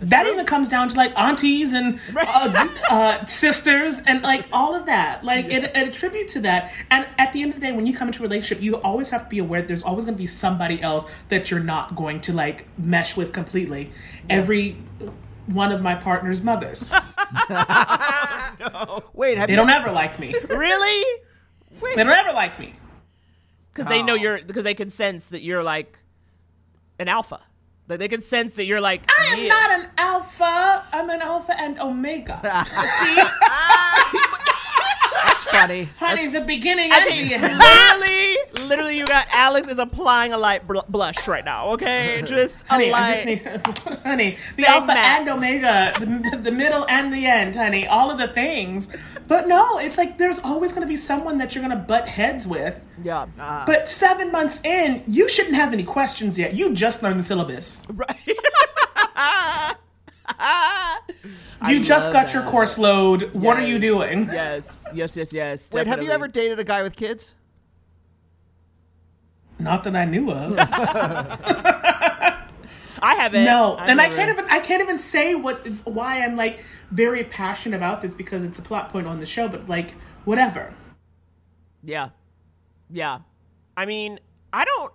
That 0.00 0.28
even 0.28 0.46
comes 0.46 0.68
down 0.68 0.88
to 0.90 0.96
like 0.96 1.12
aunties 1.18 1.72
and 1.72 1.98
uh, 2.16 2.68
uh, 2.88 3.26
sisters 3.26 4.00
and 4.06 4.22
like 4.22 4.46
all 4.52 4.72
of 4.76 4.86
that. 4.86 5.24
Like 5.24 5.46
it, 5.46 5.64
it 5.64 5.76
attributes 5.76 6.34
to 6.34 6.40
that. 6.42 6.72
And 6.88 7.04
at 7.18 7.32
the 7.32 7.42
end 7.42 7.54
of 7.54 7.60
the 7.60 7.66
day, 7.66 7.72
when 7.72 7.84
you 7.84 7.96
come 7.96 8.06
into 8.06 8.20
a 8.22 8.28
relationship, 8.28 8.62
you 8.62 8.76
always 8.76 9.10
have 9.10 9.24
to 9.24 9.28
be 9.28 9.40
aware 9.40 9.60
there's 9.60 9.82
always 9.82 10.04
going 10.04 10.14
to 10.14 10.18
be 10.18 10.26
somebody 10.28 10.80
else 10.82 11.04
that 11.30 11.50
you're 11.50 11.58
not 11.58 11.96
going 11.96 12.20
to 12.20 12.32
like 12.32 12.66
mesh 12.78 13.16
with 13.16 13.32
completely. 13.32 13.90
Every 14.30 14.76
one 15.48 15.72
of 15.72 15.80
my 15.82 15.94
partner's 15.94 16.42
mothers, 16.42 16.90
no. 17.50 19.02
Wait, 19.14 19.38
have 19.38 19.46
they 19.48 19.52
you 19.52 19.56
don't 19.56 19.70
ever 19.70 19.90
like 19.90 20.18
me. 20.18 20.34
really? 20.50 21.04
They 21.82 21.94
don't 22.04 22.08
ever 22.08 22.32
like 22.32 22.58
me. 22.58 22.74
Because 23.72 23.88
they 23.88 24.02
know 24.02 24.14
Oh. 24.14 24.16
you're 24.16 24.42
because 24.42 24.64
they 24.64 24.74
can 24.74 24.90
sense 24.90 25.28
that 25.30 25.42
you're 25.42 25.62
like 25.62 25.98
an 26.98 27.08
alpha. 27.08 27.40
Like 27.88 28.00
they 28.00 28.08
can 28.08 28.20
sense 28.20 28.56
that 28.56 28.64
you're 28.64 28.80
like 28.80 29.02
I 29.18 29.26
am 29.26 29.38
yeah. 29.38 29.48
not 29.48 29.70
an 29.80 29.88
alpha. 29.96 30.84
I'm 30.92 31.08
an 31.10 31.22
alpha 31.22 31.54
and 31.58 31.78
omega. 31.80 32.40
funny. 35.50 35.84
Honey, 35.98 36.28
the 36.28 36.40
beginning 36.42 36.92
I 36.92 36.98
and 36.98 37.06
mean, 37.08 37.28
the 37.28 37.34
end. 37.34 37.58
literally, 37.58 38.66
literally, 38.68 38.96
you 38.98 39.06
got 39.06 39.26
Alex 39.30 39.68
is 39.68 39.78
applying 39.78 40.32
a 40.32 40.38
light 40.38 40.66
bl- 40.66 40.80
blush 40.88 41.26
right 41.28 41.44
now. 41.44 41.68
Okay, 41.70 42.22
just 42.26 42.62
a 42.62 42.74
Honey, 42.74 42.90
light. 42.90 43.02
I 43.02 43.14
just 43.14 43.24
need, 43.86 43.98
honey, 44.04 44.36
Stay 44.48 44.62
the 44.62 44.68
alpha 44.70 44.86
matte. 44.88 45.20
and 45.20 45.28
omega, 45.28 45.92
the, 46.30 46.36
the 46.38 46.50
middle 46.52 46.86
and 46.88 47.12
the 47.12 47.26
end, 47.26 47.56
honey, 47.56 47.86
all 47.86 48.10
of 48.10 48.18
the 48.18 48.28
things. 48.28 48.88
But 49.26 49.46
no, 49.48 49.78
it's 49.78 49.98
like 49.98 50.16
there's 50.18 50.38
always 50.38 50.72
going 50.72 50.82
to 50.82 50.88
be 50.88 50.96
someone 50.96 51.38
that 51.38 51.54
you're 51.54 51.64
going 51.64 51.76
to 51.76 51.84
butt 51.84 52.08
heads 52.08 52.46
with. 52.46 52.82
yeah, 53.02 53.22
uh-huh. 53.22 53.64
But 53.66 53.86
seven 53.88 54.32
months 54.32 54.60
in, 54.64 55.02
you 55.06 55.28
shouldn't 55.28 55.56
have 55.56 55.72
any 55.72 55.84
questions 55.84 56.38
yet. 56.38 56.54
You 56.54 56.72
just 56.74 57.02
learned 57.02 57.18
the 57.20 57.24
syllabus. 57.24 57.82
You 61.68 61.82
just 61.82 62.06
love 62.06 62.12
got 62.12 62.32
your 62.32 62.44
course 62.44 62.78
load. 62.78 63.34
What 63.34 63.56
are 63.56 63.66
you 63.66 63.80
doing? 63.80 64.26
yes, 64.26 64.86
yes, 64.94 65.16
yes, 65.16 65.32
yes. 65.32 65.68
Wait, 65.72 65.88
have 65.88 66.02
you 66.02 66.10
ever 66.10 66.28
dated 66.28 66.60
a 66.60 66.64
guy 66.64 66.84
with 66.84 66.94
kids? 66.94 67.34
Not 69.58 69.82
that 69.82 69.96
I 69.96 70.04
knew 70.04 70.30
of. 70.30 70.56
I 73.02 73.14
haven't. 73.14 73.44
No, 73.44 73.76
I've 73.76 73.88
and 73.88 74.00
I 74.00 74.08
can't 74.08 74.30
even 74.30 74.44
I 74.46 74.60
can't 74.60 74.82
even 74.82 74.98
say 74.98 75.34
what 75.34 75.66
is 75.66 75.84
why 75.84 76.22
I'm 76.22 76.36
like 76.36 76.64
very 76.90 77.24
passionate 77.24 77.76
about 77.76 78.00
this 78.00 78.14
because 78.14 78.44
it's 78.44 78.58
a 78.58 78.62
plot 78.62 78.90
point 78.90 79.06
on 79.06 79.20
the 79.20 79.26
show. 79.26 79.48
But 79.48 79.68
like 79.68 79.94
whatever. 80.24 80.72
Yeah, 81.82 82.10
yeah. 82.90 83.20
I 83.76 83.86
mean, 83.86 84.18
I 84.52 84.64
don't. 84.64 84.92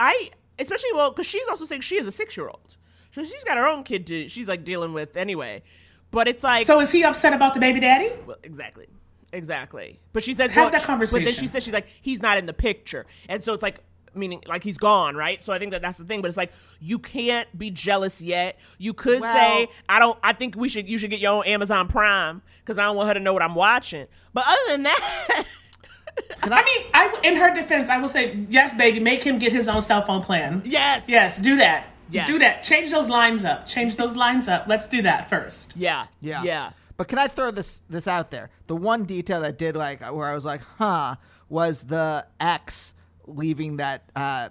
I 0.00 0.30
especially 0.58 0.90
well 0.94 1.10
because 1.10 1.26
she's 1.26 1.46
also 1.48 1.64
saying 1.64 1.82
she 1.82 1.96
is 1.96 2.06
a 2.06 2.12
six 2.12 2.36
year 2.36 2.48
old, 2.48 2.76
so 3.12 3.24
she's 3.24 3.44
got 3.44 3.56
her 3.56 3.66
own 3.66 3.84
kid 3.84 4.06
to 4.08 4.28
she's 4.28 4.48
like 4.48 4.64
dealing 4.64 4.92
with 4.92 5.16
anyway. 5.16 5.62
But 6.10 6.26
it's 6.28 6.42
like 6.42 6.66
So 6.66 6.80
is 6.80 6.90
he 6.90 7.04
upset 7.04 7.32
about 7.34 7.54
the 7.54 7.60
baby 7.60 7.80
daddy? 7.80 8.10
Well, 8.26 8.36
exactly. 8.42 8.86
Exactly. 9.32 10.00
But 10.12 10.22
she 10.24 10.32
says 10.32 10.50
Have 10.52 10.72
that 10.72 10.82
conversation. 10.84 11.24
But 11.24 11.32
then 11.32 11.34
she 11.40 11.46
says 11.46 11.62
she's 11.64 11.72
like 11.74 11.86
he's 12.00 12.22
not 12.22 12.38
in 12.38 12.46
the 12.46 12.54
picture, 12.54 13.04
and 13.28 13.42
so 13.44 13.52
it's 13.52 13.62
like 13.62 13.80
meaning 14.14 14.42
like 14.46 14.64
he's 14.64 14.78
gone, 14.78 15.16
right? 15.16 15.42
So 15.42 15.52
I 15.52 15.58
think 15.58 15.72
that 15.72 15.82
that's 15.82 15.98
the 15.98 16.04
thing. 16.04 16.22
But 16.22 16.28
it's 16.28 16.36
like 16.38 16.50
you 16.80 16.98
can't 16.98 17.46
be 17.56 17.70
jealous 17.70 18.22
yet. 18.22 18.58
You 18.78 18.94
could 18.94 19.20
Well- 19.20 19.34
say 19.34 19.68
I 19.88 19.98
don't. 19.98 20.18
I 20.24 20.32
think 20.32 20.56
we 20.56 20.70
should. 20.70 20.88
You 20.88 20.96
should 20.96 21.10
get 21.10 21.20
your 21.20 21.32
own 21.32 21.44
Amazon 21.44 21.88
Prime 21.88 22.40
because 22.64 22.78
I 22.78 22.84
don't 22.84 22.96
want 22.96 23.08
her 23.08 23.14
to 23.14 23.20
know 23.20 23.34
what 23.34 23.42
I'm 23.42 23.54
watching. 23.54 24.06
But 24.32 24.44
other 24.48 24.62
than 24.68 24.84
that, 24.84 25.44
I 26.42 26.62
mean, 26.64 26.86
I 26.94 27.20
in 27.22 27.36
her 27.36 27.54
defense, 27.54 27.90
I 27.90 27.98
will 27.98 28.08
say 28.08 28.46
yes, 28.48 28.74
baby. 28.74 28.98
Make 28.98 29.22
him 29.22 29.38
get 29.38 29.52
his 29.52 29.68
own 29.68 29.82
cell 29.82 30.02
phone 30.06 30.22
plan. 30.22 30.62
yes, 30.64 31.06
Yes, 31.08 31.36
do 31.38 31.56
that. 31.58 31.86
Yes. 32.10 32.26
Do 32.28 32.38
that. 32.38 32.62
Change 32.62 32.90
those 32.90 33.08
lines 33.08 33.44
up. 33.44 33.66
Change 33.66 33.96
those 33.96 34.16
lines 34.16 34.48
up. 34.48 34.64
Let's 34.66 34.86
do 34.86 35.02
that 35.02 35.28
first. 35.28 35.74
yeah, 35.76 36.06
Yeah. 36.20 36.42
yeah. 36.42 36.70
But 36.96 37.06
can 37.08 37.18
I 37.18 37.28
throw 37.28 37.50
this 37.52 37.82
this 37.88 38.08
out 38.08 38.30
there? 38.32 38.50
The 38.66 38.74
one 38.74 39.04
detail 39.04 39.42
that 39.42 39.56
did 39.56 39.76
like 39.76 40.00
where 40.00 40.26
I 40.26 40.34
was 40.34 40.44
like, 40.44 40.62
huh, 40.78 41.14
was 41.48 41.82
the 41.82 42.26
ex 42.40 42.92
leaving 43.26 43.76
that 43.76 44.10
uh, 44.16 44.48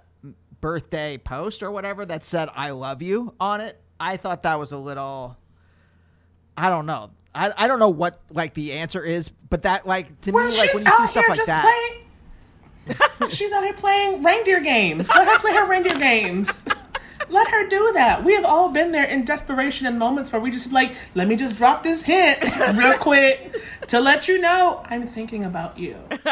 birthday 0.62 1.18
post 1.18 1.62
or 1.62 1.72
whatever 1.72 2.06
that 2.06 2.24
said 2.24 2.48
"I 2.56 2.70
love 2.70 3.02
you" 3.02 3.34
on 3.40 3.60
it. 3.60 3.82
I 4.00 4.16
thought 4.18 4.44
that 4.44 4.58
was 4.60 4.72
a 4.72 4.78
little. 4.78 5.36
I 6.56 6.70
don't 6.70 6.86
know. 6.86 7.12
I, 7.36 7.52
I 7.58 7.68
don't 7.68 7.80
know 7.80 7.90
what 7.90 8.22
like 8.32 8.54
the 8.54 8.72
answer 8.74 9.04
is, 9.04 9.28
but 9.30 9.64
that 9.64 9.86
like 9.86 10.22
to 10.22 10.32
Well, 10.32 10.48
me 10.50 10.58
like 10.58 10.74
when 10.74 10.86
you 10.86 10.92
see 10.98 11.08
stuff 11.08 11.26
like 11.28 11.46
that. 11.48 11.64
playing. 11.64 13.30
she's 13.30 13.52
out 13.52 13.64
here 13.66 13.74
playing 13.74 14.24
reindeer 14.24 14.62
games. 14.62 15.10
Let 15.10 15.28
her 15.28 15.38
play 15.40 15.54
her 15.54 15.66
reindeer 15.68 15.98
games. 15.98 16.64
Let 17.30 17.48
her 17.50 17.68
do 17.68 17.92
that. 17.94 18.24
We 18.24 18.34
have 18.36 18.46
all 18.46 18.70
been 18.70 18.92
there 18.92 19.06
in 19.06 19.26
desperation 19.26 19.86
and 19.86 20.00
moments 20.00 20.32
where 20.32 20.42
we 20.42 20.50
just 20.52 20.72
like, 20.72 20.96
let 21.14 21.28
me 21.28 21.36
just 21.36 21.58
drop 21.58 21.84
this 21.84 22.04
hint 22.04 22.42
real 22.78 22.98
quick 22.98 23.56
to 23.88 24.00
let 24.00 24.28
you 24.28 24.40
know 24.40 24.82
I'm 24.86 25.08
thinking 25.08 25.44
about 25.44 25.78
you. 25.78 25.98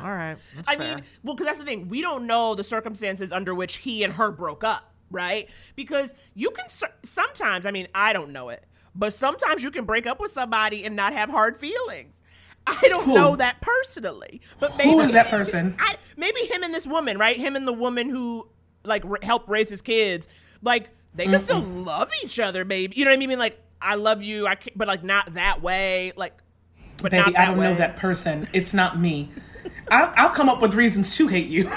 All 0.00 0.10
right, 0.10 0.36
that's 0.54 0.68
I 0.68 0.76
fair. 0.76 0.96
mean, 0.96 1.04
well, 1.24 1.34
because 1.34 1.46
that's 1.46 1.58
the 1.58 1.64
thing. 1.64 1.88
We 1.88 2.02
don't 2.02 2.26
know 2.26 2.54
the 2.54 2.62
circumstances 2.62 3.32
under 3.32 3.52
which 3.52 3.78
he 3.78 4.04
and 4.04 4.12
her 4.12 4.30
broke 4.30 4.62
up, 4.62 4.92
right? 5.10 5.48
Because 5.74 6.14
you 6.34 6.50
can 6.50 6.66
sometimes, 7.02 7.66
I 7.66 7.72
mean, 7.72 7.88
I 7.94 8.12
don't 8.12 8.30
know 8.30 8.48
it, 8.50 8.64
but 8.94 9.12
sometimes 9.12 9.64
you 9.64 9.72
can 9.72 9.84
break 9.84 10.06
up 10.06 10.20
with 10.20 10.30
somebody 10.30 10.84
and 10.84 10.94
not 10.94 11.14
have 11.14 11.30
hard 11.30 11.56
feelings. 11.56 12.22
I 12.64 12.88
don't 12.88 13.04
Who? 13.06 13.14
know 13.14 13.34
that 13.36 13.60
personally, 13.60 14.40
but 14.60 14.76
maybe 14.76 14.90
Who 14.90 15.00
is 15.00 15.12
that 15.12 15.28
person? 15.28 15.74
I, 15.80 15.96
maybe 16.16 16.40
him 16.42 16.62
and 16.62 16.72
this 16.72 16.86
woman, 16.86 17.18
right? 17.18 17.36
Him 17.36 17.56
and 17.56 17.66
the 17.66 17.72
woman 17.72 18.08
who 18.10 18.46
like 18.84 19.04
r- 19.04 19.18
helped 19.22 19.48
raise 19.48 19.68
his 19.68 19.80
kids, 19.82 20.28
like 20.62 20.90
they 21.14 21.26
can 21.26 21.40
still 21.40 21.60
love 21.60 22.10
each 22.24 22.38
other, 22.38 22.64
maybe. 22.64 22.96
You 22.96 23.04
know 23.04 23.10
what 23.10 23.16
I 23.22 23.26
mean? 23.26 23.38
Like 23.38 23.60
I 23.80 23.94
love 23.96 24.22
you, 24.22 24.46
I 24.46 24.54
ca- 24.56 24.72
but 24.76 24.88
like 24.88 25.02
not 25.04 25.34
that 25.34 25.62
way, 25.62 26.12
like. 26.16 26.34
But 27.00 27.12
Baby, 27.12 27.22
not 27.24 27.32
that 27.34 27.40
I 27.40 27.44
don't 27.46 27.58
way. 27.58 27.64
know 27.66 27.74
that 27.76 27.94
person. 27.96 28.48
It's 28.52 28.74
not 28.74 28.98
me. 29.00 29.30
I'll, 29.88 30.12
I'll 30.16 30.30
come 30.30 30.48
up 30.48 30.60
with 30.60 30.74
reasons 30.74 31.14
to 31.16 31.28
hate 31.28 31.46
you. 31.48 31.68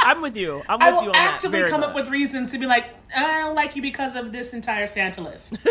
I'm 0.00 0.20
with 0.22 0.36
you. 0.36 0.62
I'm 0.68 0.78
with 0.78 0.82
I 0.82 0.88
you 0.88 0.94
will 0.94 1.02
on 1.06 1.12
that. 1.12 1.34
actively 1.34 1.58
very 1.60 1.70
come 1.70 1.80
much. 1.82 1.90
up 1.90 1.94
with 1.94 2.08
reasons 2.08 2.50
to 2.50 2.58
be 2.58 2.66
like, 2.66 2.86
I 3.14 3.40
don't 3.42 3.54
like 3.54 3.76
you 3.76 3.82
because 3.82 4.16
of 4.16 4.32
this 4.32 4.54
entire 4.54 4.86
Santa 4.88 5.20
list. 5.20 5.56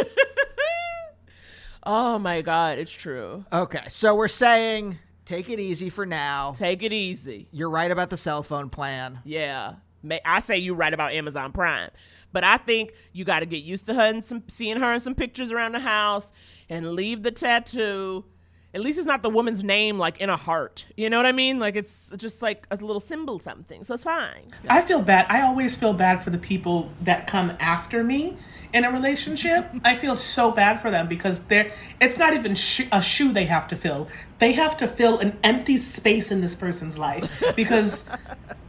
Oh 1.84 2.20
my 2.20 2.41
god, 2.41 2.80
it's 2.80 2.91
true. 2.91 3.45
okay, 3.52 3.84
so 3.88 4.14
we're 4.16 4.28
saying 4.28 5.00
take 5.28 5.49
it 5.49 5.59
easy 5.59 5.89
for 5.91 6.05
now. 6.05 6.53
Take 6.57 6.82
it 6.82 6.91
easy. 6.93 7.47
You're 7.51 7.69
right 7.69 7.91
about 7.91 8.09
the 8.09 8.17
cell 8.17 8.41
phone 8.41 8.69
plan. 8.69 9.19
Yeah. 9.25 9.75
May- 10.01 10.21
I 10.25 10.39
say 10.39 10.57
you're 10.57 10.75
right 10.75 10.93
about 10.93 11.11
Amazon 11.13 11.51
Prime. 11.51 11.91
But 12.34 12.43
I 12.43 12.57
think 12.57 12.91
you 13.13 13.25
got 13.25 13.39
to 13.39 13.45
get 13.45 13.63
used 13.63 13.86
to 13.88 13.93
her 13.93 14.01
and 14.01 14.23
some 14.23 14.43
seeing 14.47 14.78
her 14.80 14.93
in 14.93 14.99
some 14.99 15.15
pictures 15.15 15.51
around 15.51 15.73
the 15.73 15.80
house 15.80 16.32
and 16.69 16.93
leave 16.93 17.23
the 17.23 17.32
tattoo. 17.32 18.25
At 18.73 18.82
least 18.82 18.97
it's 18.99 19.07
not 19.07 19.23
the 19.23 19.30
woman's 19.30 19.63
name 19.63 19.97
like 19.97 20.19
in 20.19 20.30
a 20.30 20.36
heart. 20.38 20.86
You 20.97 21.09
know 21.09 21.17
what 21.17 21.25
I 21.25 21.32
mean? 21.32 21.57
Like 21.57 21.75
it's 21.75 22.11
just 22.17 22.41
like 22.41 22.67
a 22.69 22.75
little 22.75 22.99
symbol 22.99 23.39
something. 23.39 23.84
So 23.84 23.93
it's 23.95 24.03
fine. 24.03 24.51
I 24.69 24.82
feel 24.82 25.01
bad. 25.01 25.25
I 25.30 25.41
always 25.41 25.75
feel 25.75 25.93
bad 25.93 26.21
for 26.21 26.30
the 26.30 26.38
people 26.38 26.91
that 27.01 27.28
come 27.28 27.53
after 27.59 28.03
me 28.03 28.38
in 28.73 28.84
a 28.84 28.91
relationship. 28.91 29.69
I 29.86 29.95
feel 29.95 30.15
so 30.17 30.51
bad 30.51 30.82
for 30.82 30.91
them 30.91 31.07
because 31.07 31.43
they're 31.45 31.71
it's 32.01 32.17
not 32.17 32.34
even 32.34 32.55
sh- 32.55 32.88
a 32.91 33.01
shoe 33.01 33.32
they 33.32 33.45
have 33.45 33.67
to 33.69 33.75
fill. 33.78 34.09
They 34.40 34.52
have 34.54 34.78
to 34.78 34.88
fill 34.88 35.20
an 35.20 35.38
empty 35.44 35.78
space 35.78 36.32
in 36.32 36.42
this 36.42 36.56
person's 36.56 36.98
life 37.00 37.44
because 37.56 38.06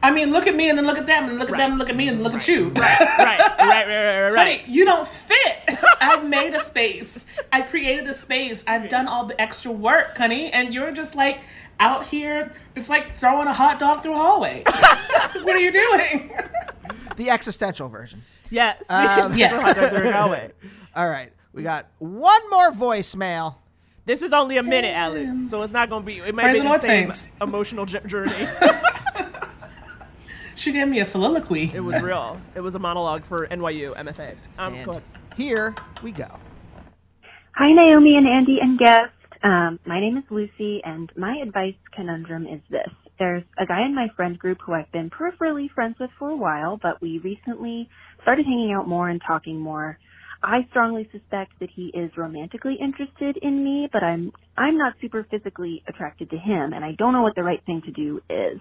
I 0.01 0.11
mean, 0.11 0.31
look 0.31 0.47
at 0.47 0.55
me 0.55 0.69
and 0.69 0.77
then 0.77 0.87
look 0.87 0.97
at 0.97 1.05
them 1.05 1.29
and 1.29 1.37
look 1.37 1.49
at 1.49 1.57
them 1.57 1.71
and 1.71 1.79
look 1.79 1.89
at 1.89 1.95
me 1.95 2.07
and 2.07 2.23
look 2.23 2.33
at 2.33 2.47
you. 2.47 2.69
Right, 2.69 2.99
right, 2.99 3.39
right, 3.59 3.59
right, 3.59 3.87
right, 3.87 4.29
right. 4.29 4.37
Honey, 4.37 4.63
you 4.67 4.85
don't 4.85 5.07
fit. 5.07 5.77
I've 6.01 6.25
made 6.25 6.53
a 6.53 6.61
space. 6.61 7.25
I 7.51 7.61
created 7.61 8.07
a 8.07 8.13
space. 8.13 8.63
I've 8.65 8.89
done 8.89 9.07
all 9.07 9.25
the 9.25 9.39
extra 9.39 9.71
work, 9.71 10.17
honey, 10.17 10.51
and 10.51 10.73
you're 10.73 10.91
just 10.91 11.15
like 11.15 11.41
out 11.79 12.05
here. 12.05 12.53
It's 12.75 12.89
like 12.89 13.17
throwing 13.17 13.47
a 13.47 13.53
hot 13.53 13.79
dog 13.79 14.01
through 14.01 14.13
a 14.13 14.17
hallway. 14.17 14.63
what 15.43 15.55
are 15.55 15.59
you 15.59 15.71
doing? 15.71 16.31
The 17.17 17.29
existential 17.29 17.89
version. 17.89 18.23
Yes. 18.49 18.83
Um, 18.89 19.37
yes. 19.37 20.51
All 20.95 21.09
right, 21.09 21.31
we 21.53 21.61
got 21.61 21.87
one 21.99 22.49
more 22.49 22.71
voicemail. 22.71 23.55
This 24.05 24.21
is 24.21 24.33
only 24.33 24.57
a 24.57 24.63
minute, 24.63 24.95
Alex, 24.95 25.49
so 25.49 25.61
it's 25.61 25.73
not 25.73 25.89
gonna 25.89 26.05
be. 26.05 26.17
It 26.17 26.33
might 26.33 26.43
Praise 26.43 26.53
be 26.53 26.59
the 26.59 26.63
the 26.63 26.69
Lord, 26.69 26.81
same 26.81 27.11
saints. 27.11 27.29
emotional 27.41 27.85
j- 27.85 28.01
journey. 28.05 28.47
She 30.55 30.73
gave 30.73 30.89
me 30.89 30.99
a 30.99 31.05
soliloquy. 31.05 31.71
it 31.73 31.79
was 31.79 32.01
real. 32.01 32.37
It 32.53 32.59
was 32.59 32.75
a 32.75 32.79
monologue 32.79 33.23
for 33.23 33.47
NYU 33.47 33.95
MFA. 33.95 34.35
Um, 34.57 34.83
go 34.83 34.91
ahead. 34.91 35.03
here 35.37 35.73
we 36.03 36.11
go. 36.11 36.27
Hi, 37.55 37.71
Naomi 37.71 38.17
and 38.17 38.27
Andy 38.27 38.57
and 38.61 38.77
guest. 38.77 39.13
Um, 39.41 39.79
my 39.85 40.01
name 40.01 40.17
is 40.17 40.25
Lucy, 40.29 40.81
and 40.83 41.09
my 41.15 41.37
advice 41.41 41.75
conundrum 41.93 42.45
is 42.45 42.59
this. 42.69 42.89
There's 43.19 43.43
a 43.57 43.65
guy 43.65 43.85
in 43.85 43.95
my 43.95 44.09
friend 44.17 44.37
group 44.37 44.57
who 44.65 44.73
I've 44.73 44.91
been 44.91 45.09
peripherally 45.09 45.71
friends 45.71 45.95
with 45.97 46.09
for 46.19 46.29
a 46.29 46.35
while, 46.35 46.75
but 46.75 47.01
we 47.01 47.19
recently 47.19 47.89
started 48.21 48.45
hanging 48.45 48.73
out 48.73 48.85
more 48.85 49.07
and 49.07 49.21
talking 49.25 49.61
more. 49.61 49.97
I 50.41 50.65
strongly 50.69 51.07
suspect 51.11 51.59
that 51.59 51.69
he 51.69 51.91
is 51.93 52.11
romantically 52.15 52.77
interested 52.79 53.37
in 53.41 53.63
me, 53.63 53.89
but 53.91 54.03
I'm 54.03 54.31
I'm 54.57 54.77
not 54.77 54.93
super 55.01 55.25
physically 55.29 55.83
attracted 55.87 56.29
to 56.29 56.37
him, 56.37 56.73
and 56.73 56.83
I 56.83 56.93
don't 56.97 57.13
know 57.13 57.21
what 57.21 57.35
the 57.35 57.43
right 57.43 57.61
thing 57.65 57.81
to 57.85 57.91
do 57.91 58.21
is. 58.29 58.59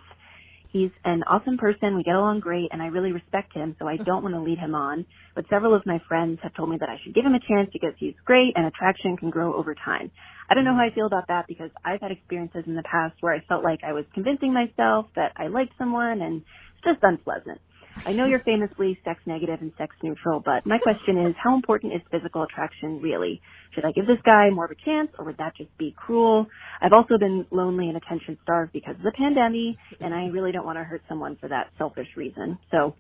He's 0.70 0.90
an 1.04 1.22
awesome 1.26 1.56
person. 1.56 1.96
We 1.96 2.02
get 2.02 2.14
along 2.14 2.40
great, 2.40 2.68
and 2.72 2.82
I 2.82 2.86
really 2.86 3.12
respect 3.12 3.54
him, 3.54 3.76
so 3.78 3.86
I 3.86 3.96
don't 4.08 4.22
want 4.22 4.34
to 4.34 4.40
lead 4.40 4.58
him 4.58 4.74
on. 4.74 5.06
But 5.34 5.46
several 5.48 5.74
of 5.74 5.86
my 5.86 6.00
friends 6.08 6.40
have 6.42 6.54
told 6.54 6.68
me 6.68 6.76
that 6.80 6.88
I 6.88 6.98
should 7.02 7.14
give 7.14 7.24
him 7.24 7.34
a 7.34 7.40
chance 7.40 7.70
because 7.72 7.94
he's 7.98 8.14
great 8.24 8.54
and 8.56 8.66
attraction 8.66 9.16
can 9.16 9.30
grow 9.30 9.54
over 9.54 9.74
time. 9.74 10.10
I 10.50 10.54
don't 10.54 10.64
know 10.64 10.74
how 10.74 10.84
I 10.84 10.90
mm. 10.90 10.94
feel 10.94 11.06
about 11.06 11.28
that 11.28 11.46
because 11.46 11.70
I've 11.84 12.00
had 12.00 12.10
experiences 12.10 12.64
in 12.66 12.74
the 12.74 12.82
past 12.82 13.16
where 13.20 13.34
I 13.34 13.40
felt 13.48 13.62
like 13.62 13.80
I 13.84 13.92
was 13.92 14.04
convincing 14.14 14.52
myself 14.52 15.06
that 15.14 15.32
I 15.36 15.46
liked 15.46 15.72
someone 15.78 16.22
and 16.22 16.42
it's 16.76 16.84
just 16.84 17.02
unpleasant. 17.02 17.60
I 18.06 18.12
know 18.12 18.26
you're 18.26 18.40
famously 18.40 18.98
sex 19.04 19.20
negative 19.26 19.60
and 19.60 19.72
sex 19.78 19.94
neutral, 20.02 20.40
but 20.40 20.66
my 20.66 20.78
question 20.78 21.18
is 21.26 21.34
how 21.42 21.54
important 21.54 21.94
is 21.94 22.00
physical 22.10 22.42
attraction 22.42 23.00
really? 23.00 23.40
Should 23.74 23.84
I 23.84 23.92
give 23.92 24.06
this 24.06 24.18
guy 24.24 24.50
more 24.50 24.64
of 24.64 24.70
a 24.70 24.84
chance 24.84 25.10
or 25.18 25.24
would 25.26 25.38
that 25.38 25.56
just 25.56 25.76
be 25.78 25.94
cruel? 25.96 26.46
I've 26.80 26.92
also 26.92 27.18
been 27.18 27.46
lonely 27.50 27.88
and 27.88 27.96
attention 27.96 28.38
starved 28.42 28.72
because 28.72 28.96
of 28.96 29.02
the 29.02 29.12
pandemic 29.12 29.76
and 30.00 30.14
I 30.14 30.26
really 30.26 30.52
don't 30.52 30.64
want 30.66 30.78
to 30.78 30.84
hurt 30.84 31.02
someone 31.08 31.36
for 31.36 31.48
that 31.48 31.70
selfish 31.78 32.08
reason. 32.16 32.58
So 32.70 32.94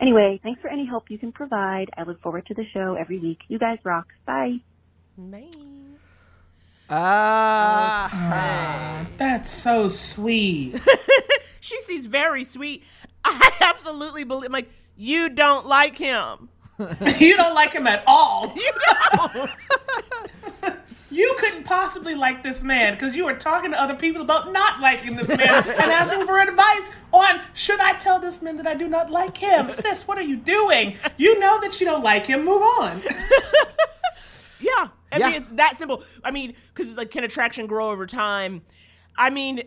anyway, 0.00 0.40
thanks 0.42 0.60
for 0.60 0.68
any 0.68 0.86
help 0.86 1.10
you 1.10 1.18
can 1.18 1.32
provide. 1.32 1.90
I 1.96 2.02
look 2.04 2.20
forward 2.22 2.46
to 2.46 2.54
the 2.54 2.64
show 2.72 2.96
every 2.98 3.18
week. 3.18 3.38
You 3.48 3.58
guys 3.58 3.78
rock. 3.84 4.06
Bye. 4.26 4.56
Bye. 5.16 5.50
Ah, 6.90 8.10
That's 9.16 9.50
so 9.50 9.88
sweet. 9.88 10.74
she 11.64 11.80
seems 11.82 12.04
very 12.06 12.44
sweet. 12.44 12.84
I 13.24 13.50
absolutely 13.60 14.24
believe. 14.24 14.50
Like 14.50 14.70
you 14.96 15.30
don't 15.30 15.66
like 15.66 15.96
him. 15.96 16.50
you 17.18 17.36
don't 17.36 17.54
like 17.54 17.72
him 17.72 17.86
at 17.86 18.04
all. 18.06 18.54
You 18.64 18.72
don't. 19.16 19.50
You 21.10 21.36
couldn't 21.38 21.62
possibly 21.62 22.16
like 22.16 22.42
this 22.42 22.64
man 22.64 22.94
because 22.94 23.14
you 23.14 23.24
were 23.24 23.34
talking 23.34 23.70
to 23.70 23.80
other 23.80 23.94
people 23.94 24.20
about 24.22 24.52
not 24.52 24.80
liking 24.80 25.14
this 25.14 25.28
man 25.28 25.40
and 25.40 25.92
asking 25.92 26.26
for 26.26 26.40
advice 26.40 26.90
on 27.12 27.40
should 27.52 27.78
I 27.78 27.92
tell 27.92 28.18
this 28.18 28.42
man 28.42 28.56
that 28.56 28.66
I 28.66 28.74
do 28.74 28.88
not 28.88 29.12
like 29.12 29.36
him? 29.36 29.70
Sis, 29.70 30.08
what 30.08 30.18
are 30.18 30.22
you 30.22 30.34
doing? 30.34 30.96
You 31.16 31.38
know 31.38 31.60
that 31.60 31.78
you 31.80 31.86
don't 31.86 32.02
like 32.02 32.26
him. 32.26 32.44
Move 32.44 32.62
on. 32.62 33.00
Yeah. 34.60 34.88
I 35.12 35.18
Yeah. 35.18 35.26
mean, 35.30 35.34
it's 35.42 35.50
that 35.50 35.76
simple. 35.76 36.02
I 36.24 36.32
mean, 36.32 36.54
because 36.74 36.88
it's 36.88 36.98
like, 36.98 37.12
can 37.12 37.22
attraction 37.22 37.68
grow 37.68 37.90
over 37.90 38.06
time? 38.06 38.62
I 39.16 39.30
mean, 39.30 39.62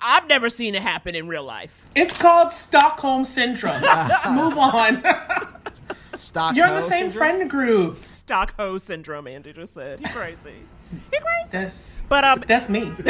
I've 0.00 0.28
never 0.28 0.48
seen 0.48 0.74
it 0.74 0.82
happen 0.82 1.14
in 1.14 1.28
real 1.28 1.44
life. 1.44 1.84
It's 1.94 2.16
called 2.16 2.52
Stockholm 2.52 3.24
Syndrome. 3.24 3.80
Move 4.30 4.56
on. 4.56 5.02
stock. 6.16 6.54
You're 6.54 6.68
in 6.68 6.74
the 6.74 6.80
same 6.80 7.10
syndrome? 7.10 7.18
friend 7.18 7.50
group. 7.50 8.02
Stockholm 8.02 8.78
syndrome, 8.78 9.26
Andy 9.26 9.52
just 9.52 9.74
said. 9.74 10.00
He's 10.00 10.12
crazy. 10.12 10.62
He's 11.10 11.20
crazy. 11.20 11.50
That's, 11.50 11.88
But 12.08 12.24
um, 12.24 12.44
that's 12.46 12.68
me. 12.68 12.92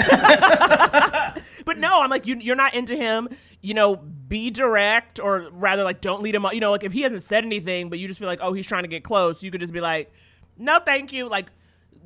but 1.65 1.79
no, 1.79 2.01
I'm 2.01 2.11
like, 2.11 2.27
you, 2.27 2.37
you're 2.41 2.57
not 2.57 2.75
into 2.75 2.97
him. 2.97 3.29
You 3.61 3.75
know, 3.75 3.97
be 3.97 4.51
direct, 4.51 5.21
or 5.21 5.49
rather, 5.53 5.85
like, 5.85 6.01
don't 6.01 6.23
lead 6.23 6.35
him 6.35 6.47
on. 6.47 6.55
You 6.55 6.61
know, 6.61 6.71
like 6.71 6.85
if 6.85 6.93
he 6.93 7.03
hasn't 7.03 7.23
said 7.23 7.45
anything, 7.45 7.89
but 7.91 7.99
you 7.99 8.09
just 8.09 8.21
feel 8.21 8.29
like, 8.29 8.41
oh, 8.43 8.53
he's 8.53 8.67
trying 8.67 8.85
to 8.85 8.89
get 8.89 9.05
close, 9.05 9.43
you 9.43 9.51
could 9.51 9.61
just 9.61 9.73
be 9.73 9.81
like, 9.81 10.13
no, 10.57 10.79
thank 10.85 11.13
you. 11.13 11.29
Like, 11.29 11.47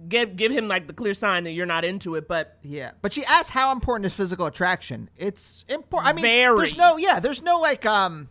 give 0.09 0.37
give 0.37 0.53
him 0.53 0.69
like 0.69 0.87
the 0.87 0.93
clear 0.93 1.15
sign 1.15 1.45
that 1.45 1.53
you're 1.53 1.67
not 1.67 1.85
into 1.85 2.15
it. 2.15 2.29
But 2.29 2.57
Yeah, 2.63 2.93
but 3.01 3.13
she 3.13 3.25
asked 3.25 3.51
how 3.51 3.73
important 3.73 4.07
is 4.07 4.15
physical 4.15 4.47
attraction. 4.47 5.11
It's 5.17 5.65
important. 5.69 6.09
I 6.09 6.13
mean, 6.13 6.23
Very. 6.23 6.57
there's 6.57 6.77
no, 6.77 6.97
yeah, 6.97 7.21
there's 7.21 7.43
no 7.43 7.59
like, 7.59 7.87
um, 7.87 8.29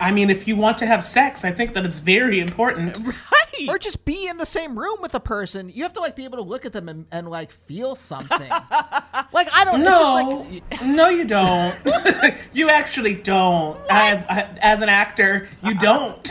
I 0.00 0.10
mean, 0.10 0.28
if 0.30 0.48
you 0.48 0.56
want 0.56 0.78
to 0.78 0.86
have 0.86 1.04
sex, 1.04 1.44
I 1.44 1.52
think 1.52 1.74
that 1.74 1.84
it's 1.84 2.00
very 2.00 2.40
important. 2.40 2.98
right, 3.04 3.68
or 3.68 3.78
just 3.78 4.04
be 4.04 4.26
in 4.26 4.38
the 4.38 4.46
same 4.46 4.78
room 4.78 4.98
with 5.00 5.14
a 5.14 5.20
person. 5.20 5.70
You 5.72 5.84
have 5.84 5.92
to 5.94 6.00
like 6.00 6.16
be 6.16 6.24
able 6.24 6.38
to 6.38 6.44
look 6.44 6.66
at 6.66 6.72
them 6.72 6.88
and, 6.88 7.06
and 7.12 7.28
like 7.28 7.52
feel 7.52 7.94
something. 7.94 8.48
like 8.50 9.48
I 9.52 9.64
don't. 9.64 9.80
It's 9.80 9.88
No, 9.88 10.46
like 10.70 10.82
no, 10.84 11.08
you 11.08 11.24
don't. 11.24 11.76
you 12.52 12.70
actually 12.70 13.14
don't. 13.14 13.78
I, 13.90 14.24
I, 14.28 14.48
as 14.58 14.82
an 14.82 14.88
actor, 14.88 15.48
you 15.62 15.74
don't. 15.74 16.30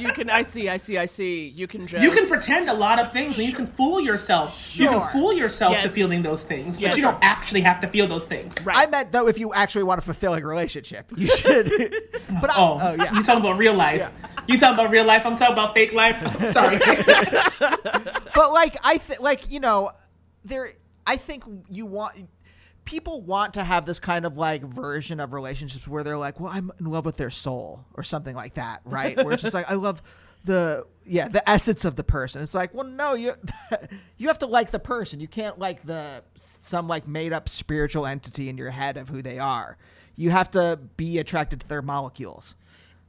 You 0.00 0.12
can. 0.12 0.30
I 0.30 0.42
see. 0.42 0.68
I 0.68 0.76
see. 0.76 0.96
I 0.98 1.06
see. 1.06 1.48
You 1.48 1.66
can 1.66 1.86
just. 1.86 2.02
you 2.02 2.10
can 2.10 2.26
pretend 2.28 2.68
a 2.68 2.74
lot 2.74 2.98
of 2.98 3.12
things, 3.12 3.38
and 3.38 3.46
you 3.46 3.52
can 3.52 3.66
fool 3.66 4.00
yourself. 4.00 4.58
Sure. 4.58 4.84
You 4.84 4.90
can 4.90 5.08
fool 5.10 5.32
yourself 5.32 5.78
to 5.80 5.88
feeling 5.88 6.22
those 6.22 6.42
things, 6.42 6.80
but 6.80 6.96
you 6.96 7.02
don't 7.02 7.18
actually 7.22 7.60
have 7.62 7.80
to 7.80 7.88
feel 7.88 8.06
those 8.06 8.24
things. 8.24 8.54
Right. 8.64 8.76
I 8.76 8.86
meant 8.86 9.12
though, 9.12 9.28
if 9.28 9.38
you 9.38 9.52
actually 9.52 9.84
want 9.84 9.98
a 9.98 10.02
fulfilling 10.02 10.44
relationship, 10.44 11.10
you 11.16 11.26
should. 11.26 11.70
but 12.40 12.50
I, 12.50 12.54
Oh, 12.60 12.78
oh 12.80 12.92
yeah. 12.94 13.12
You 13.14 13.22
talking 13.22 13.40
about 13.40 13.58
real 13.58 13.74
life? 13.74 14.10
You 14.46 14.58
talking 14.58 14.74
about 14.74 14.90
real 14.90 15.04
life? 15.04 15.24
I'm 15.24 15.36
talking 15.36 15.52
about 15.52 15.74
fake 15.74 15.92
life. 15.92 16.16
Sorry. 16.52 16.78
but 18.34 18.52
like 18.52 18.76
I 18.82 18.98
think 18.98 19.20
like 19.20 19.50
you 19.50 19.60
know 19.60 19.92
there 20.44 20.72
I 21.06 21.16
think 21.16 21.44
you 21.68 21.86
want 21.86 22.16
people 22.90 23.20
want 23.20 23.54
to 23.54 23.62
have 23.62 23.86
this 23.86 24.00
kind 24.00 24.26
of 24.26 24.36
like 24.36 24.62
version 24.62 25.20
of 25.20 25.32
relationships 25.32 25.86
where 25.86 26.02
they're 26.02 26.18
like 26.18 26.40
well 26.40 26.52
I'm 26.52 26.72
in 26.80 26.86
love 26.86 27.04
with 27.04 27.16
their 27.16 27.30
soul 27.30 27.84
or 27.94 28.02
something 28.02 28.34
like 28.34 28.54
that 28.54 28.80
right? 28.84 29.16
Where 29.16 29.32
it's 29.32 29.42
just 29.42 29.54
like 29.54 29.70
I 29.70 29.74
love 29.74 30.02
the 30.44 30.86
yeah 31.06 31.28
the 31.28 31.48
essence 31.48 31.84
of 31.84 31.94
the 31.96 32.02
person. 32.02 32.42
It's 32.42 32.54
like 32.54 32.74
well 32.74 32.86
no 32.86 33.14
you 33.14 33.34
you 34.16 34.26
have 34.26 34.40
to 34.40 34.46
like 34.46 34.72
the 34.72 34.80
person. 34.80 35.20
You 35.20 35.28
can't 35.28 35.58
like 35.58 35.86
the 35.86 36.24
some 36.34 36.88
like 36.88 37.06
made 37.06 37.32
up 37.32 37.48
spiritual 37.48 38.06
entity 38.06 38.48
in 38.48 38.58
your 38.58 38.70
head 38.70 38.96
of 38.96 39.08
who 39.08 39.22
they 39.22 39.38
are. 39.38 39.76
You 40.16 40.30
have 40.30 40.50
to 40.50 40.80
be 40.96 41.18
attracted 41.18 41.60
to 41.60 41.68
their 41.68 41.82
molecules. 41.82 42.56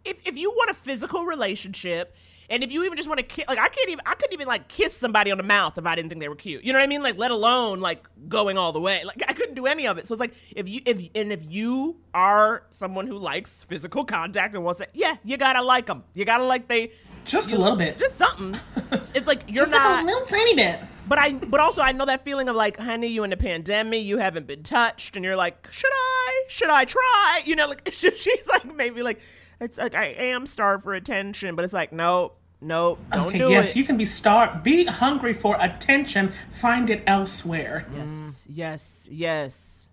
If 0.05 0.27
if 0.27 0.38
you 0.38 0.51
want 0.51 0.69
a 0.69 0.75
physical 0.75 1.25
relationship 1.25 2.15
and 2.52 2.64
if 2.64 2.72
you 2.72 2.84
even 2.84 2.95
just 2.95 3.10
want 3.10 3.18
to 3.18 3.26
kiss 3.26 3.45
like 3.47 3.58
i 3.58 3.68
can't 3.70 3.89
even 3.89 4.02
i 4.06 4.14
couldn't 4.14 4.34
even 4.34 4.47
like 4.47 4.68
kiss 4.68 4.95
somebody 4.95 5.32
on 5.32 5.38
the 5.38 5.43
mouth 5.43 5.78
if 5.78 5.86
i 5.86 5.95
didn't 5.95 6.10
think 6.10 6.22
they 6.22 6.30
were 6.30 6.36
cute 6.36 6.64
you 6.64 6.72
know 6.72 6.78
what 6.80 6.84
i 6.84 6.88
mean 6.88 7.02
like 7.02 7.18
let 7.18 7.32
alone 7.32 7.80
like 7.80 8.06
going 8.30 8.58
all 8.58 8.72
the 8.72 8.80
way 8.80 9.04
like 9.06 9.24
i 9.28 9.34
couldn't 9.34 9.56
do 9.56 9.66
any 9.66 9.88
of 9.88 9.97
it 9.97 10.06
so 10.08 10.14
it's 10.14 10.20
like 10.20 10.34
if 10.56 10.70
you 10.70 10.82
if 10.86 10.99
and 11.16 11.32
if 11.32 11.41
you 11.47 11.95
are 12.14 12.64
someone 12.70 13.08
who 13.08 13.18
likes 13.18 13.64
physical 13.64 14.04
contact 14.06 14.54
and 14.54 14.64
wants 14.64 14.80
that 14.80 14.89
yeah 14.93 15.16
you 15.24 15.38
gotta 15.38 15.62
like 15.62 15.88
them 15.88 16.04
you 16.14 16.26
gotta 16.26 16.43
like 16.43 16.68
they 16.68 16.91
Just 17.26 17.54
a 17.54 17.58
little 17.58 17.78
bit. 17.78 17.97
just 17.97 18.16
something 18.18 18.60
it's, 18.91 19.12
it's 19.14 19.28
like 19.28 19.41
you're 19.47 19.60
Just 19.66 19.72
not 19.72 19.89
like 19.89 20.04
a 20.04 20.06
little 20.06 20.26
tiny 20.28 20.54
bit. 20.54 20.80
but 21.08 21.18
I, 21.18 21.34
but 21.34 21.60
also 21.60 21.82
I 21.82 21.91
know 21.93 22.06
that 22.06 22.26
feeling 22.26 22.49
of 22.49 22.56
like, 22.56 22.78
honey, 22.78 23.08
you 23.08 23.24
in 23.24 23.30
the 23.30 23.38
pandemic, 23.38 24.04
you 24.04 24.18
haven't 24.18 24.47
been 24.47 24.64
touched, 24.64 25.16
and 25.16 25.24
you're 25.24 25.36
like, 25.38 25.68
should 25.72 25.91
I? 25.93 26.43
Should 26.49 26.70
I 26.70 26.84
try? 26.86 27.41
You 27.45 27.56
know, 27.56 27.68
like 27.68 27.89
she's 27.93 28.47
like 28.47 28.76
maybe 28.76 29.02
like, 29.02 29.20
it's 29.62 29.78
like 29.78 29.95
I 29.95 30.08
am 30.08 30.45
starved 30.45 30.84
for 30.84 30.93
attention, 30.93 31.56
but 31.56 31.64
it's 31.64 31.74
like, 31.74 31.93
no, 31.93 32.34
no, 32.62 32.99
don't 33.12 33.28
okay, 33.28 33.39
do 33.39 33.49
yes, 33.49 33.72
it. 33.72 33.76
you 33.76 33.84
can 33.84 33.97
be 33.97 34.05
starved. 34.05 34.62
Be 34.62 34.86
hungry 34.86 35.34
for 35.34 35.57
attention. 35.59 36.32
Find 36.53 36.89
it 36.91 37.03
elsewhere. 37.07 37.88
yes, 37.95 38.45
yes, 38.47 39.07
yes, 39.09 39.88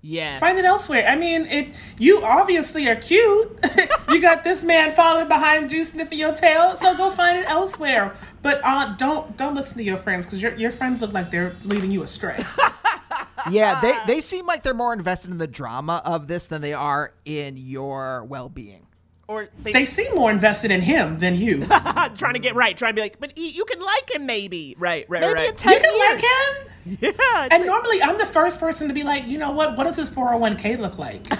yes. 0.00 0.40
Find 0.40 0.58
it 0.58 0.64
elsewhere. 0.64 1.06
I 1.06 1.16
mean, 1.16 1.44
it. 1.46 1.74
You 1.98 2.22
obviously 2.22 2.88
are 2.88 2.96
cute. 2.96 3.62
you 4.08 4.22
got 4.22 4.42
this 4.42 4.64
man 4.64 4.92
following 4.92 5.28
behind 5.28 5.70
you, 5.70 5.84
sniffing 5.84 6.18
your 6.18 6.32
tail. 6.34 6.76
So 6.76 6.96
go 6.96 7.10
find 7.10 7.38
it 7.38 7.44
elsewhere. 7.46 8.16
But 8.40 8.62
uh, 8.64 8.94
don't 8.96 9.36
don't 9.36 9.54
listen 9.54 9.76
to 9.76 9.84
your 9.84 9.98
friends 9.98 10.24
because 10.24 10.40
your 10.40 10.54
your 10.56 10.72
friends 10.72 11.02
look 11.02 11.12
like 11.12 11.30
they're 11.30 11.56
leading 11.64 11.90
you 11.90 12.02
astray. 12.02 12.42
yeah 13.50 13.80
they 13.80 13.94
they 14.06 14.20
seem 14.20 14.46
like 14.46 14.62
they're 14.62 14.74
more 14.74 14.92
invested 14.92 15.30
in 15.30 15.38
the 15.38 15.46
drama 15.46 16.02
of 16.04 16.26
this 16.26 16.48
than 16.48 16.60
they 16.60 16.72
are 16.72 17.14
in 17.24 17.56
your 17.56 18.24
well-being 18.24 18.87
or 19.28 19.48
they, 19.62 19.72
they 19.72 19.86
seem 19.86 20.14
more 20.14 20.30
invested 20.30 20.70
in 20.70 20.80
him 20.80 21.18
than 21.18 21.34
you. 21.36 21.64
trying 22.14 22.32
to 22.32 22.38
get 22.38 22.54
right, 22.54 22.76
trying 22.76 22.92
to 22.92 22.96
be 22.96 23.02
like, 23.02 23.20
but 23.20 23.32
he, 23.36 23.50
you 23.50 23.64
can 23.66 23.78
like 23.80 24.10
him, 24.10 24.24
maybe, 24.26 24.74
right, 24.78 25.04
right, 25.08 25.20
Maybe 25.20 25.34
right. 25.34 25.50
in 25.50 25.54
10 25.56 25.72
you 25.74 25.80
can 25.80 25.96
years. 25.96 26.22
like 26.22 26.24
him. 26.24 27.14
yeah, 27.20 27.42
And 27.50 27.60
like- 27.60 27.66
normally, 27.66 28.02
I'm 28.02 28.16
the 28.18 28.24
first 28.26 28.58
person 28.58 28.88
to 28.88 28.94
be 28.94 29.02
like, 29.02 29.26
you 29.26 29.36
know 29.38 29.50
what? 29.50 29.76
What 29.76 29.84
does 29.84 29.96
his 29.96 30.08
401k 30.08 30.78
look 30.78 30.98
like? 30.98 31.26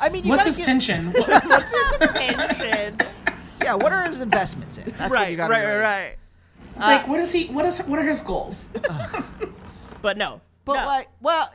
I 0.00 0.08
mean, 0.10 0.24
you 0.24 0.30
What's 0.30 0.44
his 0.44 0.56
give- 0.56 0.66
pension? 0.66 1.12
What's 1.12 1.70
his 1.70 2.10
pension? 2.10 2.98
Yeah, 3.62 3.74
what 3.74 3.92
are 3.92 4.04
his 4.04 4.20
investments 4.22 4.78
in? 4.78 4.84
That's 4.84 5.00
what 5.00 5.10
right, 5.10 5.32
you 5.32 5.38
right, 5.38 5.48
gotta 5.48 5.52
right, 5.52 5.64
really- 5.64 5.80
right. 5.82 6.16
like, 6.78 7.04
uh, 7.04 7.06
what 7.08 7.20
is 7.20 7.32
he? 7.32 7.46
What 7.48 7.66
is? 7.66 7.80
What 7.80 7.98
are 7.98 8.02
his 8.04 8.20
goals? 8.20 8.70
But 10.00 10.16
no, 10.16 10.40
But 10.64 10.74
no. 10.80 10.86
like, 10.86 11.08
well, 11.20 11.52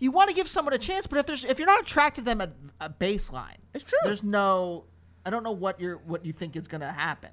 you 0.00 0.10
want 0.10 0.28
to 0.30 0.34
give 0.34 0.48
someone 0.48 0.74
a 0.74 0.78
chance, 0.78 1.06
but 1.06 1.18
if 1.18 1.26
there's 1.26 1.44
if 1.44 1.58
you're 1.58 1.66
not 1.66 1.80
attracted 1.82 2.22
to 2.22 2.24
them 2.24 2.40
at 2.40 2.50
a 2.80 2.90
baseline, 2.90 3.56
It's 3.74 3.84
true. 3.84 3.98
There's 4.02 4.22
no, 4.24 4.84
I 5.24 5.30
don't 5.30 5.44
know 5.44 5.52
what 5.52 5.78
you're 5.80 5.98
what 5.98 6.24
you 6.26 6.32
think 6.32 6.56
is 6.56 6.66
gonna 6.66 6.90
happen. 6.92 7.30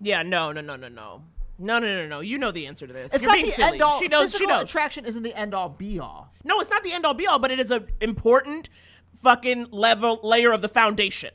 Yeah, 0.00 0.22
no, 0.22 0.50
no, 0.52 0.60
no, 0.60 0.74
no, 0.76 0.88
no. 0.88 1.22
No, 1.56 1.78
no, 1.78 1.86
no, 1.86 2.08
no. 2.08 2.18
You 2.20 2.36
know 2.38 2.50
the 2.50 2.66
answer 2.66 2.84
to 2.84 2.92
this. 2.92 3.12
It's 3.14 3.22
You're 3.22 3.30
not 3.30 3.34
being 3.36 3.46
the 3.46 3.52
silly. 3.52 3.72
end 3.74 3.82
all. 3.82 4.00
She 4.00 4.08
knows. 4.08 4.32
She 4.32 4.38
Physical 4.38 4.48
knows. 4.56 4.64
attraction 4.64 5.04
isn't 5.04 5.22
the 5.22 5.38
end 5.38 5.54
all 5.54 5.68
be 5.68 6.00
all. 6.00 6.32
no, 6.42 6.58
it's 6.58 6.68
not 6.70 6.82
the 6.82 6.92
end 6.92 7.06
all 7.06 7.14
be 7.14 7.28
all, 7.28 7.38
but 7.38 7.52
it 7.52 7.60
is 7.60 7.70
an 7.70 7.86
important 8.00 8.68
fucking 9.22 9.68
level 9.70 10.18
layer 10.24 10.52
of 10.52 10.62
the 10.62 10.68
foundation. 10.68 11.30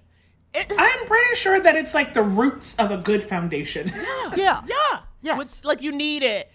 It, 0.54 0.72
I'm 0.78 1.06
pretty 1.08 1.36
sure 1.36 1.60
that 1.60 1.76
it's 1.76 1.94
like 1.94 2.14
the 2.14 2.22
roots 2.24 2.76
of 2.78 2.92
a 2.92 2.98
good 2.98 3.24
foundation. 3.24 3.92
Yeah, 4.36 4.62
yeah. 4.66 5.00
Yes. 5.22 5.38
With, 5.38 5.62
like 5.64 5.82
you 5.82 5.92
need 5.92 6.22
it. 6.24 6.52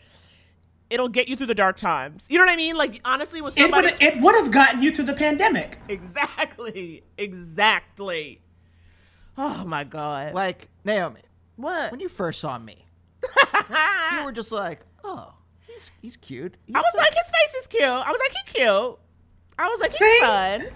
It'll 0.94 1.08
get 1.08 1.28
you 1.28 1.34
through 1.36 1.46
the 1.48 1.54
dark 1.54 1.76
times. 1.76 2.26
You 2.30 2.38
know 2.38 2.44
what 2.46 2.52
I 2.52 2.56
mean? 2.56 2.76
Like 2.76 3.00
honestly, 3.04 3.42
with 3.42 3.54
somebody. 3.58 3.88
would 3.88 4.02
it 4.02 4.20
would 4.20 4.34
have 4.36 4.50
gotten 4.52 4.82
you 4.82 4.94
through 4.94 5.06
the 5.06 5.12
pandemic. 5.14 5.78
exactly. 5.88 7.02
Exactly. 7.18 8.40
Oh 9.36 9.64
my 9.64 9.82
god. 9.84 10.34
Like 10.34 10.68
Naomi, 10.84 11.20
What? 11.56 11.90
when 11.90 12.00
you 12.00 12.08
first 12.08 12.40
saw 12.40 12.58
me, 12.58 12.86
you 14.16 14.24
were 14.24 14.32
just 14.32 14.52
like, 14.52 14.80
oh, 15.02 15.32
he's 15.66 15.90
he's 16.00 16.16
cute. 16.16 16.54
He's 16.66 16.76
I 16.76 16.78
was 16.78 16.92
so- 16.92 16.98
like, 16.98 17.14
his 17.14 17.28
face 17.30 17.54
is 17.60 17.66
cute. 17.66 17.82
I 17.82 18.10
was 18.10 18.18
like, 18.20 18.32
he 18.32 18.52
cute. 18.60 18.98
I 19.58 19.68
was 19.68 19.80
like, 19.80 19.90
he's 19.90 19.98
See? 19.98 20.18
fun. 20.20 20.66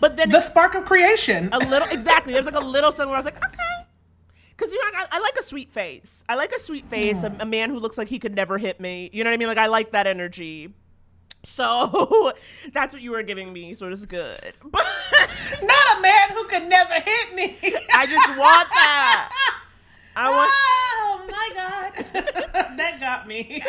But 0.00 0.16
then 0.16 0.30
The 0.30 0.40
spark 0.40 0.74
of 0.74 0.84
creation. 0.84 1.48
a 1.52 1.58
little 1.58 1.88
exactly. 1.90 2.32
There's 2.32 2.46
like 2.46 2.54
a 2.56 2.60
little 2.60 2.92
something 2.92 3.08
where 3.10 3.16
I 3.16 3.20
was 3.20 3.24
like, 3.24 3.36
okay. 3.38 3.83
Cause 4.56 4.72
you 4.72 4.80
know, 4.80 4.98
I, 4.98 5.06
I 5.12 5.20
like 5.20 5.36
a 5.36 5.42
sweet 5.42 5.70
face. 5.70 6.22
I 6.28 6.36
like 6.36 6.52
a 6.52 6.60
sweet 6.60 6.88
face. 6.88 7.24
A, 7.24 7.34
a 7.40 7.46
man 7.46 7.70
who 7.70 7.78
looks 7.80 7.98
like 7.98 8.08
he 8.08 8.18
could 8.20 8.34
never 8.34 8.56
hit 8.56 8.78
me. 8.80 9.10
You 9.12 9.24
know 9.24 9.30
what 9.30 9.34
I 9.34 9.36
mean? 9.38 9.48
Like 9.48 9.58
I 9.58 9.66
like 9.66 9.90
that 9.92 10.06
energy. 10.06 10.72
So 11.42 12.32
that's 12.72 12.94
what 12.94 13.02
you 13.02 13.10
were 13.10 13.22
giving 13.22 13.52
me. 13.52 13.74
So 13.74 13.88
it's 13.88 14.06
good. 14.06 14.54
But 14.70 14.86
Not 15.62 15.98
a 15.98 16.00
man 16.00 16.30
who 16.30 16.44
could 16.44 16.68
never 16.68 16.94
hit 16.94 17.34
me. 17.34 17.56
I 17.92 18.06
just 18.06 18.28
want 18.38 18.68
that. 18.70 19.30
I 20.16 20.30
want. 20.30 20.50
Oh 20.52 21.26
my 21.28 21.50
god, 21.54 22.76
that 22.76 23.00
got 23.00 23.26
me. 23.26 23.62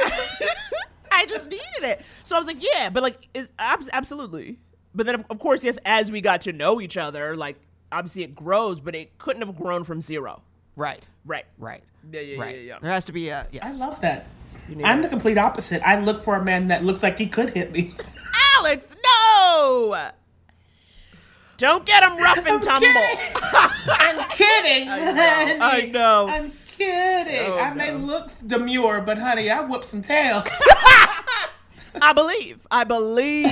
I 1.11 1.25
just 1.25 1.49
needed 1.49 1.63
it. 1.81 2.01
So 2.23 2.35
I 2.35 2.39
was 2.39 2.47
like, 2.47 2.57
yeah, 2.59 2.89
but 2.89 3.01
like, 3.01 3.27
is 3.33 3.51
ab- 3.57 3.87
absolutely. 3.91 4.59
But 4.93 5.05
then 5.07 5.15
of, 5.15 5.25
of 5.29 5.39
course, 5.39 5.63
yes, 5.63 5.77
as 5.85 6.11
we 6.11 6.21
got 6.21 6.41
to 6.41 6.53
know 6.53 6.79
each 6.81 6.97
other, 6.97 7.35
like 7.35 7.57
obviously 7.91 8.23
it 8.23 8.35
grows, 8.35 8.79
but 8.79 8.93
it 8.95 9.17
couldn't 9.17 9.45
have 9.45 9.57
grown 9.57 9.83
from 9.83 10.01
zero. 10.01 10.41
Right. 10.75 11.03
Right. 11.25 11.45
Right. 11.57 11.83
Yeah, 12.11 12.21
yeah, 12.21 12.39
right. 12.41 12.55
yeah, 12.55 12.61
yeah. 12.61 12.79
There 12.81 12.91
has 12.91 13.05
to 13.05 13.11
be 13.11 13.29
a 13.29 13.47
yes. 13.51 13.63
I 13.63 13.71
love 13.71 14.01
that. 14.01 14.27
need 14.69 14.83
I'm 14.83 14.99
a- 14.99 15.03
the 15.03 15.07
complete 15.09 15.37
opposite. 15.37 15.81
I 15.87 15.99
look 15.99 16.23
for 16.23 16.35
a 16.35 16.43
man 16.43 16.67
that 16.67 16.83
looks 16.83 17.01
like 17.03 17.17
he 17.17 17.27
could 17.27 17.51
hit 17.51 17.71
me. 17.71 17.93
Alex, 18.57 18.95
no! 19.03 20.09
Don't 21.57 21.85
get 21.85 22.03
him 22.03 22.17
rough 22.17 22.45
and 22.45 22.61
tumble. 22.61 22.87
I'm 23.87 24.29
kidding. 24.29 24.89
I 24.89 24.99
know. 25.53 25.65
I 25.65 25.69
honey. 25.71 25.91
know. 25.91 26.27
I'm 26.27 26.51
kidding. 26.67 27.51
Oh, 27.53 27.57
I 27.59 27.73
may 27.73 27.91
no. 27.91 27.97
look 27.97 28.29
demure, 28.45 29.01
but 29.01 29.17
honey, 29.17 29.49
I 29.49 29.61
whoop 29.61 29.83
some 29.85 30.01
tail. 30.01 30.43
I 32.01 32.11
believe. 32.13 32.67
I 32.69 32.83
believe. 32.83 33.49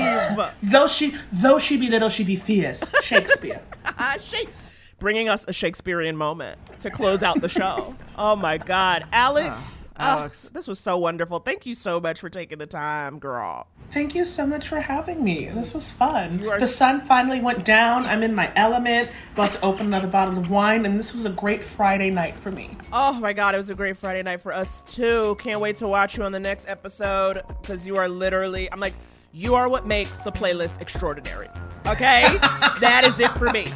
though 0.62 0.88
she, 0.88 1.16
though 1.32 1.58
she 1.60 1.78
be 1.78 1.90
little, 1.90 2.10
she 2.10 2.24
be 2.26 2.36
fierce. 2.36 2.92
Shakespeare. 3.02 3.62
Shake- 4.22 4.50
Bringing 5.04 5.28
us 5.28 5.44
a 5.50 5.52
Shakespearean 5.52 6.16
moment 6.16 6.58
to 6.80 6.90
close 6.90 7.24
out 7.24 7.42
the 7.42 7.50
show. 7.50 7.94
oh 8.18 8.38
my 8.38 8.58
God, 8.58 9.06
Alex. 9.12 9.50
ah, 9.98 10.20
Alex. 10.20 10.50
this 10.54 10.66
was 10.66 10.80
so 10.80 10.98
wonderful. 10.98 11.40
Thank 11.40 11.66
you 11.66 11.76
so 11.76 12.00
much 12.00 12.22
for 12.22 12.30
taking 12.30 12.58
the 12.58 12.68
time, 12.68 13.20
girl. 13.20 13.68
Thank 13.92 14.16
you 14.16 14.24
so 14.24 14.48
much 14.48 14.70
for 14.70 14.80
having 14.80 15.22
me. 15.22 15.50
This 15.50 15.74
was 15.74 15.92
fun. 15.92 16.38
The 16.38 16.66
sun 16.66 17.02
finally 17.02 17.42
went 17.42 17.66
down. 17.66 18.06
I'm 18.06 18.24
in 18.24 18.34
my 18.34 18.50
element. 18.56 19.10
About 19.34 19.52
to 19.52 19.62
open 19.62 19.88
another 19.88 20.08
bottle 20.08 20.38
of 20.38 20.50
wine, 20.50 20.86
and 20.86 20.98
this 20.98 21.14
was 21.14 21.26
a 21.26 21.32
great 21.32 21.66
Friday 21.66 22.10
night 22.10 22.38
for 22.38 22.52
me. 22.52 22.70
Oh 22.94 23.12
my 23.12 23.34
God, 23.34 23.56
it 23.56 23.58
was 23.58 23.70
a 23.70 23.76
great 23.76 23.98
Friday 23.98 24.24
night 24.24 24.40
for 24.40 24.54
us 24.54 24.84
too. 24.86 25.36
Can't 25.38 25.60
wait 25.60 25.76
to 25.78 25.88
watch 25.90 26.16
you 26.16 26.24
on 26.24 26.32
the 26.32 26.40
next 26.40 26.66
episode 26.70 27.42
because 27.62 27.86
you 27.86 27.98
are 27.98 28.08
literally, 28.08 28.72
I'm 28.72 28.80
like, 28.80 28.94
you 29.34 29.56
are 29.56 29.68
what 29.68 29.86
makes 29.86 30.20
the 30.20 30.32
playlist 30.32 30.80
extraordinary. 30.80 31.50
Okay? 31.88 32.22
that 32.80 33.04
is 33.04 33.20
it 33.20 33.32
for 33.32 33.52
me. 33.52 33.68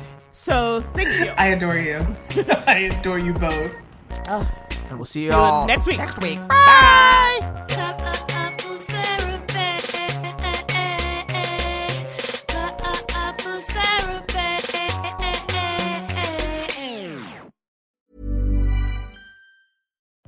So 0.47 0.79
thank 0.93 1.09
you. 1.19 1.33
I 1.35 1.47
adore 1.47 1.77
you. 1.77 2.07
I 2.67 2.89
adore 2.89 3.19
you 3.19 3.33
both. 3.33 3.75
Oh. 4.29 4.49
And 4.89 4.97
we'll 4.97 5.05
see 5.05 5.23
you 5.25 5.31
See 5.31 5.35
all 5.35 5.67
next 5.67 5.85
week. 5.85 5.97
Next 5.97 6.21
week. 6.21 6.39
Bye. 6.47 7.65
Cup 7.67 8.26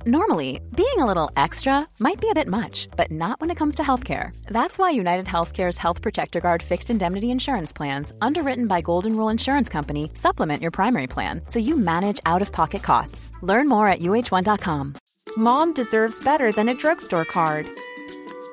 Normally, 0.06 0.62
being 0.74 0.96
a 0.96 1.04
little 1.04 1.30
extra 1.36 1.86
might 1.98 2.22
be 2.22 2.30
a 2.30 2.34
bit 2.34 2.48
much, 2.48 2.88
but 2.96 3.10
not 3.10 3.38
when 3.38 3.50
it 3.50 3.56
comes 3.56 3.74
to 3.74 3.82
healthcare. 3.82 4.34
That's 4.46 4.78
why 4.78 4.88
United 4.88 5.26
Healthcare's 5.26 5.76
Health 5.76 6.00
Protector 6.00 6.40
Guard 6.40 6.62
fixed 6.62 6.88
indemnity 6.88 7.30
insurance 7.30 7.70
plans, 7.70 8.10
underwritten 8.22 8.66
by 8.66 8.80
Golden 8.80 9.14
Rule 9.14 9.28
Insurance 9.28 9.68
Company, 9.68 10.10
supplement 10.14 10.62
your 10.62 10.70
primary 10.70 11.06
plan 11.06 11.42
so 11.44 11.58
you 11.58 11.76
manage 11.76 12.18
out 12.24 12.40
of 12.40 12.50
pocket 12.50 12.82
costs. 12.82 13.30
Learn 13.42 13.68
more 13.68 13.88
at 13.88 14.00
uhone.com. 14.00 14.94
Mom 15.36 15.74
deserves 15.74 16.24
better 16.24 16.50
than 16.50 16.70
a 16.70 16.74
drugstore 16.74 17.26
card. 17.26 17.66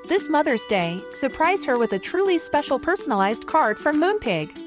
This 0.10 0.28
Mother's 0.28 0.66
Day, 0.66 1.02
surprise 1.14 1.64
her 1.64 1.78
with 1.78 1.94
a 1.94 2.00
truly 2.00 2.40
special 2.40 2.78
personalized 2.78 3.48
card 3.48 3.78
from 3.78 4.02
Moonpig. 4.02 4.67